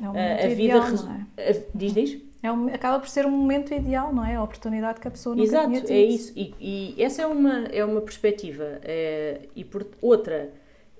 É 0.00 0.04
um 0.04 0.06
momento 0.06 0.44
a 0.44 0.48
ideal, 0.48 0.82
vida 0.82 1.02
não 1.02 1.12
é? 1.12 1.62
Diz, 1.74 1.94
diz? 1.94 2.18
É 2.42 2.52
um, 2.52 2.68
acaba 2.68 3.00
por 3.00 3.08
ser 3.08 3.26
um 3.26 3.30
momento 3.30 3.74
ideal, 3.74 4.14
não 4.14 4.24
é? 4.24 4.36
A 4.36 4.42
oportunidade 4.42 5.00
que 5.00 5.08
a 5.08 5.10
pessoa 5.10 5.34
nunca 5.34 5.48
Exato, 5.48 5.92
é 5.92 6.00
isso. 6.00 6.32
E, 6.36 6.54
e, 6.60 7.02
essa 7.02 7.22
é 7.22 7.26
uma, 7.26 7.64
é 7.66 7.84
uma 7.84 8.00
perspectiva. 8.00 8.78
É, 8.82 9.40
e 9.56 9.64
por, 9.64 9.86
outra 10.00 10.52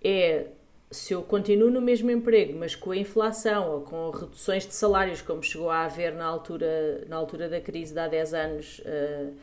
é 0.02 0.46
se 0.90 1.12
eu 1.12 1.22
continuo 1.22 1.70
no 1.70 1.80
mesmo 1.80 2.10
emprego, 2.10 2.56
mas 2.58 2.74
com 2.74 2.92
a 2.92 2.96
inflação 2.96 3.70
ou 3.72 3.80
com 3.80 4.10
reduções 4.10 4.66
de 4.66 4.74
salários, 4.74 5.20
como 5.20 5.42
chegou 5.42 5.68
a 5.68 5.84
haver 5.84 6.14
na 6.14 6.24
altura, 6.24 7.04
na 7.08 7.16
altura 7.16 7.48
da 7.48 7.60
crise 7.60 7.92
de 7.92 8.00
há 8.00 8.06
10 8.06 8.34
anos, 8.34 8.78
uh, 8.80 9.34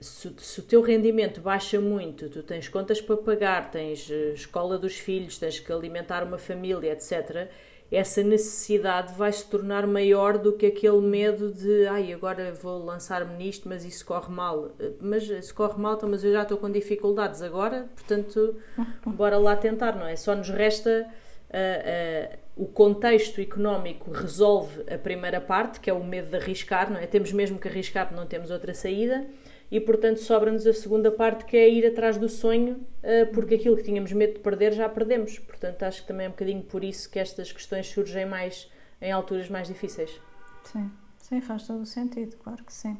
se, 0.00 0.32
se, 0.38 0.60
o 0.60 0.62
teu 0.62 0.80
rendimento 0.82 1.40
baixa 1.40 1.80
muito, 1.80 2.28
tu 2.28 2.42
tens 2.42 2.68
contas 2.68 3.00
para 3.00 3.16
pagar, 3.16 3.70
tens 3.70 4.08
uh, 4.10 4.34
escola 4.34 4.78
dos 4.78 4.98
filhos, 4.98 5.38
tens 5.38 5.58
que 5.58 5.72
alimentar 5.72 6.22
uma 6.22 6.38
família, 6.38 6.92
etc., 6.92 7.48
essa 7.90 8.22
necessidade 8.22 9.14
vai 9.14 9.32
se 9.32 9.46
tornar 9.46 9.86
maior 9.86 10.36
do 10.36 10.52
que 10.52 10.66
aquele 10.66 11.00
medo 11.00 11.50
de 11.50 11.86
ai, 11.86 12.12
agora 12.12 12.52
vou 12.52 12.84
lançar-me 12.84 13.34
nisto, 13.36 13.68
mas 13.68 13.84
isso 13.84 14.04
corre 14.04 14.30
mal. 14.32 14.72
Mas 15.00 15.24
se 15.24 15.54
corre 15.54 15.80
mal, 15.80 15.94
então, 15.94 16.08
mas 16.08 16.22
eu 16.22 16.32
já 16.32 16.42
estou 16.42 16.58
com 16.58 16.70
dificuldades 16.70 17.40
agora, 17.40 17.88
portanto, 17.94 18.56
bora 19.06 19.38
lá 19.38 19.56
tentar, 19.56 19.96
não 19.96 20.06
é? 20.06 20.16
Só 20.16 20.34
nos 20.34 20.50
resta 20.50 21.08
uh, 21.48 22.34
uh, 22.34 22.38
o 22.56 22.66
contexto 22.66 23.40
económico 23.40 24.10
resolve 24.10 24.82
a 24.92 24.98
primeira 24.98 25.40
parte, 25.40 25.80
que 25.80 25.88
é 25.88 25.92
o 25.92 26.04
medo 26.04 26.30
de 26.30 26.36
arriscar, 26.36 26.90
não 26.90 26.98
é? 26.98 27.06
Temos 27.06 27.32
mesmo 27.32 27.58
que 27.58 27.68
arriscar 27.68 28.06
porque 28.06 28.20
não 28.20 28.26
temos 28.26 28.50
outra 28.50 28.74
saída 28.74 29.24
e 29.70 29.80
portanto 29.80 30.18
sobra-nos 30.18 30.66
a 30.66 30.72
segunda 30.72 31.10
parte 31.10 31.44
que 31.44 31.56
é 31.56 31.68
ir 31.68 31.86
atrás 31.86 32.16
do 32.16 32.28
sonho, 32.28 32.86
eh, 33.02 33.26
porque 33.26 33.56
aquilo 33.56 33.76
que 33.76 33.82
tínhamos 33.82 34.12
medo 34.12 34.34
de 34.34 34.40
perder 34.40 34.72
já 34.72 34.88
perdemos. 34.88 35.38
Portanto, 35.38 35.82
acho 35.82 36.02
que 36.02 36.08
também 36.08 36.26
é 36.26 36.28
um 36.28 36.32
bocadinho 36.32 36.62
por 36.62 36.82
isso 36.82 37.10
que 37.10 37.18
estas 37.18 37.52
questões 37.52 37.86
surgem 37.86 38.24
mais 38.24 38.70
em 39.00 39.12
alturas 39.12 39.48
mais 39.48 39.68
difíceis. 39.68 40.20
Sim, 40.64 40.90
sim, 41.18 41.40
faz 41.40 41.66
todo 41.66 41.82
o 41.82 41.86
sentido, 41.86 42.36
claro 42.36 42.64
que 42.64 42.72
sim. 42.72 42.96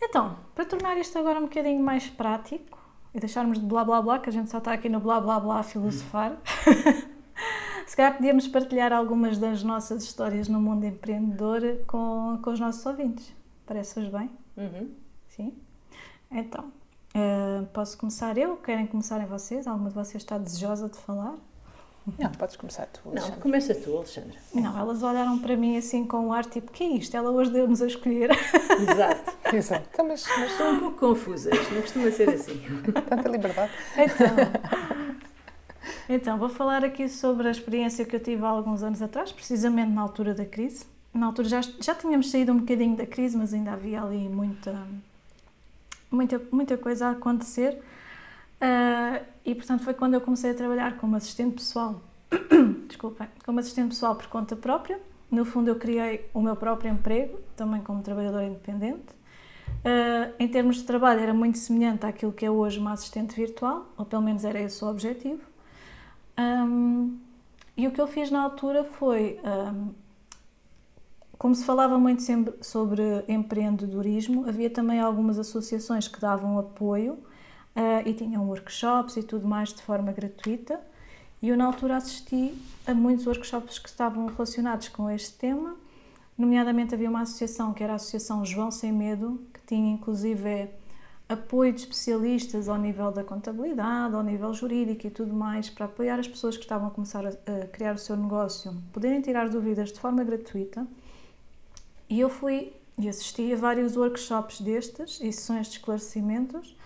Então, 0.00 0.38
para 0.54 0.64
tornar 0.64 0.96
isto 0.96 1.18
agora 1.18 1.38
um 1.38 1.42
bocadinho 1.42 1.82
mais 1.82 2.08
prático 2.08 2.78
e 3.14 3.18
deixarmos 3.18 3.58
de 3.58 3.66
blá 3.66 3.84
blá 3.84 4.00
blá, 4.02 4.18
que 4.18 4.28
a 4.28 4.32
gente 4.32 4.50
só 4.50 4.58
está 4.58 4.72
aqui 4.72 4.88
no 4.88 5.00
blá 5.00 5.20
blá 5.20 5.40
blá 5.40 5.60
a 5.60 5.62
filosofar, 5.62 6.36
se 7.86 7.96
calhar 7.96 8.16
podíamos 8.16 8.46
partilhar 8.46 8.92
algumas 8.92 9.38
das 9.38 9.62
nossas 9.62 10.02
histórias 10.02 10.48
no 10.48 10.60
mundo 10.60 10.84
empreendedor 10.84 11.62
com, 11.86 12.38
com 12.42 12.50
os 12.50 12.60
nossos 12.60 12.84
ouvintes. 12.86 13.34
Parece-vos 13.66 14.08
bem? 14.08 14.30
Uhum. 14.56 15.07
Sim? 15.38 15.52
Então, 16.32 16.64
uh, 17.14 17.64
posso 17.72 17.96
começar 17.96 18.36
eu? 18.36 18.56
Querem 18.56 18.88
começarem 18.88 19.24
vocês? 19.24 19.68
Alguma 19.68 19.88
de 19.88 19.94
vocês 19.94 20.20
está 20.20 20.36
desejosa 20.36 20.88
de 20.88 20.98
falar? 20.98 21.36
Não, 22.18 22.32
podes 22.32 22.56
começar 22.56 22.86
tu. 22.86 23.00
Alexandre. 23.06 23.34
Não, 23.36 23.40
começa 23.40 23.74
tu, 23.74 23.96
Alexandra. 23.96 24.36
Não, 24.52 24.76
elas 24.76 25.02
olharam 25.04 25.38
para 25.38 25.56
mim 25.56 25.76
assim 25.76 26.04
com 26.04 26.26
um 26.26 26.32
ar 26.32 26.44
tipo: 26.44 26.72
que 26.72 26.82
é 26.82 26.88
isto? 26.88 27.16
Ela 27.16 27.30
hoje 27.30 27.52
deu-nos 27.52 27.80
a 27.80 27.86
escolher. 27.86 28.30
Exato. 28.30 29.36
Exato. 29.54 29.88
Então, 29.92 30.08
mas, 30.08 30.24
mas... 30.26 30.50
Estão 30.50 30.72
um 30.72 30.80
pouco 30.80 30.98
confusas, 30.98 31.70
não 31.70 31.82
costuma 31.82 32.10
ser 32.10 32.30
assim. 32.30 32.60
Tanta 33.08 33.28
liberdade. 33.28 33.72
Então. 33.96 35.18
Então, 36.10 36.38
vou 36.38 36.48
falar 36.48 36.84
aqui 36.84 37.06
sobre 37.06 37.48
a 37.48 37.50
experiência 37.50 38.02
que 38.02 38.16
eu 38.16 38.20
tive 38.20 38.42
há 38.42 38.48
alguns 38.48 38.82
anos 38.82 39.02
atrás, 39.02 39.30
precisamente 39.30 39.92
na 39.92 40.00
altura 40.00 40.32
da 40.34 40.44
crise. 40.44 40.86
Na 41.12 41.26
altura 41.26 41.48
já, 41.48 41.60
já 41.60 41.94
tínhamos 41.94 42.30
saído 42.30 42.52
um 42.52 42.58
bocadinho 42.58 42.96
da 42.96 43.06
crise, 43.06 43.36
mas 43.36 43.52
ainda 43.52 43.72
havia 43.72 44.02
ali 44.02 44.26
muita, 44.26 44.86
muita, 46.10 46.40
muita 46.50 46.76
coisa 46.76 47.08
a 47.08 47.10
acontecer. 47.10 47.80
Uh, 48.60 49.24
e 49.44 49.54
portanto 49.54 49.84
foi 49.84 49.94
quando 49.94 50.14
eu 50.14 50.20
comecei 50.20 50.50
a 50.50 50.54
trabalhar 50.54 50.96
como 50.96 51.14
assistente 51.14 51.54
pessoal, 51.54 52.02
desculpem, 52.88 53.28
como 53.44 53.60
assistente 53.60 53.90
pessoal 53.90 54.16
por 54.16 54.26
conta 54.26 54.56
própria. 54.56 55.00
No 55.30 55.44
fundo, 55.44 55.68
eu 55.68 55.76
criei 55.76 56.28
o 56.32 56.40
meu 56.40 56.56
próprio 56.56 56.90
emprego, 56.90 57.38
também 57.54 57.82
como 57.82 58.02
trabalhadora 58.02 58.46
independente. 58.46 59.18
Uh, 59.68 60.34
em 60.38 60.48
termos 60.48 60.76
de 60.76 60.84
trabalho, 60.84 61.20
era 61.20 61.34
muito 61.34 61.58
semelhante 61.58 62.06
àquilo 62.06 62.32
que 62.32 62.44
é 62.44 62.50
hoje 62.50 62.78
uma 62.78 62.92
assistente 62.92 63.36
virtual, 63.36 63.86
ou 63.96 64.04
pelo 64.04 64.22
menos 64.22 64.44
era 64.44 64.60
esse 64.60 64.82
o 64.82 64.88
objetivo. 64.88 65.42
Um, 66.38 67.18
e 67.76 67.86
o 67.86 67.90
que 67.90 68.00
eu 68.00 68.06
fiz 68.06 68.30
na 68.30 68.42
altura 68.42 68.84
foi, 68.84 69.38
um, 69.44 69.92
como 71.38 71.54
se 71.54 71.64
falava 71.64 71.98
muito 71.98 72.22
sempre 72.22 72.54
sobre 72.60 73.02
empreendedorismo, 73.28 74.48
havia 74.48 74.68
também 74.68 75.00
algumas 75.00 75.38
associações 75.38 76.08
que 76.08 76.20
davam 76.20 76.58
apoio 76.58 77.12
uh, 77.14 78.06
e 78.06 78.12
tinham 78.12 78.48
workshops 78.48 79.16
e 79.16 79.22
tudo 79.22 79.46
mais 79.46 79.72
de 79.72 79.80
forma 79.82 80.10
gratuita. 80.10 80.80
E 81.40 81.48
eu, 81.48 81.56
na 81.56 81.66
altura, 81.66 81.96
assisti 81.96 82.52
a 82.84 82.92
muitos 82.92 83.24
workshops 83.26 83.78
que 83.78 83.88
estavam 83.88 84.26
relacionados 84.26 84.88
com 84.88 85.08
este 85.08 85.34
tema, 85.34 85.76
nomeadamente 86.36 86.94
havia 86.94 87.08
uma 87.08 87.20
associação 87.20 87.72
que 87.72 87.84
era 87.84 87.92
a 87.92 87.96
Associação 87.96 88.44
João 88.44 88.72
Sem 88.72 88.92
Medo, 88.92 89.40
que 89.54 89.60
tinha 89.64 89.92
inclusive 89.92 90.68
apoio 91.28 91.72
de 91.72 91.80
especialistas 91.82 92.68
ao 92.68 92.78
nível 92.78 93.12
da 93.12 93.22
contabilidade, 93.22 94.14
ao 94.14 94.22
nível 94.22 94.52
jurídico 94.54 95.06
e 95.06 95.10
tudo 95.10 95.32
mais, 95.32 95.68
para 95.68 95.84
apoiar 95.84 96.18
as 96.18 96.26
pessoas 96.26 96.56
que 96.56 96.62
estavam 96.62 96.88
a 96.88 96.90
começar 96.90 97.24
a, 97.24 97.66
criar 97.66 97.94
o 97.94 97.98
seu 97.98 98.16
negócio, 98.16 98.74
poderem 98.92 99.20
tirar 99.20 99.48
dúvidas 99.48 99.92
de 99.92 100.00
forma 100.00 100.24
gratuita. 100.24 100.86
E 102.08 102.20
eu 102.20 102.28
fui 102.28 102.72
e 102.98 103.08
assisti 103.08 103.52
a 103.52 103.56
vários 103.56 103.96
workshops 103.96 104.60
destes 104.60 105.20
e 105.20 105.32
sessões 105.32 105.68
de 105.68 105.74
esclarecimentos 105.74 106.76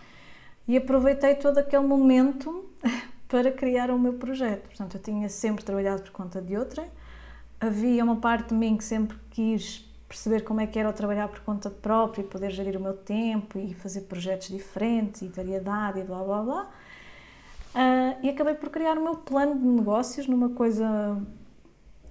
e 0.67 0.77
aproveitei 0.77 1.35
todo 1.35 1.59
aquele 1.59 1.87
momento 1.87 2.69
para 3.29 3.51
criar 3.51 3.91
o 3.91 3.99
meu 3.99 4.15
projeto. 4.15 4.67
Portanto, 4.69 4.97
eu 4.97 5.03
tinha 5.03 5.29
sempre 5.29 5.65
trabalhado 5.65 6.03
por 6.03 6.11
conta 6.11 6.41
de 6.41 6.57
outrem. 6.57 6.87
Havia 7.61 8.05
uma 8.05 8.17
parte 8.17 8.49
de 8.49 8.55
mim 8.55 8.77
que 8.77 8.85
sempre 8.85 9.17
quis 9.31 9.89
perceber 10.09 10.43
como 10.43 10.61
é 10.61 10.67
que 10.67 10.79
era 10.79 10.91
o 10.91 10.93
trabalhar 10.93 11.29
por 11.29 11.41
conta 11.41 11.71
própria 11.71 12.21
e 12.21 12.25
poder 12.25 12.51
gerir 12.51 12.77
o 12.77 12.81
meu 12.81 12.95
tempo 12.95 13.59
e 13.59 13.73
fazer 13.73 14.03
projetos 14.03 14.49
diferentes 14.49 15.23
e 15.23 15.29
variedade 15.29 16.01
e 16.01 16.05
blá 16.05 16.23
blá 16.23 16.43
blá. 16.43 16.71
Uh, 17.75 18.19
e 18.23 18.29
acabei 18.29 18.55
por 18.55 18.69
criar 18.69 18.99
o 18.99 19.03
meu 19.03 19.17
plano 19.17 19.59
de 19.59 19.65
negócios 19.65 20.27
numa 20.27 20.51
coisa. 20.51 21.17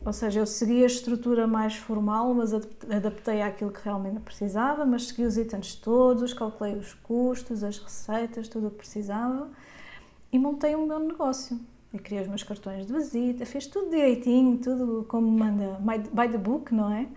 Ou 0.04 0.12
seja, 0.12 0.40
eu 0.40 0.48
segui 0.48 0.84
a 0.84 0.88
estrutura 0.88 1.46
mais 1.46 1.76
formal, 1.76 2.34
mas 2.34 2.54
adaptei 2.54 3.42
àquilo 3.42 3.72
que 3.72 3.84
realmente 3.84 4.20
precisava, 4.20 4.84
mas 4.84 5.08
segui 5.08 5.24
os 5.24 5.38
itens 5.38 5.76
todos, 5.76 6.34
calculei 6.34 6.76
os 6.76 6.94
custos, 6.96 7.64
as 7.64 7.78
receitas, 7.78 8.48
tudo 8.48 8.68
o 8.68 8.72
que 8.72 8.78
precisava 8.78 9.50
e 10.32 10.40
montei 10.40 10.76
o 10.76 10.86
meu 10.86 11.00
negócio. 11.00 11.60
E 11.94 12.00
criei 12.00 12.22
os 12.22 12.30
meus 12.30 12.42
cartões 12.42 12.86
de 12.86 12.94
visita, 12.94 13.46
fiz 13.46 13.68
tudo 13.68 13.90
direitinho, 13.90 14.58
tudo 14.58 15.06
como 15.10 15.30
manda, 15.30 15.78
by 15.82 16.30
the 16.32 16.38
book, 16.38 16.74
não 16.74 16.92
é? 16.92 17.08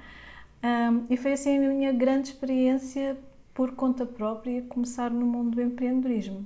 Um, 0.64 1.04
e 1.08 1.16
foi 1.16 1.34
assim 1.34 1.64
a 1.64 1.68
minha 1.68 1.92
grande 1.92 2.30
experiência 2.30 3.16
por 3.52 3.72
conta 3.72 4.04
própria 4.04 4.62
começar 4.62 5.10
no 5.12 5.24
mundo 5.24 5.54
do 5.54 5.62
empreendedorismo. 5.62 6.44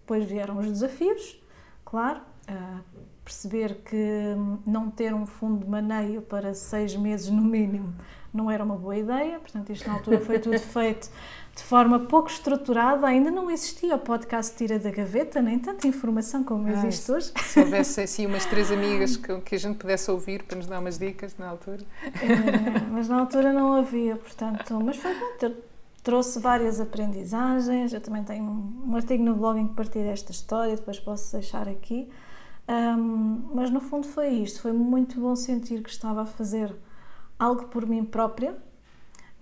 Depois 0.00 0.26
vieram 0.26 0.58
os 0.58 0.66
desafios, 0.66 1.42
claro, 1.86 2.20
uh, 2.50 2.93
perceber 3.24 3.76
que 3.84 4.34
não 4.66 4.90
ter 4.90 5.14
um 5.14 5.24
fundo 5.24 5.64
de 5.64 5.70
maneio 5.70 6.20
para 6.20 6.54
seis 6.54 6.94
meses 6.94 7.30
no 7.30 7.42
mínimo 7.42 7.94
não 8.32 8.50
era 8.50 8.64
uma 8.64 8.76
boa 8.76 8.96
ideia, 8.96 9.38
portanto, 9.38 9.70
isto 9.70 9.86
na 9.86 9.94
altura 9.94 10.20
foi 10.20 10.40
tudo 10.40 10.58
feito 10.60 11.08
de 11.54 11.62
forma 11.62 12.00
pouco 12.00 12.28
estruturada, 12.28 13.06
ainda 13.06 13.30
não 13.30 13.48
existia 13.48 13.94
o 13.94 13.98
podcast 13.98 14.56
Tira 14.56 14.76
da 14.76 14.90
Gaveta, 14.90 15.40
nem 15.40 15.56
tanta 15.56 15.86
informação 15.86 16.42
como 16.42 16.68
existe 16.68 17.12
hoje. 17.12 17.32
Se 17.44 17.60
houvesse 17.60 18.00
assim 18.02 18.26
umas 18.26 18.44
três 18.44 18.72
amigas 18.72 19.16
que, 19.16 19.40
que, 19.40 19.54
a 19.54 19.58
gente 19.58 19.76
pudesse 19.76 20.10
ouvir 20.10 20.42
para 20.42 20.56
nos 20.56 20.66
dar 20.66 20.80
umas 20.80 20.98
dicas 20.98 21.36
na 21.38 21.48
altura. 21.48 21.84
É, 22.04 22.80
mas 22.90 23.08
na 23.08 23.20
altura 23.20 23.52
não 23.52 23.72
havia, 23.72 24.16
portanto, 24.16 24.80
mas 24.82 24.96
foi 24.96 25.14
bom 25.14 25.54
trouxe 26.04 26.38
várias 26.38 26.78
aprendizagens, 26.80 27.94
eu 27.94 28.00
também 28.00 28.22
tenho 28.22 28.44
um, 28.44 28.90
um 28.90 28.94
artigo 28.94 29.24
no 29.24 29.34
blog 29.34 29.58
em 29.58 29.66
que 29.66 29.72
partilho 29.72 30.10
esta 30.10 30.30
história, 30.32 30.76
depois 30.76 31.00
posso 31.00 31.32
deixar 31.32 31.66
aqui, 31.66 32.10
um, 32.68 33.50
mas 33.54 33.70
no 33.70 33.80
fundo 33.80 34.06
foi 34.06 34.28
isto, 34.28 34.60
foi 34.60 34.72
muito 34.72 35.20
bom 35.20 35.36
sentir 35.36 35.82
que 35.82 35.90
estava 35.90 36.22
a 36.22 36.26
fazer 36.26 36.74
algo 37.38 37.66
por 37.68 37.86
mim 37.86 38.04
própria, 38.04 38.56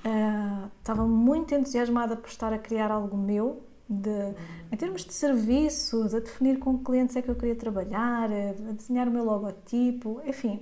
Uh, 0.04 0.68
estava 0.80 1.06
muito 1.06 1.54
entusiasmada 1.54 2.16
por 2.16 2.28
estar 2.28 2.52
a 2.52 2.58
criar 2.58 2.90
algo 2.90 3.16
meu, 3.16 3.62
de, 3.88 4.34
em 4.70 4.76
termos 4.76 5.04
de 5.04 5.12
serviços, 5.12 6.12
a 6.12 6.18
definir 6.18 6.58
com 6.58 6.76
clientes 6.78 7.14
é 7.14 7.22
que 7.22 7.30
eu 7.30 7.36
queria 7.36 7.54
trabalhar, 7.54 8.28
a 8.28 8.72
desenhar 8.72 9.06
o 9.06 9.12
meu 9.12 9.24
logotipo, 9.24 10.20
enfim. 10.26 10.60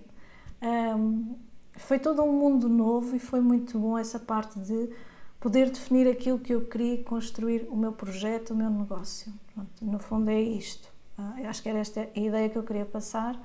Um, 0.62 1.36
foi 1.72 1.98
todo 1.98 2.22
um 2.22 2.32
mundo 2.32 2.68
novo 2.68 3.16
e 3.16 3.18
foi 3.18 3.40
muito 3.40 3.78
bom 3.78 3.96
essa 3.96 4.18
parte 4.18 4.58
de 4.60 4.90
poder 5.38 5.70
definir 5.70 6.06
aquilo 6.06 6.38
que 6.38 6.52
eu 6.52 6.66
queria 6.66 7.02
construir 7.02 7.66
o 7.70 7.76
meu 7.76 7.92
projeto, 7.92 8.50
o 8.50 8.56
meu 8.56 8.68
negócio. 8.68 9.32
Pronto, 9.54 9.70
no 9.80 9.98
fundo 9.98 10.28
é 10.30 10.40
isto. 10.40 10.92
Uh, 11.20 11.46
acho 11.48 11.62
que 11.62 11.68
era 11.68 11.78
esta 11.78 12.00
a 12.00 12.18
ideia 12.18 12.48
que 12.48 12.56
eu 12.56 12.62
queria 12.62 12.86
passar, 12.86 13.38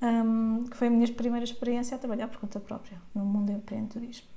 um, 0.00 0.64
que 0.70 0.76
foi 0.76 0.86
a 0.86 0.90
minha 0.90 1.10
primeira 1.12 1.44
experiência 1.44 1.96
a 1.96 1.98
trabalhar 1.98 2.28
por 2.28 2.38
conta 2.38 2.60
própria 2.60 2.98
no 3.14 3.24
mundo 3.24 3.46
do 3.46 3.52
empreendedorismo. 3.52 4.28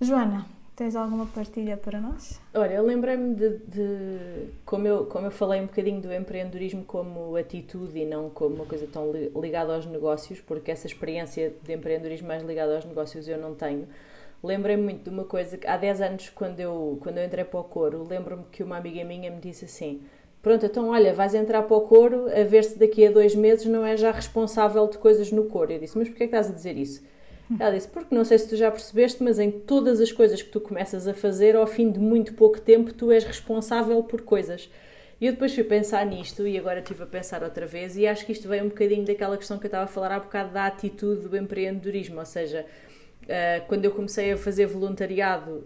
Joana, 0.00 0.46
tens 0.74 0.96
alguma 0.96 1.26
partilha 1.26 1.76
para 1.76 2.00
nós? 2.00 2.40
Olha, 2.54 2.74
eu 2.74 2.84
lembrei-me 2.84 3.34
de, 3.34 3.58
de, 3.58 4.48
como, 4.64 4.86
eu, 4.86 5.06
como 5.06 5.26
eu 5.26 5.30
falei 5.30 5.60
um 5.60 5.66
bocadinho 5.66 6.00
do 6.00 6.12
empreendedorismo 6.12 6.84
como 6.84 7.36
atitude 7.36 7.98
e 7.98 8.06
não 8.06 8.30
como 8.30 8.56
uma 8.56 8.66
coisa 8.66 8.86
tão 8.86 9.12
ligada 9.12 9.74
aos 9.74 9.86
negócios, 9.86 10.40
porque 10.40 10.70
essa 10.70 10.86
experiência 10.86 11.52
de 11.62 11.74
empreendedorismo 11.74 12.26
mais 12.26 12.42
ligada 12.42 12.74
aos 12.74 12.84
negócios 12.84 13.28
eu 13.28 13.38
não 13.38 13.54
tenho. 13.54 13.86
Lembrei-me 14.42 14.82
muito 14.82 15.04
de 15.04 15.10
uma 15.10 15.24
coisa 15.24 15.56
que 15.56 15.66
há 15.68 15.76
10 15.76 16.00
anos, 16.00 16.30
quando 16.30 16.58
eu, 16.58 16.98
quando 17.00 17.18
eu 17.18 17.24
entrei 17.24 17.44
para 17.44 17.60
o 17.60 17.64
coro, 17.64 18.04
lembro-me 18.08 18.44
que 18.50 18.64
uma 18.64 18.76
amiga 18.76 19.04
minha 19.04 19.30
me 19.30 19.40
disse 19.40 19.66
assim: 19.66 20.02
Pronto, 20.42 20.66
então 20.66 20.88
olha, 20.88 21.14
vais 21.14 21.34
entrar 21.34 21.62
para 21.62 21.76
o 21.76 21.82
coro 21.82 22.26
a 22.28 22.42
ver 22.42 22.64
se 22.64 22.76
daqui 22.76 23.06
a 23.06 23.12
dois 23.12 23.32
meses 23.32 23.64
não 23.66 23.86
é 23.86 23.96
já 23.96 24.10
responsável 24.10 24.88
de 24.88 24.98
coisas 24.98 25.30
no 25.30 25.44
coro. 25.44 25.72
Eu 25.72 25.78
disse: 25.78 25.96
Mas 25.96 26.08
porquê 26.08 26.24
é 26.24 26.26
que 26.26 26.34
estás 26.34 26.50
a 26.50 26.54
dizer 26.54 26.76
isso? 26.76 27.00
Ela 27.60 27.70
disse: 27.70 27.86
Porque 27.86 28.12
não 28.12 28.24
sei 28.24 28.38
se 28.38 28.48
tu 28.48 28.56
já 28.56 28.68
percebeste, 28.68 29.22
mas 29.22 29.38
em 29.38 29.52
todas 29.52 30.00
as 30.00 30.10
coisas 30.10 30.42
que 30.42 30.50
tu 30.50 30.60
começas 30.60 31.06
a 31.06 31.14
fazer, 31.14 31.54
ao 31.54 31.66
fim 31.66 31.92
de 31.92 32.00
muito 32.00 32.34
pouco 32.34 32.60
tempo, 32.60 32.92
tu 32.92 33.12
és 33.12 33.22
responsável 33.22 34.02
por 34.02 34.22
coisas. 34.22 34.68
E 35.20 35.26
eu 35.26 35.32
depois 35.32 35.54
fui 35.54 35.62
pensar 35.62 36.04
nisto 36.04 36.44
e 36.44 36.58
agora 36.58 36.80
estive 36.80 37.04
a 37.04 37.06
pensar 37.06 37.44
outra 37.44 37.64
vez, 37.64 37.96
e 37.96 38.08
acho 38.08 38.26
que 38.26 38.32
isto 38.32 38.48
veio 38.48 38.64
um 38.64 38.68
bocadinho 38.68 39.04
daquela 39.04 39.36
questão 39.36 39.56
que 39.56 39.66
eu 39.66 39.68
estava 39.68 39.84
a 39.84 39.86
falar 39.86 40.10
há 40.10 40.18
bocado 40.18 40.52
da 40.52 40.66
atitude 40.66 41.28
do 41.28 41.36
empreendedorismo. 41.36 42.18
Ou 42.18 42.26
seja, 42.26 42.66
uh, 43.22 43.66
quando 43.68 43.84
eu 43.84 43.92
comecei 43.92 44.32
a 44.32 44.36
fazer 44.36 44.66
voluntariado. 44.66 45.64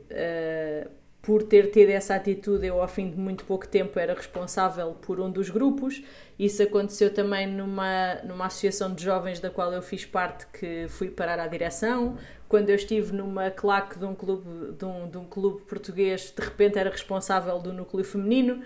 Por 1.26 1.42
ter 1.42 1.72
tido 1.72 1.90
essa 1.90 2.14
atitude, 2.14 2.68
eu 2.68 2.80
ao 2.80 2.86
fim 2.86 3.10
de 3.10 3.18
muito 3.18 3.44
pouco 3.44 3.66
tempo 3.66 3.98
era 3.98 4.14
responsável 4.14 4.92
por 4.92 5.18
um 5.18 5.28
dos 5.28 5.50
grupos. 5.50 6.00
Isso 6.38 6.62
aconteceu 6.62 7.12
também 7.12 7.48
numa, 7.48 8.14
numa 8.22 8.46
associação 8.46 8.94
de 8.94 9.02
jovens 9.02 9.40
da 9.40 9.50
qual 9.50 9.72
eu 9.72 9.82
fiz 9.82 10.06
parte, 10.06 10.46
que 10.46 10.86
fui 10.86 11.10
parar 11.10 11.40
à 11.40 11.48
direção. 11.48 12.16
Quando 12.48 12.70
eu 12.70 12.76
estive 12.76 13.12
numa 13.12 13.50
claque 13.50 13.98
de 13.98 14.04
um 14.04 14.14
clube, 14.14 14.74
de 14.78 14.84
um, 14.84 15.10
de 15.10 15.18
um 15.18 15.24
clube 15.24 15.62
português, 15.62 16.32
de 16.32 16.44
repente 16.44 16.78
era 16.78 16.90
responsável 16.90 17.58
do 17.58 17.72
núcleo 17.72 18.04
feminino. 18.04 18.62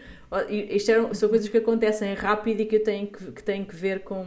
Isto 0.51 0.91
eram, 0.91 1.15
são 1.15 1.31
coisas 1.31 1.49
que 1.49 1.57
acontecem 1.57 2.13
rápido 2.13 2.61
e 2.61 2.67
que 2.67 2.77
eu 2.77 2.85
tenho 2.85 3.07
que, 3.07 3.33
que, 3.33 3.43
tenho 3.43 3.65
que 3.65 3.75
ver 3.75 4.01
com, 4.01 4.23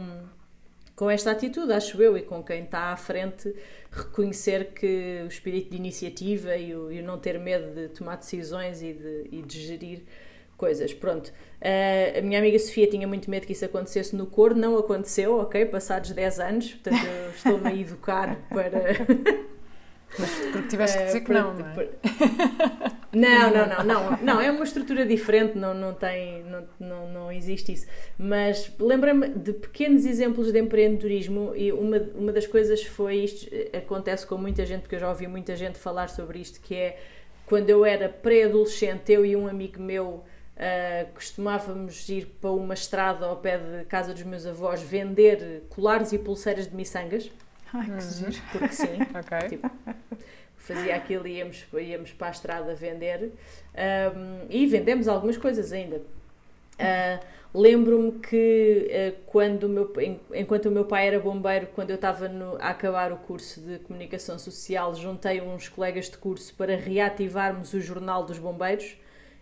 com 0.96 1.10
esta 1.10 1.30
atitude, 1.30 1.72
acho 1.72 2.00
eu, 2.00 2.16
e 2.16 2.22
com 2.22 2.42
quem 2.42 2.64
está 2.64 2.92
à 2.92 2.96
frente 2.96 3.54
reconhecer 3.90 4.72
que 4.72 5.22
o 5.24 5.28
espírito 5.28 5.70
de 5.70 5.76
iniciativa 5.76 6.56
e 6.56 6.74
o, 6.74 6.90
e 6.90 7.00
o 7.00 7.04
não 7.04 7.18
ter 7.18 7.38
medo 7.38 7.74
de 7.74 7.88
tomar 7.88 8.16
decisões 8.16 8.82
e 8.82 8.92
de, 8.92 9.28
e 9.30 9.42
de 9.42 9.60
gerir 9.60 10.02
coisas. 10.56 10.94
Pronto, 10.94 11.28
uh, 11.28 12.18
a 12.18 12.22
minha 12.22 12.38
amiga 12.38 12.58
Sofia 12.58 12.86
tinha 12.86 13.06
muito 13.06 13.30
medo 13.30 13.46
que 13.46 13.52
isso 13.52 13.64
acontecesse 13.64 14.14
no 14.14 14.26
coro, 14.26 14.54
não 14.54 14.76
aconteceu, 14.78 15.38
ok? 15.40 15.66
Passados 15.66 16.10
10 16.12 16.40
anos, 16.40 16.74
portanto 16.74 17.06
estou-me 17.34 17.68
a 17.68 17.74
educar 17.74 18.38
para. 18.48 18.94
Mas 20.18 20.30
porque 20.30 20.68
tiveste 20.68 20.98
que 20.98 21.04
dizer 21.04 21.20
que 21.22 21.32
não, 21.32 21.54
não 21.54 21.66
é? 21.66 21.88
Não, 23.14 23.48
não, 23.52 23.68
não, 23.68 23.84
não, 23.84 24.16
não, 24.16 24.40
é 24.40 24.50
uma 24.50 24.64
estrutura 24.64 25.06
diferente, 25.06 25.56
não, 25.56 25.72
não 25.72 25.94
tem, 25.94 26.42
não, 26.42 26.64
não, 26.80 27.08
não 27.12 27.32
existe 27.32 27.72
isso. 27.72 27.86
Mas 28.18 28.72
lembra-me 28.76 29.28
de 29.28 29.52
pequenos 29.52 30.04
exemplos 30.04 30.50
de 30.50 30.58
empreendedorismo 30.58 31.52
e 31.54 31.70
uma, 31.70 31.98
uma 32.16 32.32
das 32.32 32.44
coisas 32.44 32.82
foi 32.82 33.18
isto, 33.18 33.48
acontece 33.72 34.26
com 34.26 34.36
muita 34.36 34.66
gente, 34.66 34.82
porque 34.82 34.96
eu 34.96 34.98
já 34.98 35.08
ouvi 35.08 35.28
muita 35.28 35.54
gente 35.54 35.78
falar 35.78 36.08
sobre 36.08 36.40
isto, 36.40 36.60
que 36.60 36.74
é 36.74 36.98
quando 37.46 37.70
eu 37.70 37.84
era 37.84 38.08
pré-adolescente, 38.08 39.12
eu 39.12 39.24
e 39.24 39.36
um 39.36 39.46
amigo 39.46 39.80
meu 39.80 40.24
Uh, 40.54 41.12
costumávamos 41.12 42.08
ir 42.08 42.26
para 42.40 42.50
uma 42.50 42.74
estrada 42.74 43.26
ao 43.26 43.38
pé 43.38 43.58
de 43.58 43.84
casa 43.86 44.14
dos 44.14 44.22
meus 44.22 44.46
avós 44.46 44.80
vender 44.80 45.64
colares 45.68 46.12
e 46.12 46.18
pulseiras 46.18 46.68
de 46.68 46.76
miçangas. 46.76 47.28
Ai, 47.74 47.84
que 47.84 47.90
uhum. 47.90 48.00
giro. 48.00 48.42
Porque 48.52 48.72
sim. 48.72 48.98
tipo, 49.50 49.70
fazia 50.56 50.96
aquilo 50.96 51.26
e 51.26 51.38
íamos, 51.38 51.66
íamos 51.74 52.12
para 52.12 52.28
a 52.28 52.30
estrada 52.30 52.74
vender. 52.74 53.32
Um, 53.74 54.46
e 54.48 54.66
vendemos 54.66 55.08
algumas 55.08 55.36
coisas 55.36 55.72
ainda. 55.72 55.96
Uh, 55.96 57.34
Lembro-me 57.54 58.10
que 58.18 58.90
uh, 58.90 59.22
quando 59.26 59.64
o 59.64 59.68
meu, 59.68 59.92
enquanto 60.34 60.66
o 60.66 60.72
meu 60.72 60.84
pai 60.84 61.06
era 61.06 61.20
bombeiro, 61.20 61.68
quando 61.72 61.90
eu 61.90 61.94
estava 61.94 62.28
a 62.58 62.70
acabar 62.70 63.12
o 63.12 63.16
curso 63.16 63.60
de 63.60 63.78
comunicação 63.78 64.36
social, 64.40 64.92
juntei 64.96 65.40
uns 65.40 65.68
colegas 65.68 66.10
de 66.10 66.18
curso 66.18 66.52
para 66.56 66.74
reativarmos 66.76 67.72
o 67.72 67.80
jornal 67.80 68.24
dos 68.24 68.40
bombeiros 68.40 68.96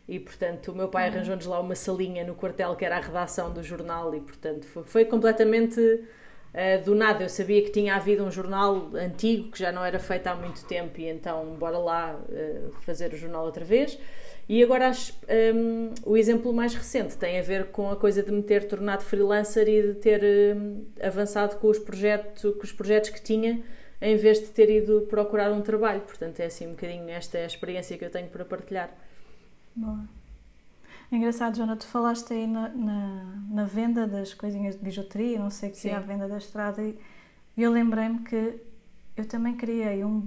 e 0.07 0.21
portanto 0.21 0.73
o 0.73 0.75
meu 0.75 0.89
pai 0.89 1.09
uhum. 1.09 1.15
arranjou-nos 1.15 1.47
lá 1.47 1.59
uma 1.59 1.75
salinha 1.75 2.23
no 2.23 2.35
quartel 2.35 2.77
que 2.77 2.85
era 2.85 2.99
a 2.99 3.01
redação 3.01 3.51
do 3.51 3.63
jornal 3.63 4.15
e 4.15 4.21
portanto 4.21 4.67
foi, 4.67 4.83
foi 4.83 5.05
completamente 5.07 5.81
uh, 6.55 6.85
do 6.85 6.95
nada. 6.95 7.25
Eu 7.25 7.29
sabia 7.29 7.63
que 7.63 7.71
tinha 7.71 7.95
havido 7.95 8.25
um 8.25 8.31
jornal 8.31 8.91
antigo 8.95 9.51
que 9.51 9.59
já 9.59 9.73
não 9.73 9.85
era 9.85 9.99
feito 9.99 10.27
há 10.27 10.35
muito 10.35 10.65
tempo 10.65 11.01
e 11.01 11.09
então 11.09 11.57
bora 11.59 11.79
lá 11.79 12.15
uh, 12.15 12.73
fazer 12.81 13.13
o 13.13 13.17
jornal 13.17 13.45
outra 13.45 13.65
vez. 13.65 13.99
E 14.49 14.63
agora 14.63 14.89
acho, 14.89 15.15
um, 15.55 15.95
o 16.05 16.17
exemplo 16.17 16.53
mais 16.53 16.75
recente 16.75 17.17
tem 17.17 17.39
a 17.39 17.43
ver 17.43 17.67
com 17.67 17.91
a 17.91 17.97
coisa 17.97 18.23
de 18.23 18.31
me 18.33 18.43
ter 18.43 18.67
tornado 18.67 19.03
freelancer 19.03 19.69
e 19.69 19.83
de 19.83 19.95
ter 19.95 20.21
um, 20.57 20.85
avançado 21.01 21.57
com 21.57 21.69
os, 21.69 21.79
projetos, 21.79 22.43
com 22.43 22.63
os 22.63 22.73
projetos 22.73 23.11
que 23.11 23.23
tinha 23.23 23.63
em 24.01 24.17
vez 24.17 24.41
de 24.41 24.47
ter 24.47 24.69
ido 24.69 25.07
procurar 25.09 25.53
um 25.53 25.63
trabalho. 25.63 26.01
Portanto, 26.01 26.41
é 26.41 26.47
assim 26.47 26.67
um 26.67 26.71
bocadinho 26.73 27.09
esta 27.09 27.39
experiência 27.45 27.97
que 27.97 28.05
eu 28.05 28.11
tenho 28.11 28.29
para 28.29 28.45
partilhar. 28.45 28.91
Boa. 29.77 30.22
É 31.13 31.17
engraçado, 31.17 31.57
Joana, 31.57 31.77
tu 31.77 31.87
falaste 31.87 32.33
aí 32.33 32.47
na, 32.47 32.71
na, 32.71 33.25
na, 33.51 33.65
venda 33.65 34.07
das 34.09 34.33
coisinhas 34.33 34.77
de 34.77 34.83
bijuteria, 34.83 35.39
não 35.39 35.51
sei 35.51 35.69
o 35.69 35.73
que 35.73 35.89
é 35.89 35.95
a 35.95 36.01
venda 36.01 36.27
da 36.27 36.39
estrada, 36.39 36.83
e 36.83 36.99
eu 37.57 37.71
lembrei-me 37.71 38.21
que 38.21 38.59
eu 39.15 39.27
também 39.27 39.55
criei 39.55 40.05
um 40.05 40.27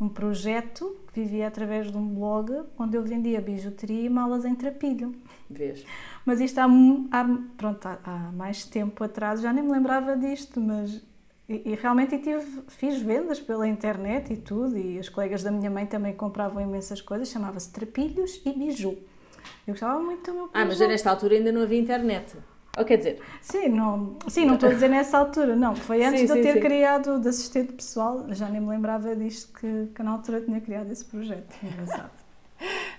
um 0.00 0.08
projeto 0.08 0.96
que 1.12 1.20
vivia 1.20 1.46
através 1.46 1.90
de 1.92 1.96
um 1.96 2.14
blog 2.14 2.50
onde 2.78 2.96
eu 2.96 3.02
vendia 3.02 3.40
bijuteria 3.40 4.00
e 4.00 4.08
malas 4.08 4.46
em 4.46 4.54
trapilho. 4.54 5.14
Vês? 5.48 5.84
Mas 6.24 6.40
isto 6.40 6.58
há, 6.58 6.64
há 6.64 7.24
pronto, 7.56 7.86
há, 7.86 7.98
há, 8.02 8.32
mais 8.32 8.64
tempo 8.64 9.04
atrás, 9.04 9.42
já 9.42 9.52
nem 9.52 9.62
me 9.62 9.70
lembrava 9.70 10.16
disto, 10.16 10.58
mas 10.58 11.02
e, 11.46 11.70
e 11.70 11.74
realmente 11.74 12.16
tive, 12.18 12.62
fiz 12.68 13.02
vendas 13.02 13.38
pela 13.40 13.68
internet 13.68 14.32
e 14.32 14.36
tudo, 14.38 14.78
e 14.78 14.98
os 14.98 15.10
colegas 15.10 15.42
da 15.42 15.50
minha 15.50 15.70
mãe 15.70 15.84
também 15.84 16.14
compravam 16.14 16.62
imensas 16.62 17.02
coisas, 17.02 17.28
chamava-se 17.28 17.70
Trapilhos 17.70 18.40
e 18.46 18.52
Biju. 18.52 18.96
Eu 19.66 19.74
gostava 19.74 20.00
muito 20.00 20.30
do 20.30 20.36
meu 20.36 20.48
projeto. 20.48 20.62
Ah, 20.62 20.64
mas 20.66 20.88
nesta 20.88 21.10
altura 21.10 21.34
ainda 21.34 21.52
não 21.52 21.62
havia 21.62 21.78
internet. 21.78 22.36
Ou 22.76 22.84
quer 22.84 22.96
dizer? 22.98 23.20
Sim, 23.42 23.68
não, 23.68 24.16
sim, 24.28 24.44
não 24.44 24.54
estou 24.54 24.68
a 24.68 24.72
dizer 24.72 24.88
nessa 24.88 25.18
altura, 25.18 25.56
não. 25.56 25.74
Foi 25.74 26.04
antes 26.04 26.20
sim, 26.20 26.26
de 26.26 26.32
eu 26.38 26.42
ter 26.42 26.54
sim. 26.54 26.60
criado 26.60 27.18
de 27.18 27.28
assistente 27.28 27.72
pessoal, 27.72 28.26
já 28.30 28.48
nem 28.48 28.60
me 28.60 28.68
lembrava 28.68 29.14
disto 29.16 29.52
que, 29.58 29.88
que 29.94 30.02
na 30.02 30.12
altura 30.12 30.40
tinha 30.40 30.60
criado 30.60 30.90
esse 30.90 31.04
projeto. 31.04 31.54
Engraçado. 31.62 32.10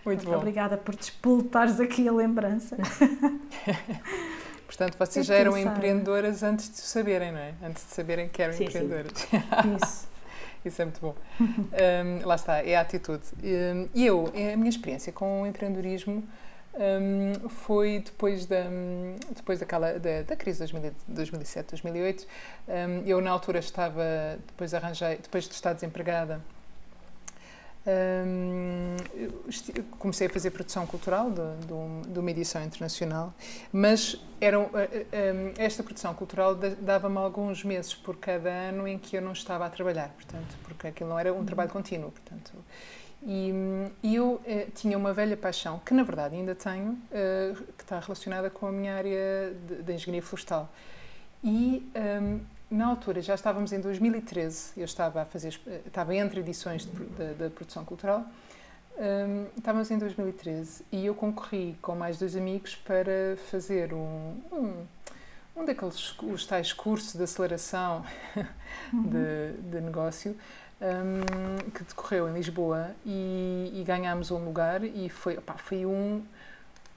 Muito 0.05 0.25
bom. 0.25 0.35
Obrigada 0.35 0.75
por 0.77 0.95
despoletares 0.95 1.79
aqui 1.79 2.07
a 2.07 2.11
lembrança. 2.11 2.77
Portanto, 4.65 4.97
vocês 4.97 5.25
já 5.25 5.35
eram 5.35 5.57
empreendedoras 5.57 6.43
antes 6.43 6.69
de 6.69 6.77
saberem, 6.77 7.31
não 7.31 7.39
é? 7.39 7.53
Antes 7.63 7.85
de 7.85 7.93
saberem 7.93 8.29
que 8.29 8.41
eram 8.41 8.53
sim, 8.53 8.65
empreendedoras. 8.65 9.27
Isso. 9.81 10.07
Isso 10.63 10.81
é 10.81 10.85
muito 10.85 11.01
bom. 11.01 11.15
Um, 11.71 12.25
lá 12.25 12.35
está, 12.35 12.61
é 12.61 12.75
a 12.75 12.81
atitude. 12.81 13.23
E 13.41 14.05
eu, 14.05 14.27
a 14.27 14.57
minha 14.57 14.69
experiência 14.69 15.11
com 15.11 15.41
o 15.41 15.47
empreendedorismo 15.47 16.23
um, 16.73 17.49
foi 17.49 17.99
depois 17.99 18.45
da, 18.45 18.63
depois 19.35 19.59
daquela, 19.59 19.99
da, 19.99 20.21
da 20.23 20.35
crise 20.35 20.65
de 20.65 20.91
2007, 21.07 21.71
2008. 21.71 22.27
Um, 22.67 22.73
eu, 23.05 23.21
na 23.21 23.31
altura, 23.31 23.59
estava, 23.59 24.03
depois 24.47 24.73
arranjei, 24.73 25.17
depois 25.17 25.47
de 25.47 25.53
estar 25.53 25.73
desempregada, 25.73 26.41
um, 27.87 28.95
comecei 29.97 30.27
a 30.27 30.29
fazer 30.29 30.51
produção 30.51 30.85
cultural 30.85 31.31
de, 31.31 31.41
de, 31.65 32.11
de, 32.11 32.19
uma 32.19 32.31
edição 32.31 32.63
internacional, 32.63 33.33
mas 33.71 34.23
era, 34.39 34.57
esta 35.57 35.81
produção 35.83 36.13
cultural 36.13 36.55
dava-me 36.55 37.17
alguns 37.17 37.63
meses 37.63 37.93
por 37.93 38.17
cada 38.17 38.49
ano 38.49 38.87
em 38.87 38.97
que 38.97 39.15
eu 39.15 39.21
não 39.21 39.31
estava 39.31 39.65
a 39.65 39.69
trabalhar, 39.69 40.09
portanto, 40.09 40.55
porque 40.63 40.87
aquilo 40.87 41.09
não 41.09 41.19
era 41.19 41.33
um 41.33 41.45
trabalho 41.45 41.69
contínuo, 41.69 42.11
portanto. 42.11 42.51
E, 43.23 43.51
e 44.01 44.15
eu 44.15 44.41
eh, 44.45 44.67
tinha 44.73 44.97
uma 44.97 45.13
velha 45.13 45.37
paixão, 45.37 45.79
que 45.85 45.93
na 45.93 46.01
verdade 46.01 46.35
ainda 46.35 46.55
tenho, 46.55 46.97
eh, 47.11 47.53
que 47.77 47.83
está 47.83 47.99
relacionada 47.99 48.49
com 48.49 48.65
a 48.67 48.71
minha 48.71 48.95
área 48.95 49.53
de, 49.83 49.93
engenharia 49.93 50.23
florestal. 50.23 50.71
E 51.43 51.87
um, 51.95 52.39
na 52.71 52.87
altura, 52.87 53.21
já 53.21 53.35
estávamos 53.35 53.73
em 53.73 53.81
2013, 53.81 54.71
eu 54.77 54.85
estava 54.85 55.21
a 55.21 55.25
fazer, 55.25 55.59
estava 55.85 56.15
entre 56.15 56.39
edições 56.39 56.87
da 57.37 57.49
produção 57.49 57.83
cultural, 57.83 58.25
um, 58.97 59.47
estávamos 59.57 59.91
em 59.91 59.97
2013 59.97 60.85
e 60.91 61.05
eu 61.05 61.13
concorri 61.13 61.77
com 61.81 61.95
mais 61.95 62.17
dois 62.17 62.35
amigos 62.35 62.75
para 62.75 63.35
fazer 63.49 63.93
um, 63.93 64.37
um, 64.51 64.85
um 65.55 65.65
daqueles 65.65 66.17
os 66.19 66.45
tais 66.45 66.71
cursos 66.71 67.13
de 67.13 67.23
aceleração 67.23 68.05
uhum. 68.93 69.03
de, 69.03 69.61
de 69.69 69.81
negócio 69.81 70.37
um, 70.81 71.71
que 71.71 71.83
decorreu 71.83 72.29
em 72.29 72.33
Lisboa 72.33 72.91
e, 73.05 73.71
e 73.73 73.83
ganhámos 73.83 74.31
um 74.31 74.43
lugar 74.43 74.83
e 74.83 75.09
foi, 75.09 75.37
opá, 75.37 75.55
foi 75.57 75.85
um 75.85 76.23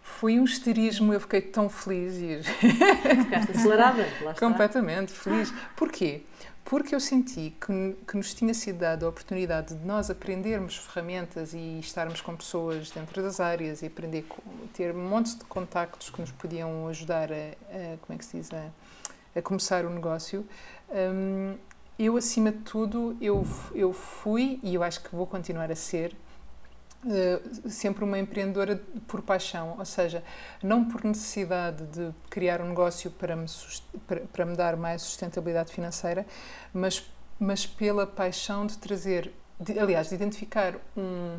foi 0.07 0.39
um 0.39 0.45
esterismo, 0.45 1.15
eu 1.15 1.19
fiquei 1.19 1.41
tão 1.41 1.67
feliz 1.71 2.17
e 2.19 2.43
ficaste 3.25 3.53
acelerada, 3.53 4.07
completamente 4.39 5.11
feliz. 5.11 5.51
Porquê? 5.75 6.23
Porque 6.63 6.95
eu 6.95 7.01
senti 7.01 7.55
que, 7.59 7.97
que 8.07 8.17
nos 8.17 8.35
tinha 8.35 8.53
sido 8.53 8.81
dada 8.81 9.07
a 9.07 9.09
oportunidade 9.09 9.75
de 9.75 9.85
nós 9.85 10.11
aprendermos 10.11 10.77
ferramentas 10.77 11.55
e 11.55 11.79
estarmos 11.79 12.21
com 12.21 12.37
pessoas 12.37 12.91
dentro 12.91 13.23
das 13.23 13.41
áreas 13.41 13.81
e 13.81 13.87
aprender 13.87 14.27
ter 14.75 14.93
montes 14.93 15.39
de 15.39 15.45
contactos 15.47 16.11
que 16.11 16.21
nos 16.21 16.31
podiam 16.31 16.87
ajudar 16.89 17.33
a, 17.33 17.35
a 17.35 17.97
como 18.03 18.15
é 18.15 18.19
que 18.19 18.27
se 18.27 18.37
diz 18.37 18.51
a, 18.53 18.69
a 19.35 19.43
começar 19.43 19.87
o 19.87 19.91
negócio. 19.91 20.47
Um, 20.91 21.57
eu, 21.99 22.19
acima 22.19 22.53
de 22.53 22.59
tudo, 22.59 23.17
eu, 23.23 23.47
eu 23.75 23.95
fui 23.95 24.61
e 24.63 24.75
eu 24.75 24.83
acho 24.83 25.03
que 25.03 25.17
vou 25.17 25.27
continuar 25.27 25.73
a 25.73 25.77
ser 25.77 26.15
Uh, 27.05 27.69
sempre 27.71 28.03
uma 28.03 28.19
empreendedora 28.19 28.81
por 29.07 29.21
paixão, 29.21 29.77
ou 29.79 29.85
seja, 29.85 30.25
não 30.63 30.87
por 30.87 31.05
necessidade 31.05 31.85
de 31.85 32.11
criar 32.31 32.63
um 32.63 32.69
negócio 32.69 33.11
para 33.11 33.37
me, 33.37 33.45
para, 34.07 34.21
para 34.21 34.47
me 34.47 34.57
dar 34.57 34.75
mais 34.75 35.03
sustentabilidade 35.03 35.71
financeira, 35.71 36.27
mas, 36.73 37.07
mas 37.39 37.67
pela 37.67 38.07
paixão 38.07 38.67
de 38.67 38.79
trazer, 38.79 39.31
de, 39.61 39.79
aliás, 39.79 40.09
de 40.09 40.15
identificar 40.15 40.77
um, 40.97 41.39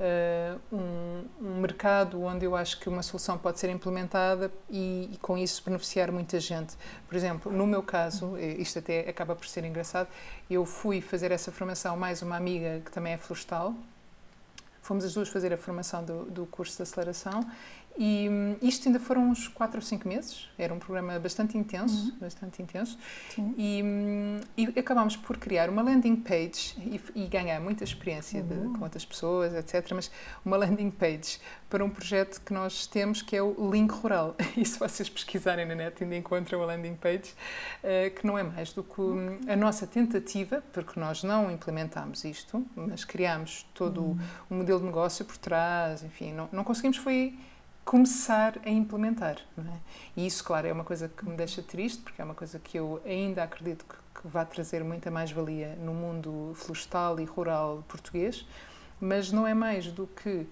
uh, 0.00 0.60
um, 0.70 1.24
um, 1.40 1.60
mercado 1.60 2.22
onde 2.22 2.44
eu 2.44 2.56
acho 2.56 2.78
que 2.80 2.88
uma 2.88 3.02
solução 3.02 3.36
pode 3.38 3.58
ser 3.58 3.70
implementada 3.70 4.50
e, 4.68 5.10
e, 5.12 5.18
com 5.18 5.36
isso 5.36 5.62
beneficiar 5.64 6.10
muita 6.10 6.40
gente. 6.40 6.74
Por 7.06 7.14
exemplo, 7.14 7.52
no 7.52 7.66
meu 7.66 7.82
caso, 7.82 8.36
isto 8.38 8.78
até 8.78 9.00
acaba 9.08 9.36
por 9.36 9.46
ser 9.46 9.64
engraçado, 9.64 10.08
eu 10.50 10.64
fui 10.64 11.00
fazer 11.00 11.30
essa 11.30 11.52
formação 11.52 11.96
mais 11.96 12.22
uma 12.22 12.36
amiga 12.36 12.80
que 12.84 12.90
também 12.90 13.12
é 13.12 13.18
florestal. 13.18 13.74
Fomos 14.80 15.04
as 15.04 15.14
duas 15.14 15.28
fazer 15.28 15.52
a 15.52 15.56
formação 15.56 16.04
do, 16.04 16.24
do 16.24 16.46
curso 16.46 16.76
de 16.76 16.82
aceleração 16.82 17.40
e 17.98 18.28
hum, 18.30 18.56
isto 18.62 18.88
ainda 18.88 18.98
foram 18.98 19.30
uns 19.30 19.48
4 19.48 19.76
ou 19.76 19.82
5 19.82 20.08
meses, 20.08 20.48
era 20.56 20.72
um 20.72 20.78
programa 20.78 21.18
bastante 21.18 21.58
intenso, 21.58 22.12
uhum. 22.12 22.18
bastante 22.18 22.62
intenso. 22.62 22.98
E, 23.56 23.82
hum, 23.82 24.40
e, 24.56 24.78
acabámos 24.78 25.16
por 25.16 25.36
criar 25.36 25.68
uma 25.68 25.82
landing 25.82 26.16
page 26.16 26.74
e, 26.78 27.00
e 27.14 27.26
ganhar 27.26 27.60
muita 27.60 27.84
experiência 27.84 28.40
uhum. 28.42 28.72
de, 28.72 28.78
com 28.78 28.84
outras 28.84 29.04
pessoas, 29.04 29.54
etc. 29.54 29.92
Mas 29.94 30.10
uma 30.44 30.56
landing 30.56 30.90
page 30.90 31.38
para 31.68 31.84
um 31.84 31.90
projeto 31.90 32.40
que 32.40 32.52
nós 32.52 32.86
temos 32.86 33.22
que 33.22 33.36
é 33.36 33.42
o 33.42 33.70
Link 33.70 33.90
Rural. 33.92 34.34
E 34.60 34.64
se 34.64 34.78
vocês 34.78 35.08
pesquisarem 35.08 35.64
na 35.64 35.74
net 35.74 36.02
ainda 36.02 36.16
encontram 36.16 36.62
a 36.62 36.66
landing 36.66 36.96
page, 36.96 37.32
uh, 37.82 38.14
que 38.14 38.26
não 38.26 38.36
é 38.36 38.42
mais 38.42 38.72
do 38.72 38.82
que 38.82 39.00
hum, 39.00 39.38
a 39.48 39.56
nossa 39.56 39.86
tentativa, 39.86 40.62
porque 40.72 40.98
nós 40.98 41.22
não 41.22 41.50
implementámos 41.50 42.24
isto, 42.24 42.66
mas 42.74 43.04
criámos 43.04 43.66
todo 43.72 44.02
uhum. 44.02 44.18
o 44.50 44.54
modelo 44.54 44.80
de 44.80 44.86
negócio 44.86 45.24
por 45.24 45.36
trás, 45.36 46.02
enfim, 46.02 46.32
não, 46.32 46.48
não 46.52 46.64
conseguimos 46.64 46.98
foi 46.98 47.38
começar 47.90 48.56
a 48.64 48.70
implementar. 48.70 49.38
É? 49.58 49.78
E 50.16 50.24
isso, 50.24 50.44
claro, 50.44 50.64
é 50.64 50.72
uma 50.72 50.84
coisa 50.84 51.08
que 51.08 51.28
me 51.28 51.34
deixa 51.36 51.60
triste, 51.60 52.00
porque 52.02 52.22
é 52.22 52.24
uma 52.24 52.36
coisa 52.36 52.56
que 52.60 52.78
eu 52.78 53.02
ainda 53.04 53.42
acredito 53.42 53.84
que, 53.84 54.20
que 54.20 54.28
vai 54.28 54.46
trazer 54.46 54.84
muita 54.84 55.10
mais-valia 55.10 55.74
no 55.74 55.92
mundo 55.92 56.52
florestal 56.54 57.18
e 57.18 57.24
rural 57.24 57.84
português, 57.88 58.46
mas 59.00 59.32
não 59.32 59.44
é 59.44 59.54
mais 59.54 59.90
do 59.90 60.06
que 60.06 60.28
uh, 60.28 60.46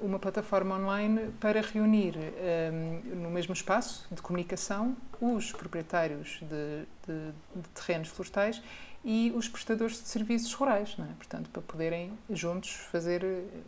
uma 0.00 0.18
plataforma 0.18 0.74
online 0.76 1.30
para 1.38 1.60
reunir 1.60 2.14
eh, 2.16 2.70
no 3.14 3.28
mesmo 3.28 3.52
espaço 3.52 4.06
de 4.10 4.22
comunicação 4.22 4.96
os 5.20 5.52
proprietários 5.52 6.40
de, 6.40 6.86
de, 7.06 7.60
de 7.60 7.68
terrenos 7.74 8.08
florestais 8.08 8.62
e 9.04 9.34
os 9.36 9.50
prestadores 9.50 10.00
de 10.00 10.08
serviços 10.08 10.54
rurais, 10.54 10.96
é? 10.98 11.12
Portanto, 11.18 11.50
para 11.50 11.60
poderem 11.60 12.18
juntos 12.30 12.70
fazer, 12.90 13.22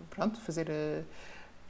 pronto, 0.08 0.40
fazer 0.40 0.70
a 0.70 1.02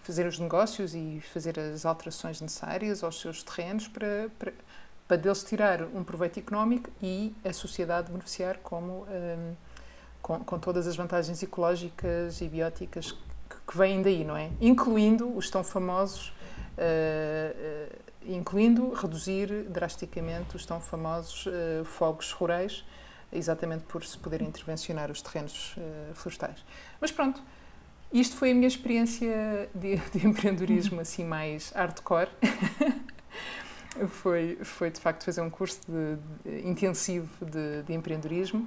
fazer 0.03 0.27
os 0.27 0.39
negócios 0.39 0.95
e 0.95 1.21
fazer 1.33 1.59
as 1.59 1.85
alterações 1.85 2.41
necessárias 2.41 3.03
aos 3.03 3.21
seus 3.21 3.43
terrenos 3.43 3.87
para, 3.89 4.31
para, 4.39 4.53
para 5.07 5.17
deles 5.17 5.43
tirar 5.43 5.83
um 5.83 6.03
proveito 6.05 6.39
económico 6.39 6.91
e 7.03 7.35
a 7.45 7.53
sociedade 7.53 8.11
beneficiar 8.11 8.59
como, 8.59 9.07
um, 9.09 9.55
com, 10.23 10.45
com 10.45 10.59
todas 10.59 10.87
as 10.87 10.97
vantagens 10.97 11.43
ecológicas 11.43 12.41
e 12.41 12.49
bióticas 12.49 13.13
que, 13.13 13.57
que 13.67 13.77
vêm 13.77 14.03
daí, 14.03 14.25
não 14.25 14.37
é? 14.37 14.51
Incluindo 14.61 15.37
os 15.37 15.51
tão 15.51 15.65
famosos, 15.65 16.29
uh, 16.29 17.93
uh, 17.93 17.97
incluindo 18.25 18.93
reduzir 18.95 19.65
drasticamente 19.69 20.57
os 20.57 20.65
tão 20.65 20.81
famosos 20.81 21.47
uh, 21.47 21.85
fogos 21.85 22.33
rurais, 22.33 22.85
exatamente 23.33 23.85
por 23.85 24.05
se 24.05 24.17
poder 24.17 24.43
intervencionar 24.43 25.11
os 25.11 25.23
terrenos 25.23 25.77
florestais. 26.15 26.65
Mas 27.01 27.13
pronto, 27.13 27.41
isto 28.13 28.37
foi 28.37 28.51
a 28.51 28.55
minha 28.55 28.69
experiência 28.69 29.69
de, 29.75 29.97
de 29.97 30.27
empreendedorismo 30.27 30.97
uhum. 30.97 31.03
assim 31.03 31.25
mais 31.25 31.71
hardcore. 31.71 32.29
foi, 34.09 34.59
foi 34.63 34.91
de 34.91 35.01
facto 35.01 35.25
fazer 35.25 35.41
um 35.41 35.51
curso 35.51 35.81
de, 35.87 36.17
de, 36.45 36.69
intensivo 36.69 37.29
de, 37.45 37.83
de 37.83 37.93
empreendedorismo. 37.93 38.67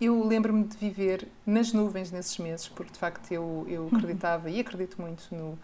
Eu 0.00 0.24
lembro-me 0.24 0.64
de 0.64 0.76
viver 0.76 1.28
nas 1.44 1.72
nuvens 1.72 2.12
nesses 2.12 2.38
meses, 2.38 2.68
porque 2.68 2.92
de 2.92 2.98
facto 2.98 3.30
eu, 3.32 3.64
eu 3.68 3.82
uhum. 3.82 3.96
acreditava 3.96 4.48
e 4.48 4.60
acredito 4.60 5.00
muito 5.00 5.26
no, 5.34 5.58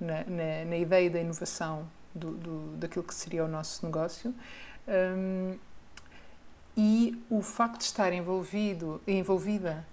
na, 0.00 0.24
na, 0.24 0.64
na, 0.64 0.76
ideia 0.76 1.10
da 1.10 1.20
inovação 1.20 1.88
do, 2.14 2.32
do, 2.32 2.76
daquilo 2.76 3.04
que 3.04 3.14
seria 3.14 3.44
o 3.44 3.48
nosso 3.48 3.84
negócio. 3.84 4.34
Um, 4.86 5.56
e 6.76 7.20
o 7.28 7.42
facto 7.42 7.78
de 7.78 7.84
estar 7.84 8.12
envolvido, 8.12 9.00
envolvida 9.06 9.84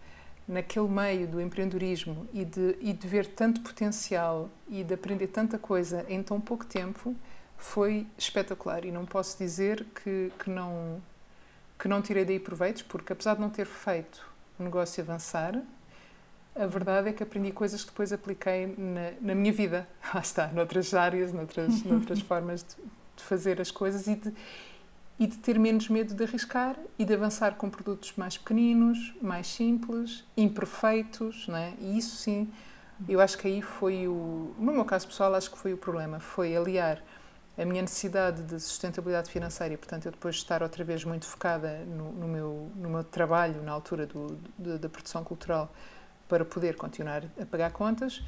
naquele 0.47 0.87
meio 0.87 1.27
do 1.27 1.41
empreendedorismo 1.41 2.27
e 2.33 2.45
de, 2.45 2.77
e 2.79 2.93
de 2.93 3.07
ver 3.07 3.25
tanto 3.27 3.61
potencial 3.61 4.49
e 4.69 4.83
de 4.83 4.93
aprender 4.93 5.27
tanta 5.27 5.57
coisa 5.57 6.05
em 6.07 6.21
tão 6.21 6.39
pouco 6.39 6.65
tempo 6.65 7.15
foi 7.57 8.05
espetacular. 8.17 8.85
E 8.85 8.91
não 8.91 9.05
posso 9.05 9.37
dizer 9.37 9.85
que, 10.03 10.31
que, 10.37 10.49
não, 10.49 11.01
que 11.79 11.87
não 11.87 12.01
tirei 12.01 12.25
daí 12.25 12.39
proveitos, 12.39 12.83
porque 12.83 13.13
apesar 13.13 13.35
de 13.35 13.41
não 13.41 13.49
ter 13.49 13.65
feito 13.65 14.27
o 14.59 14.63
negócio 14.63 15.03
avançar, 15.03 15.61
a 16.55 16.65
verdade 16.67 17.09
é 17.09 17.13
que 17.13 17.23
aprendi 17.23 17.51
coisas 17.51 17.83
que 17.83 17.89
depois 17.89 18.13
apliquei 18.13 18.67
na, 18.77 19.11
na 19.19 19.35
minha 19.35 19.51
vida. 19.51 19.87
Lá 20.13 20.21
está, 20.21 20.47
noutras 20.47 20.93
áreas, 20.93 21.33
noutras, 21.33 21.81
noutras 21.83 22.21
formas 22.21 22.63
de, 22.63 22.75
de 23.17 23.23
fazer 23.23 23.59
as 23.59 23.71
coisas 23.71 24.07
e 24.07 24.15
de, 24.15 24.33
e 25.17 25.27
de 25.27 25.37
ter 25.37 25.57
menos 25.57 25.87
medo 25.89 26.13
de 26.13 26.23
arriscar 26.23 26.75
e 26.99 27.05
de 27.05 27.13
avançar 27.13 27.55
com 27.55 27.69
produtos 27.69 28.13
mais 28.17 28.37
pequeninos, 28.37 29.13
mais 29.21 29.47
simples, 29.47 30.25
imperfeitos, 30.35 31.47
não 31.47 31.57
é? 31.57 31.73
E 31.79 31.97
isso 31.97 32.17
sim, 32.17 32.51
eu 33.07 33.21
acho 33.21 33.37
que 33.37 33.47
aí 33.47 33.61
foi 33.61 34.07
o, 34.07 34.53
no 34.59 34.73
meu 34.73 34.83
caso 34.85 35.07
pessoal, 35.07 35.33
acho 35.35 35.51
que 35.51 35.57
foi 35.57 35.73
o 35.73 35.77
problema, 35.77 36.19
foi 36.19 36.55
aliar 36.55 37.01
a 37.57 37.63
minha 37.63 37.81
necessidade 37.81 38.43
de 38.43 38.59
sustentabilidade 38.59 39.31
financeira 39.31 39.77
portanto, 39.77 40.05
eu 40.05 40.11
depois 40.11 40.35
estar 40.35 40.61
outra 40.61 40.83
vez 40.83 41.05
muito 41.05 41.25
focada 41.25 41.85
no, 41.85 42.11
no 42.11 42.27
meu, 42.27 42.71
no 42.75 42.89
meu 42.89 43.03
trabalho 43.03 43.63
na 43.63 43.71
altura 43.71 44.05
do, 44.05 44.37
do, 44.57 44.77
da 44.77 44.89
produção 44.89 45.23
cultural 45.23 45.73
para 46.27 46.43
poder 46.43 46.75
continuar 46.75 47.23
a 47.39 47.45
pagar 47.45 47.71
contas, 47.71 48.21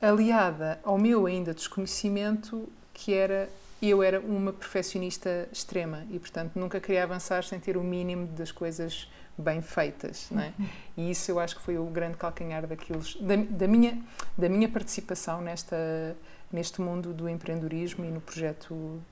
aliada 0.00 0.78
ao 0.84 0.98
meu 0.98 1.24
ainda 1.24 1.54
desconhecimento 1.54 2.68
que 2.92 3.14
era 3.14 3.48
eu 3.82 4.02
era 4.02 4.20
uma 4.20 4.52
perfeccionista 4.52 5.48
extrema 5.52 6.06
e, 6.10 6.18
portanto, 6.18 6.52
nunca 6.56 6.80
queria 6.80 7.04
avançar 7.04 7.44
sem 7.44 7.60
ter 7.60 7.76
o 7.76 7.82
mínimo 7.82 8.26
das 8.28 8.50
coisas 8.50 9.08
bem 9.38 9.60
feitas, 9.60 10.30
é? 10.32 10.52
E 10.96 11.10
isso 11.10 11.30
eu 11.30 11.38
acho 11.38 11.56
que 11.56 11.62
foi 11.62 11.76
o 11.76 11.84
grande 11.84 12.16
calcanhar 12.16 12.66
daqueles, 12.66 13.16
da, 13.16 13.36
da, 13.36 13.68
minha, 13.68 14.02
da 14.36 14.48
minha 14.48 14.68
participação 14.68 15.42
nesta, 15.42 16.16
neste 16.50 16.80
mundo 16.80 17.12
do 17.12 17.28
empreendedorismo 17.28 18.04
e 18.04 18.08
no 18.08 18.20
projeto 18.20 18.72
uh, 18.72 19.02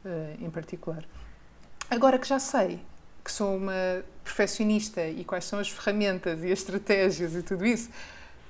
em 0.40 0.48
particular. 0.48 1.04
Agora 1.90 2.18
que 2.18 2.26
já 2.26 2.38
sei 2.38 2.80
que 3.22 3.32
sou 3.32 3.56
uma 3.56 4.02
perfeccionista 4.22 5.06
e 5.06 5.24
quais 5.24 5.44
são 5.44 5.58
as 5.58 5.68
ferramentas 5.68 6.42
e 6.42 6.52
as 6.52 6.58
estratégias 6.58 7.34
e 7.34 7.42
tudo 7.42 7.64
isso, 7.64 7.90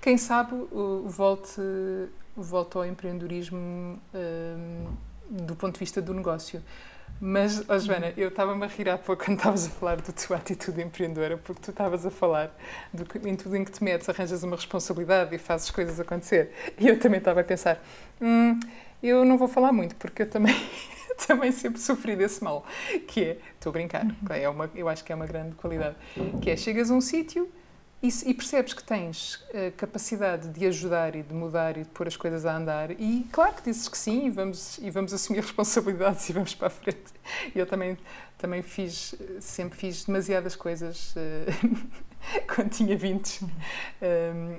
quem 0.00 0.18
sabe 0.18 0.54
uh, 0.54 1.08
volte, 1.08 1.60
volte 2.36 2.76
ao 2.76 2.84
empreendedorismo 2.84 4.00
uh, 4.14 4.92
do 5.28 5.54
ponto 5.56 5.74
de 5.74 5.80
vista 5.80 6.00
do 6.00 6.12
negócio. 6.12 6.62
Mas, 7.20 7.64
oh 7.68 7.78
Joana, 7.78 8.12
eu 8.16 8.28
estava-me 8.28 8.64
a 8.64 8.66
rir 8.66 8.88
há 8.88 8.98
pouco 8.98 9.24
quando 9.24 9.38
estavas 9.38 9.66
a 9.66 9.70
falar 9.70 9.96
da 9.96 10.12
tua 10.12 10.36
atitude 10.36 10.82
empreendedora, 10.82 11.38
porque 11.38 11.62
tu 11.62 11.70
estavas 11.70 12.04
a 12.04 12.10
falar 12.10 12.54
do 12.92 13.06
em 13.26 13.36
tudo 13.36 13.56
em 13.56 13.64
que 13.64 13.70
te 13.70 13.84
metes, 13.84 14.08
arranjas 14.08 14.42
uma 14.42 14.56
responsabilidade 14.56 15.34
e 15.34 15.38
fazes 15.38 15.70
coisas 15.70 16.00
acontecer. 16.00 16.52
E 16.78 16.88
eu 16.88 16.98
também 16.98 17.18
estava 17.18 17.40
a 17.40 17.44
pensar, 17.44 17.82
hum, 18.20 18.58
eu 19.02 19.24
não 19.24 19.38
vou 19.38 19.48
falar 19.48 19.72
muito, 19.72 19.94
porque 19.96 20.22
eu 20.22 20.30
também, 20.30 20.54
também 21.26 21.52
sempre 21.52 21.80
sofri 21.80 22.16
desse 22.16 22.42
mal, 22.42 22.66
que 23.06 23.22
é, 23.22 23.38
estou 23.54 23.70
a 23.70 23.72
brincar, 23.72 24.04
uhum. 24.04 24.14
é 24.30 24.48
uma, 24.48 24.70
eu 24.74 24.88
acho 24.88 25.04
que 25.04 25.12
é 25.12 25.14
uma 25.14 25.26
grande 25.26 25.54
qualidade, 25.54 25.96
que 26.42 26.50
é, 26.50 26.56
chegas 26.56 26.90
a 26.90 26.94
um 26.94 27.00
sítio 27.00 27.48
e, 28.04 28.30
e, 28.30 28.34
percebes 28.34 28.74
que 28.74 28.84
tens 28.84 29.42
a 29.54 29.70
capacidade 29.70 30.48
de 30.48 30.66
ajudar 30.66 31.16
e 31.16 31.22
de 31.22 31.32
mudar 31.32 31.78
e 31.78 31.84
de 31.84 31.88
pôr 31.88 32.06
as 32.06 32.16
coisas 32.16 32.44
a 32.44 32.54
andar 32.54 32.90
e 32.90 33.26
claro 33.32 33.54
que 33.54 33.62
dizes 33.62 33.88
que 33.88 33.96
sim 33.96 34.26
e 34.26 34.30
vamos, 34.30 34.76
e 34.76 34.90
vamos 34.90 35.14
assumir 35.14 35.40
responsabilidades 35.42 36.28
e 36.28 36.32
vamos 36.34 36.54
para 36.54 36.66
a 36.66 36.70
frente. 36.70 37.14
Eu 37.54 37.66
também, 37.66 37.96
também 38.36 38.60
fiz, 38.60 39.14
sempre 39.40 39.78
fiz 39.78 40.04
demasiadas 40.04 40.54
coisas 40.54 41.14
uh, 41.16 42.44
quando 42.54 42.68
tinha 42.68 42.94
20, 42.94 43.42
um, 43.42 43.48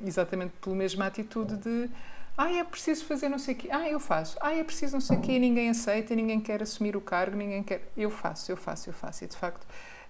exatamente 0.08 0.54
pela 0.60 0.76
mesma 0.76 1.06
atitude 1.06 1.56
de 1.58 1.90
ah, 2.38 2.52
é 2.52 2.64
preciso 2.64 3.06
fazer 3.06 3.30
não 3.30 3.40
sei 3.40 3.54
o 3.54 3.58
quê. 3.58 3.70
Ah, 3.72 3.88
eu 3.88 4.00
faço. 4.00 4.38
Ah, 4.42 4.54
é 4.54 4.62
preciso 4.62 4.94
não 4.94 5.00
sei 5.00 5.18
o 5.18 5.22
quê. 5.22 5.34
E 5.34 5.40
ninguém 5.40 5.70
aceita, 5.70 6.14
ninguém 6.14 6.42
quer 6.42 6.62
assumir 6.62 6.98
o 6.98 7.02
cargo, 7.02 7.38
ninguém 7.38 7.64
quer. 7.64 7.90
Eu 7.96 8.10
faço, 8.10 8.52
eu 8.52 8.58
faço, 8.58 8.90
eu 8.90 8.94
faço. 8.94 9.24
E 9.24 9.28
de 9.28 9.38
facto, 9.38 9.66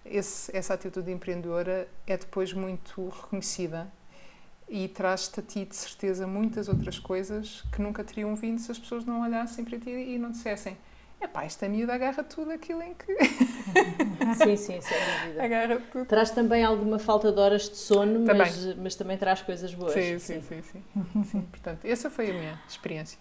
esse, 0.06 0.56
essa 0.56 0.74
atitude 0.74 1.12
empreendedora 1.12 1.88
é 2.06 2.18
depois 2.18 2.54
muito 2.54 3.10
reconhecida 3.10 3.92
e 4.68 4.88
traz-te 4.88 5.40
a 5.40 5.44
ti, 5.44 5.66
de 5.66 5.76
certeza, 5.76 6.26
muitas 6.26 6.68
outras 6.68 6.98
coisas 6.98 7.64
que 7.72 7.82
nunca 7.82 8.04
teriam 8.04 8.36
vindo 8.36 8.60
se 8.60 8.72
as 8.72 8.80
pessoas 8.80 9.06
não 9.06 9.22
olhassem 9.22 9.64
para 9.66 9.80
ti 9.80 9.90
e 9.90 10.18
não 10.18 10.32
dissessem 10.32 10.78
epá, 11.26 11.44
esta 11.44 11.68
miúda 11.68 11.94
agarra 11.94 12.24
tudo 12.24 12.52
aquilo 12.52 12.82
em 12.82 12.94
que... 12.94 13.16
sim, 14.36 14.56
sim, 14.56 14.82
sem 14.82 14.98
dúvida. 15.22 15.44
Agarra 15.44 15.82
tudo. 15.92 16.06
Traz 16.06 16.32
também 16.32 16.64
alguma 16.64 17.00
falta 17.00 17.32
de 17.32 17.40
horas 17.40 17.70
de 17.70 17.76
sono, 17.76 18.26
também. 18.26 18.38
Mas, 18.38 18.76
mas 18.76 18.96
também 18.96 19.18
traz 19.18 19.42
coisas 19.42 19.74
boas. 19.74 19.94
Sim, 19.94 20.20
sim, 20.20 20.42
sim. 20.42 20.62
sim, 20.62 20.84
sim. 20.94 21.24
sim. 21.24 21.42
Portanto, 21.42 21.86
essa 21.86 22.10
foi 22.10 22.32
a 22.32 22.34
minha 22.34 22.62
experiência. 22.68 23.20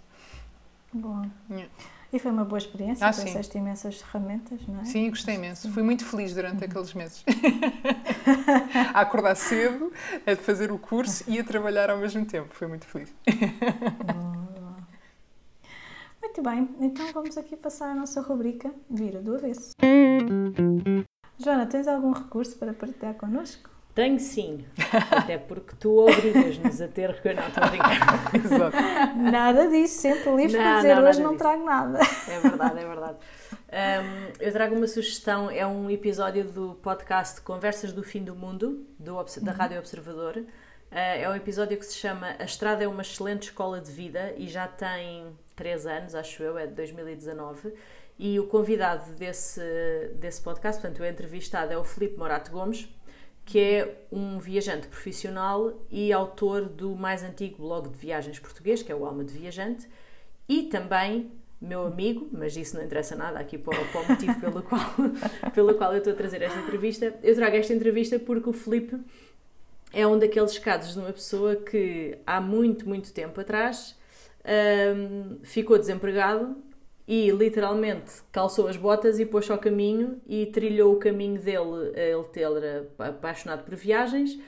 Bom. 0.92 1.28
Yeah. 1.50 1.70
E 2.14 2.18
foi 2.20 2.30
uma 2.30 2.44
boa 2.44 2.58
experiência, 2.58 3.04
ah, 3.04 3.12
trouxeste 3.12 3.58
imensas 3.58 4.00
ferramentas, 4.00 4.60
não 4.68 4.82
é? 4.82 4.84
Sim, 4.84 5.10
gostei 5.10 5.34
imenso. 5.34 5.68
Fui 5.72 5.82
muito 5.82 6.04
feliz 6.04 6.32
durante 6.32 6.58
uhum. 6.58 6.70
aqueles 6.70 6.94
meses. 6.94 7.24
a 8.94 9.00
acordar 9.00 9.34
cedo, 9.34 9.92
a 10.24 10.36
fazer 10.36 10.70
o 10.70 10.78
curso 10.78 11.24
e 11.26 11.40
a 11.40 11.44
trabalhar 11.44 11.90
ao 11.90 11.98
mesmo 11.98 12.24
tempo. 12.24 12.54
Fui 12.54 12.68
muito 12.68 12.86
feliz. 12.86 13.12
muito 16.22 16.40
bem, 16.40 16.68
então 16.78 17.12
vamos 17.12 17.36
aqui 17.36 17.56
passar 17.56 17.90
a 17.90 17.94
nossa 17.96 18.20
rubrica 18.20 18.72
Vira 18.88 19.20
do 19.20 19.34
Avesso. 19.34 19.72
Joana, 21.36 21.66
tens 21.66 21.88
algum 21.88 22.12
recurso 22.12 22.56
para 22.58 22.72
partilhar 22.72 23.14
connosco? 23.14 23.73
Tenho 23.94 24.18
sim, 24.18 24.64
até 25.12 25.38
porque 25.38 25.76
tu 25.78 25.98
obrigas-nos 25.98 26.80
a 26.80 26.88
ter. 26.88 27.10
Não, 27.10 27.46
estou 27.46 27.62
a 27.62 27.66
brincar. 27.68 28.34
Exato. 28.34 28.76
Nada 29.16 29.68
disso, 29.68 30.00
sempre 30.00 30.34
livre 30.34 30.56
para 30.56 30.76
dizer 30.78 30.96
não, 30.96 31.08
hoje 31.08 31.22
não 31.22 31.30
disso. 31.30 31.38
trago 31.38 31.64
nada. 31.64 32.00
É 32.28 32.40
verdade, 32.40 32.78
é 32.80 32.84
verdade. 32.84 33.18
Um, 33.52 34.32
eu 34.40 34.52
trago 34.52 34.74
uma 34.74 34.88
sugestão, 34.88 35.48
é 35.48 35.64
um 35.64 35.88
episódio 35.88 36.44
do 36.44 36.74
podcast 36.82 37.40
Conversas 37.42 37.92
do 37.92 38.02
Fim 38.02 38.24
do 38.24 38.34
Mundo, 38.34 38.84
do, 38.98 39.14
da 39.14 39.52
uhum. 39.52 39.56
Rádio 39.56 39.78
Observador. 39.78 40.38
Uh, 40.38 40.44
é 40.90 41.28
um 41.28 41.36
episódio 41.36 41.78
que 41.78 41.86
se 41.86 41.94
chama 41.94 42.34
A 42.40 42.44
Estrada 42.44 42.82
é 42.82 42.88
uma 42.88 43.02
excelente 43.02 43.44
escola 43.44 43.80
de 43.80 43.92
vida 43.92 44.34
e 44.36 44.48
já 44.48 44.66
tem 44.66 45.26
3 45.54 45.86
anos, 45.86 46.14
acho 46.16 46.42
eu, 46.42 46.58
é 46.58 46.66
de 46.66 46.74
2019. 46.74 47.72
E 48.18 48.40
o 48.40 48.48
convidado 48.48 49.12
desse, 49.12 49.60
desse 50.16 50.40
podcast, 50.40 50.82
portanto, 50.82 51.00
o 51.00 51.06
entrevistado 51.06 51.72
é 51.72 51.78
o 51.78 51.84
Felipe 51.84 52.18
Morato 52.18 52.50
Gomes 52.50 52.88
que 53.44 53.58
é 53.58 54.06
um 54.10 54.38
viajante 54.38 54.88
profissional 54.88 55.84
e 55.90 56.12
autor 56.12 56.62
do 56.62 56.96
mais 56.96 57.22
antigo 57.22 57.58
blog 57.58 57.88
de 57.88 57.98
viagens 57.98 58.38
português, 58.38 58.82
que 58.82 58.90
é 58.90 58.94
o 58.94 59.04
Alma 59.04 59.24
de 59.24 59.32
Viajante, 59.32 59.88
e 60.48 60.64
também 60.64 61.30
meu 61.60 61.86
amigo, 61.86 62.28
mas 62.32 62.56
isso 62.56 62.76
não 62.76 62.84
interessa 62.84 63.16
nada 63.16 63.38
aqui 63.38 63.56
para, 63.56 63.82
para 63.86 64.00
o 64.00 64.08
motivo 64.08 64.40
pelo 64.40 64.62
qual, 64.64 64.94
pelo 65.54 65.74
qual 65.74 65.92
eu 65.92 65.98
estou 65.98 66.12
a 66.12 66.16
trazer 66.16 66.42
esta 66.42 66.58
entrevista. 66.58 67.14
Eu 67.22 67.34
trago 67.34 67.56
esta 67.56 67.72
entrevista 67.72 68.18
porque 68.18 68.50
o 68.50 68.52
Felipe 68.52 68.98
é 69.92 70.06
um 70.06 70.18
daqueles 70.18 70.58
casos 70.58 70.94
de 70.94 70.98
uma 70.98 71.12
pessoa 71.12 71.56
que 71.56 72.18
há 72.26 72.40
muito, 72.40 72.86
muito 72.86 73.12
tempo 73.12 73.40
atrás 73.40 73.96
um, 74.44 75.38
ficou 75.42 75.78
desempregado 75.78 76.56
e 77.06 77.30
literalmente 77.30 78.22
calçou 78.32 78.66
as 78.66 78.76
botas 78.76 79.18
e 79.20 79.26
pôs-se 79.26 79.52
ao 79.52 79.58
caminho 79.58 80.20
e 80.26 80.46
trilhou 80.46 80.94
o 80.94 80.98
caminho 80.98 81.40
dele. 81.40 81.92
Ele, 81.94 82.24
ele 82.36 82.66
era 82.66 82.88
apaixonado 82.98 83.64
por 83.64 83.74
viagens 83.74 84.38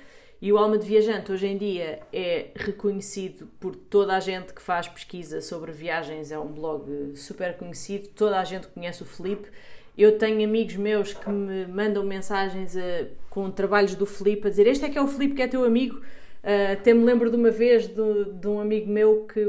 E 0.41 0.53
o 0.53 0.59
Alma 0.59 0.77
de 0.77 0.87
Viajante 0.87 1.33
hoje 1.33 1.47
em 1.47 1.57
dia 1.57 2.01
é 2.13 2.49
reconhecido 2.55 3.49
por 3.59 3.75
toda 3.75 4.15
a 4.15 4.21
gente 4.21 4.53
que 4.53 4.61
faz 4.61 4.87
pesquisa 4.87 5.41
sobre 5.41 5.73
viagens, 5.73 6.31
é 6.31 6.39
um 6.39 6.49
blog 6.49 7.17
super 7.17 7.57
conhecido, 7.57 8.09
toda 8.09 8.39
a 8.39 8.45
gente 8.45 8.67
conhece 8.69 9.03
o 9.03 9.07
Felipe. 9.07 9.49
Eu 9.97 10.19
tenho 10.19 10.45
amigos 10.45 10.77
meus 10.77 11.15
que 11.15 11.29
me 11.31 11.67
mandam 11.67 12.05
mensagens 12.05 12.77
a, 12.77 12.81
eh, 12.81 13.09
com 13.31 13.51
trabalhos 13.51 13.95
do 13.95 14.05
Felipe 14.05 14.47
a 14.47 14.51
dizer: 14.51 14.67
Este 14.67 14.85
é 14.85 14.91
que 14.91 14.99
é 14.99 15.03
o 15.03 15.09
Felipe 15.09 15.35
que 15.35 15.43
é 15.43 15.49
teu 15.49 15.65
amigo. 15.65 15.97
Uh, 15.97 16.73
até 16.75 16.93
me 16.93 17.03
lembro 17.03 17.31
de 17.31 17.37
uma 17.37 17.51
vez 17.51 17.89
de, 17.89 18.25
de 18.35 18.47
um 18.47 18.61
amigo 18.61 18.89
meu 18.91 19.27
que, 19.27 19.41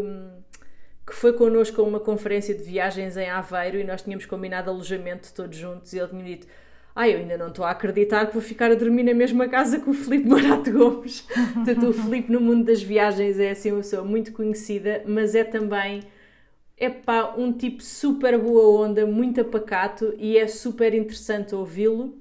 que 1.08 1.16
foi 1.16 1.32
connosco 1.32 1.82
a 1.82 1.84
uma 1.86 2.01
conferência 2.01 2.53
de 2.53 2.62
viagens 2.62 3.16
em 3.16 3.30
Aveiro 3.30 3.80
e 3.80 3.84
nós 3.86 4.01
tínhamos 4.01 4.26
combinado 4.26 4.70
alojamento 4.70 5.34
todos 5.34 5.58
juntos 5.58 5.93
e 5.93 5.99
ele 5.99 6.10
tinha 6.10 6.24
dito 6.24 6.47
ah, 6.99 7.08
eu 7.08 7.20
ainda 7.20 7.38
não 7.38 7.49
estou 7.49 7.64
a 7.64 7.70
acreditar 7.70 8.26
que 8.26 8.34
vou 8.34 8.41
ficar 8.41 8.72
a 8.72 8.74
dormir 8.74 9.03
na 9.03 9.14
mesma 9.14 9.47
casa 9.47 9.80
que 9.80 9.88
o 9.88 9.93
Filipe 9.93 10.28
Morato 10.28 10.72
Gomes. 10.72 11.22
Portanto, 11.53 11.89
o 11.89 11.93
Filipe 11.93 12.32
no 12.32 12.41
mundo 12.41 12.66
das 12.66 12.82
viagens 12.82 13.38
é 13.38 13.51
assim 13.51 13.72
uma 13.72 13.82
pessoa 13.82 14.03
muito 14.03 14.34
conhecida, 14.34 15.03
mas 15.05 15.36
é 15.36 15.43
também 15.43 16.01
é 16.76 16.89
pá, 16.89 17.36
um 17.38 17.53
tipo 17.53 17.84
super 17.84 18.36
boa 18.39 18.84
onda, 18.84 19.05
muito 19.05 19.39
apacato 19.39 20.12
e 20.18 20.39
é 20.39 20.47
super 20.47 20.91
interessante 20.95 21.53
ouvi-lo. 21.53 22.18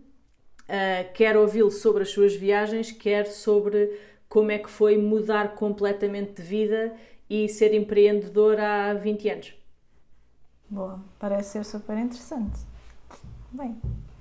Uh, 0.64 1.10
quer 1.14 1.38
ouvi-lo 1.38 1.70
sobre 1.70 2.02
as 2.02 2.10
suas 2.10 2.36
viagens, 2.36 2.92
quer 2.92 3.24
sobre 3.28 3.98
como 4.28 4.50
é 4.50 4.58
que 4.58 4.68
foi 4.68 4.98
mudar 4.98 5.54
completamente 5.54 6.42
de 6.42 6.42
vida 6.42 6.92
e 7.28 7.48
ser 7.48 7.74
empreendedor 7.74 8.58
há 8.60 8.94
20 8.94 9.28
anos. 9.28 9.54
Boa, 10.68 11.00
parece 11.18 11.50
ser 11.50 11.64
super 11.64 11.96
interessante. 11.96 12.58
Bem, 13.52 13.76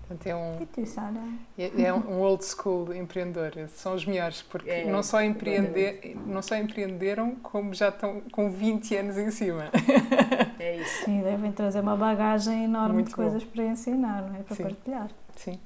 Portanto, 0.07 0.27
é 0.27 0.35
um, 0.35 0.61
e 0.61 0.65
tu, 0.67 0.85
Sara? 0.85 1.19
É, 1.57 1.81
é 1.81 1.93
um 1.93 2.21
old 2.21 2.45
school 2.45 2.93
empreendedor. 2.93 3.67
São 3.69 3.95
os 3.95 4.05
melhores, 4.05 4.43
porque 4.43 4.69
é, 4.69 4.85
não, 4.85 5.01
só 5.01 5.21
empreender, 5.23 6.15
não 6.27 6.43
só 6.43 6.55
empreenderam, 6.55 7.35
como 7.35 7.73
já 7.73 7.89
estão 7.89 8.21
com 8.31 8.51
20 8.51 8.95
anos 8.97 9.17
em 9.17 9.31
cima. 9.31 9.71
É 10.59 10.77
isso. 10.77 11.05
Sim, 11.05 11.21
devem 11.21 11.51
trazer 11.51 11.81
uma 11.81 11.97
bagagem 11.97 12.63
enorme 12.65 12.95
Muito 12.95 13.09
de 13.09 13.15
coisas 13.15 13.43
bom. 13.43 13.49
para 13.51 13.65
ensinar, 13.65 14.21
não 14.21 14.35
é? 14.35 14.43
Para 14.43 14.55
Sim. 14.55 14.63
partilhar. 14.63 15.09
Sim. 15.35 15.59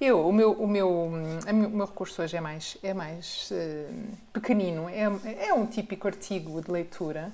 Eu, 0.00 0.26
o 0.26 0.32
meu, 0.32 0.52
o 0.52 0.66
meu, 0.66 0.90
o 0.90 1.70
meu 1.70 1.86
recurso 1.86 2.22
hoje 2.22 2.36
é 2.36 2.40
mais, 2.40 2.76
é 2.82 2.92
mais 2.92 3.50
uh, 3.50 4.16
pequenino. 4.32 4.88
É, 4.88 5.46
é 5.46 5.54
um 5.54 5.64
típico 5.66 6.08
artigo 6.08 6.60
de 6.60 6.70
leitura, 6.70 7.30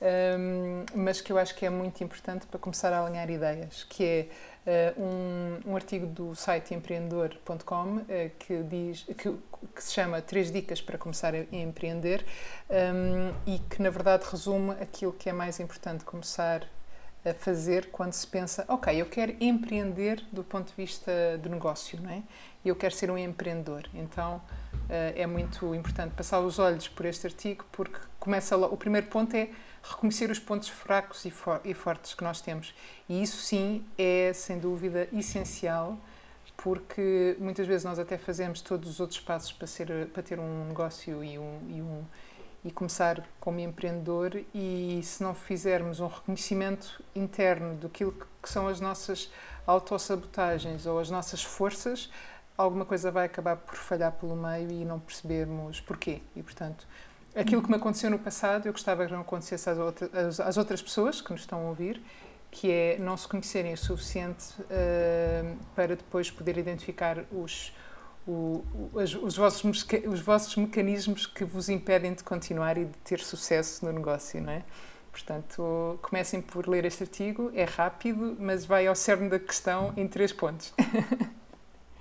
um, 0.00 0.06
ehm, 0.06 0.86
mas 0.94 1.20
que 1.20 1.32
eu 1.32 1.38
acho 1.38 1.54
que 1.54 1.66
é 1.66 1.70
muito 1.70 2.02
importante 2.04 2.46
para 2.46 2.58
começar 2.58 2.92
a 2.92 3.04
alinhar 3.04 3.28
ideias, 3.30 3.84
que 3.84 4.04
é 4.64 4.92
uh, 4.96 5.02
um, 5.02 5.72
um, 5.72 5.76
artigo 5.76 6.06
do 6.06 6.34
site 6.34 6.74
empreendedor.com 6.74 7.96
uh, 7.96 8.04
eh, 8.08 8.30
que, 8.38 8.62
diz, 8.62 9.02
que, 9.02 9.32
que, 9.74 9.82
se 9.82 9.92
chama 9.92 10.22
Três 10.22 10.50
Dicas 10.50 10.80
para 10.80 10.96
Começar 10.98 11.34
a 11.34 11.38
Empreender 11.56 12.24
um, 12.70 13.34
e 13.46 13.58
que, 13.58 13.82
na 13.82 13.90
verdade, 13.90 14.24
resume 14.30 14.70
aquilo 14.80 15.12
que 15.12 15.28
é 15.28 15.32
mais 15.32 15.58
importante 15.60 16.04
começar 16.04 16.62
a 16.62 16.83
fazer 17.32 17.88
quando 17.90 18.12
se 18.12 18.26
pensa, 18.26 18.64
ok, 18.68 19.00
eu 19.00 19.06
quero 19.06 19.34
empreender 19.40 20.22
do 20.30 20.44
ponto 20.44 20.68
de 20.68 20.74
vista 20.76 21.10
de 21.42 21.48
negócio, 21.48 21.98
não 22.02 22.10
é? 22.10 22.22
Eu 22.62 22.76
quero 22.76 22.94
ser 22.94 23.10
um 23.10 23.16
empreendedor. 23.16 23.88
Então, 23.94 24.36
uh, 24.36 25.12
é 25.16 25.26
muito 25.26 25.74
importante 25.74 26.12
passar 26.14 26.40
os 26.40 26.58
olhos 26.58 26.88
por 26.88 27.06
este 27.06 27.26
artigo 27.26 27.64
porque 27.72 27.98
começa 28.18 28.56
o 28.56 28.76
primeiro 28.76 29.06
ponto 29.06 29.34
é 29.34 29.48
reconhecer 29.82 30.30
os 30.30 30.38
pontos 30.38 30.68
fracos 30.68 31.24
e, 31.24 31.32
e 31.64 31.74
fortes 31.74 32.14
que 32.14 32.24
nós 32.24 32.40
temos. 32.40 32.74
E 33.08 33.22
isso 33.22 33.38
sim 33.38 33.84
é, 33.98 34.32
sem 34.32 34.58
dúvida, 34.58 35.08
essencial, 35.12 35.98
porque 36.56 37.36
muitas 37.38 37.66
vezes 37.66 37.84
nós 37.84 37.98
até 37.98 38.16
fazemos 38.16 38.60
todos 38.60 38.88
os 38.88 39.00
outros 39.00 39.20
passos 39.20 39.52
para, 39.52 39.66
ser, 39.66 40.06
para 40.08 40.22
ter 40.22 40.38
um 40.38 40.66
negócio 40.66 41.22
e, 41.22 41.38
um, 41.38 41.60
e, 41.68 41.82
um, 41.82 42.02
e 42.64 42.70
começar 42.70 43.22
como 43.38 43.60
empreendedor, 43.60 44.42
e 44.54 45.00
se 45.02 45.22
não 45.22 45.34
fizermos 45.34 46.00
um 46.00 46.06
reconhecimento 46.06 47.02
interno 47.14 47.74
do 47.74 47.88
que 47.90 48.04
são 48.44 48.68
as 48.68 48.80
nossas 48.80 49.30
autossabotagens 49.66 50.86
ou 50.86 50.98
as 50.98 51.10
nossas 51.10 51.42
forças, 51.42 52.10
alguma 52.56 52.84
coisa 52.84 53.10
vai 53.10 53.26
acabar 53.26 53.56
por 53.56 53.76
falhar 53.76 54.12
pelo 54.12 54.34
meio 54.34 54.70
e 54.70 54.84
não 54.84 54.98
percebermos 54.98 55.80
porquê. 55.80 56.22
E, 56.34 56.42
portanto, 56.42 56.86
aquilo 57.34 57.62
que 57.62 57.68
me 57.68 57.76
aconteceu 57.76 58.10
no 58.10 58.18
passado, 58.18 58.66
eu 58.66 58.72
gostava 58.72 59.04
que 59.04 59.12
não 59.12 59.20
acontecesse 59.20 59.68
às, 59.68 60.40
às 60.40 60.56
outras 60.56 60.80
pessoas 60.80 61.20
que 61.20 61.32
nos 61.32 61.42
estão 61.42 61.66
a 61.66 61.68
ouvir, 61.68 62.00
que 62.50 62.70
é 62.70 62.96
não 62.98 63.16
se 63.16 63.26
conhecerem 63.26 63.74
o 63.74 63.76
suficiente 63.76 64.54
uh, 64.60 65.56
para 65.74 65.96
depois 65.96 66.30
poder 66.30 66.56
identificar 66.56 67.24
os, 67.32 67.74
o, 68.26 68.64
os, 68.92 69.14
os, 69.14 69.36
vossos, 69.36 69.86
os 70.06 70.20
vossos 70.20 70.56
mecanismos 70.56 71.26
que 71.26 71.44
vos 71.44 71.68
impedem 71.68 72.14
de 72.14 72.24
continuar 72.24 72.78
e 72.78 72.86
de 72.86 72.96
ter 72.98 73.20
sucesso 73.20 73.84
no 73.84 73.92
negócio, 73.92 74.40
não 74.40 74.52
é? 74.52 74.64
Portanto, 75.10 75.98
comecem 76.02 76.40
por 76.42 76.66
ler 76.66 76.84
este 76.84 77.04
artigo, 77.04 77.50
é 77.54 77.64
rápido, 77.64 78.36
mas 78.40 78.64
vai 78.64 78.86
ao 78.86 78.96
cerne 78.96 79.28
da 79.28 79.38
questão 79.38 79.92
em 79.96 80.08
três 80.08 80.32
pontos. 80.32 80.74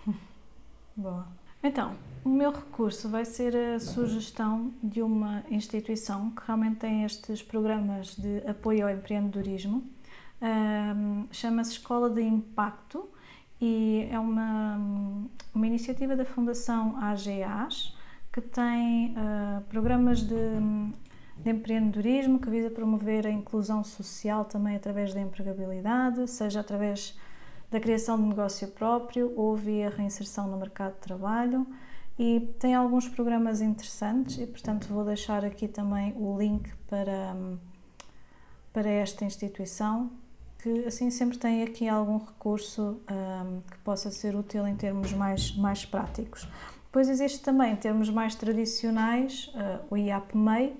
Boa. 0.95 1.27
Então, 1.61 1.95
o 2.25 2.29
meu 2.29 2.51
recurso 2.51 3.07
vai 3.09 3.23
ser 3.23 3.55
a 3.55 3.79
sugestão 3.79 4.73
de 4.81 5.01
uma 5.01 5.43
instituição 5.49 6.31
que 6.31 6.41
realmente 6.45 6.77
tem 6.77 7.03
estes 7.03 7.43
programas 7.43 8.15
de 8.15 8.41
apoio 8.47 8.87
ao 8.87 8.93
empreendedorismo. 8.93 9.83
Um, 10.41 11.27
Chama-se 11.31 11.73
Escola 11.73 12.09
de 12.09 12.21
Impacto 12.21 13.07
e 13.61 14.07
é 14.11 14.19
uma, 14.19 14.77
uma 15.53 15.67
iniciativa 15.67 16.15
da 16.15 16.25
Fundação 16.25 16.97
AGAs 16.97 17.95
que 18.31 18.41
tem 18.41 19.11
uh, 19.15 19.61
programas 19.69 20.21
de, 20.21 20.35
de 21.37 21.49
empreendedorismo 21.49 22.39
que 22.39 22.49
visa 22.49 22.69
promover 22.69 23.27
a 23.27 23.29
inclusão 23.29 23.83
social 23.83 24.43
também 24.43 24.75
através 24.75 25.13
da 25.13 25.21
empregabilidade, 25.21 26.27
seja 26.27 26.61
através 26.61 27.17
da 27.69 27.79
criação 27.79 28.17
de 28.17 28.23
negócio 28.23 28.67
próprio 28.69 29.33
ou 29.35 29.55
via 29.55 29.89
reinserção 29.89 30.47
no 30.47 30.57
mercado 30.57 30.93
de 30.93 30.99
trabalho. 30.99 31.65
E 32.17 32.53
tem 32.59 32.75
alguns 32.75 33.09
programas 33.09 33.61
interessantes 33.61 34.37
e, 34.37 34.45
portanto, 34.45 34.87
vou 34.87 35.03
deixar 35.03 35.43
aqui 35.43 35.67
também 35.67 36.13
o 36.15 36.37
link 36.37 36.71
para, 36.87 37.35
para 38.71 38.87
esta 38.87 39.25
instituição, 39.25 40.11
que 40.63 40.85
assim 40.85 41.09
sempre 41.09 41.37
tem 41.37 41.61
aqui 41.61 41.89
algum 41.89 42.19
recurso 42.19 43.01
um, 43.11 43.59
que 43.69 43.77
possa 43.79 44.09
ser 44.09 44.33
útil 44.33 44.65
em 44.65 44.75
termos 44.77 45.11
mais, 45.11 45.53
mais 45.57 45.85
práticos. 45.85 46.47
Depois 46.85 47.09
existe 47.09 47.41
também, 47.41 47.73
em 47.73 47.75
termos 47.75 48.09
mais 48.09 48.33
tradicionais, 48.33 49.51
uh, 49.55 49.83
o 49.91 49.97
IAPMEI, 49.97 50.77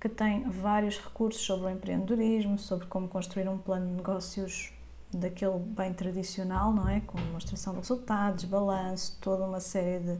que 0.00 0.08
tem 0.08 0.48
vários 0.48 0.98
recursos 1.00 1.42
sobre 1.42 1.66
o 1.66 1.70
empreendedorismo, 1.70 2.58
sobre 2.58 2.86
como 2.86 3.08
construir 3.08 3.48
um 3.48 3.58
plano 3.58 3.86
de 3.88 3.92
negócios 3.94 4.72
daquele 5.12 5.58
bem 5.58 5.92
tradicional, 5.92 6.72
não 6.72 6.88
é? 6.88 7.00
Com 7.00 7.18
demonstração 7.18 7.72
de 7.72 7.80
resultados, 7.80 8.44
balanço, 8.44 9.18
toda 9.20 9.44
uma 9.44 9.60
série 9.60 9.98
de 9.98 10.18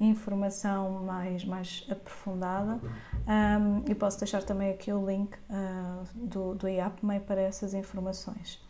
informação 0.00 1.02
mais, 1.02 1.44
mais 1.44 1.86
aprofundada. 1.90 2.80
Um, 3.26 3.90
e 3.90 3.94
posso 3.94 4.18
deixar 4.18 4.42
também 4.42 4.70
aqui 4.70 4.92
o 4.92 5.04
link 5.04 5.34
uh, 5.50 6.04
do, 6.14 6.54
do 6.54 6.68
IAPMEI 6.68 7.20
para 7.20 7.40
essas 7.40 7.74
informações. 7.74 8.60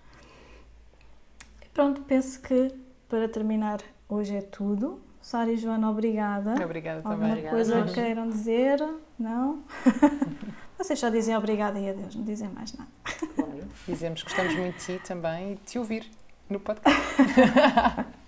E 1.64 1.68
pronto, 1.68 2.00
penso 2.02 2.40
que 2.40 2.74
para 3.08 3.28
terminar 3.28 3.80
hoje 4.08 4.36
é 4.36 4.42
tudo. 4.42 5.00
Sara 5.20 5.52
e 5.52 5.56
Joana, 5.56 5.90
obrigada. 5.90 6.54
Obrigada 6.64 7.02
Alguma 7.04 7.28
também. 7.28 7.48
coisa 7.48 7.78
obrigada. 7.78 8.02
queiram 8.02 8.28
dizer? 8.28 8.78
Não? 9.18 9.62
Vocês 10.78 10.98
só 10.98 11.08
dizem 11.08 11.36
obrigada 11.36 11.78
e 11.78 11.90
adeus, 11.90 12.14
não 12.14 12.24
dizem 12.24 12.48
mais 12.48 12.72
nada. 12.72 12.90
Claro. 13.34 13.64
Dizemos 13.86 14.22
que 14.22 14.28
gostamos 14.28 14.54
muito 14.54 14.78
de 14.78 14.98
ti 14.98 15.06
também 15.06 15.52
e 15.52 15.54
de 15.56 15.62
te 15.62 15.78
ouvir 15.78 16.08
no 16.48 16.60
podcast. 16.60 17.02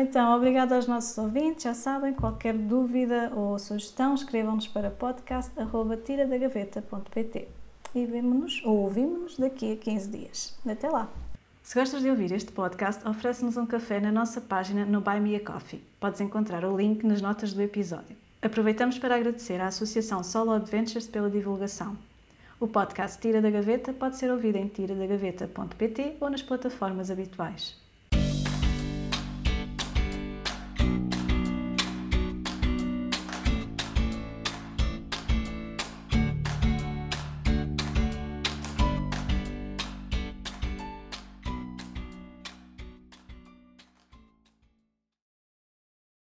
então, 0.00 0.36
obrigada 0.36 0.76
aos 0.76 0.86
nossos 0.86 1.18
ouvintes. 1.18 1.64
Já 1.64 1.74
sabem, 1.74 2.14
qualquer 2.14 2.54
dúvida 2.54 3.32
ou 3.34 3.58
sugestão, 3.58 4.14
escrevam-nos 4.14 4.68
para 4.68 4.90
podcast.tiradagaveta.pt 4.90 7.48
e 7.94 8.06
vemo-nos 8.06 8.62
ou 8.64 8.78
ouvimos-nos 8.78 9.38
daqui 9.38 9.72
a 9.72 9.76
15 9.76 10.08
dias. 10.08 10.58
Até 10.66 10.88
lá! 10.88 11.10
Se 11.62 11.78
gostas 11.78 12.02
de 12.02 12.10
ouvir 12.10 12.32
este 12.32 12.52
podcast, 12.52 13.06
oferece-nos 13.06 13.56
um 13.56 13.66
café 13.66 14.00
na 14.00 14.10
nossa 14.10 14.40
página 14.40 14.84
no 14.84 15.00
Buy 15.00 15.20
Me 15.20 15.36
a 15.36 15.40
Coffee. 15.40 15.82
Podes 16.00 16.20
encontrar 16.20 16.64
o 16.64 16.76
link 16.76 17.06
nas 17.06 17.20
notas 17.20 17.52
do 17.52 17.60
episódio. 17.60 18.16
Aproveitamos 18.40 18.98
para 18.98 19.14
agradecer 19.14 19.60
à 19.60 19.68
Associação 19.68 20.24
Solo 20.24 20.52
Adventures 20.52 21.06
pela 21.06 21.30
divulgação. 21.30 21.96
O 22.58 22.66
podcast 22.66 23.20
Tira 23.20 23.40
da 23.40 23.50
Gaveta 23.50 23.92
pode 23.92 24.16
ser 24.16 24.30
ouvido 24.30 24.56
em 24.56 24.68
tiradagaveta.pt 24.68 26.16
ou 26.20 26.30
nas 26.30 26.42
plataformas 26.42 27.10
habituais. 27.10 27.81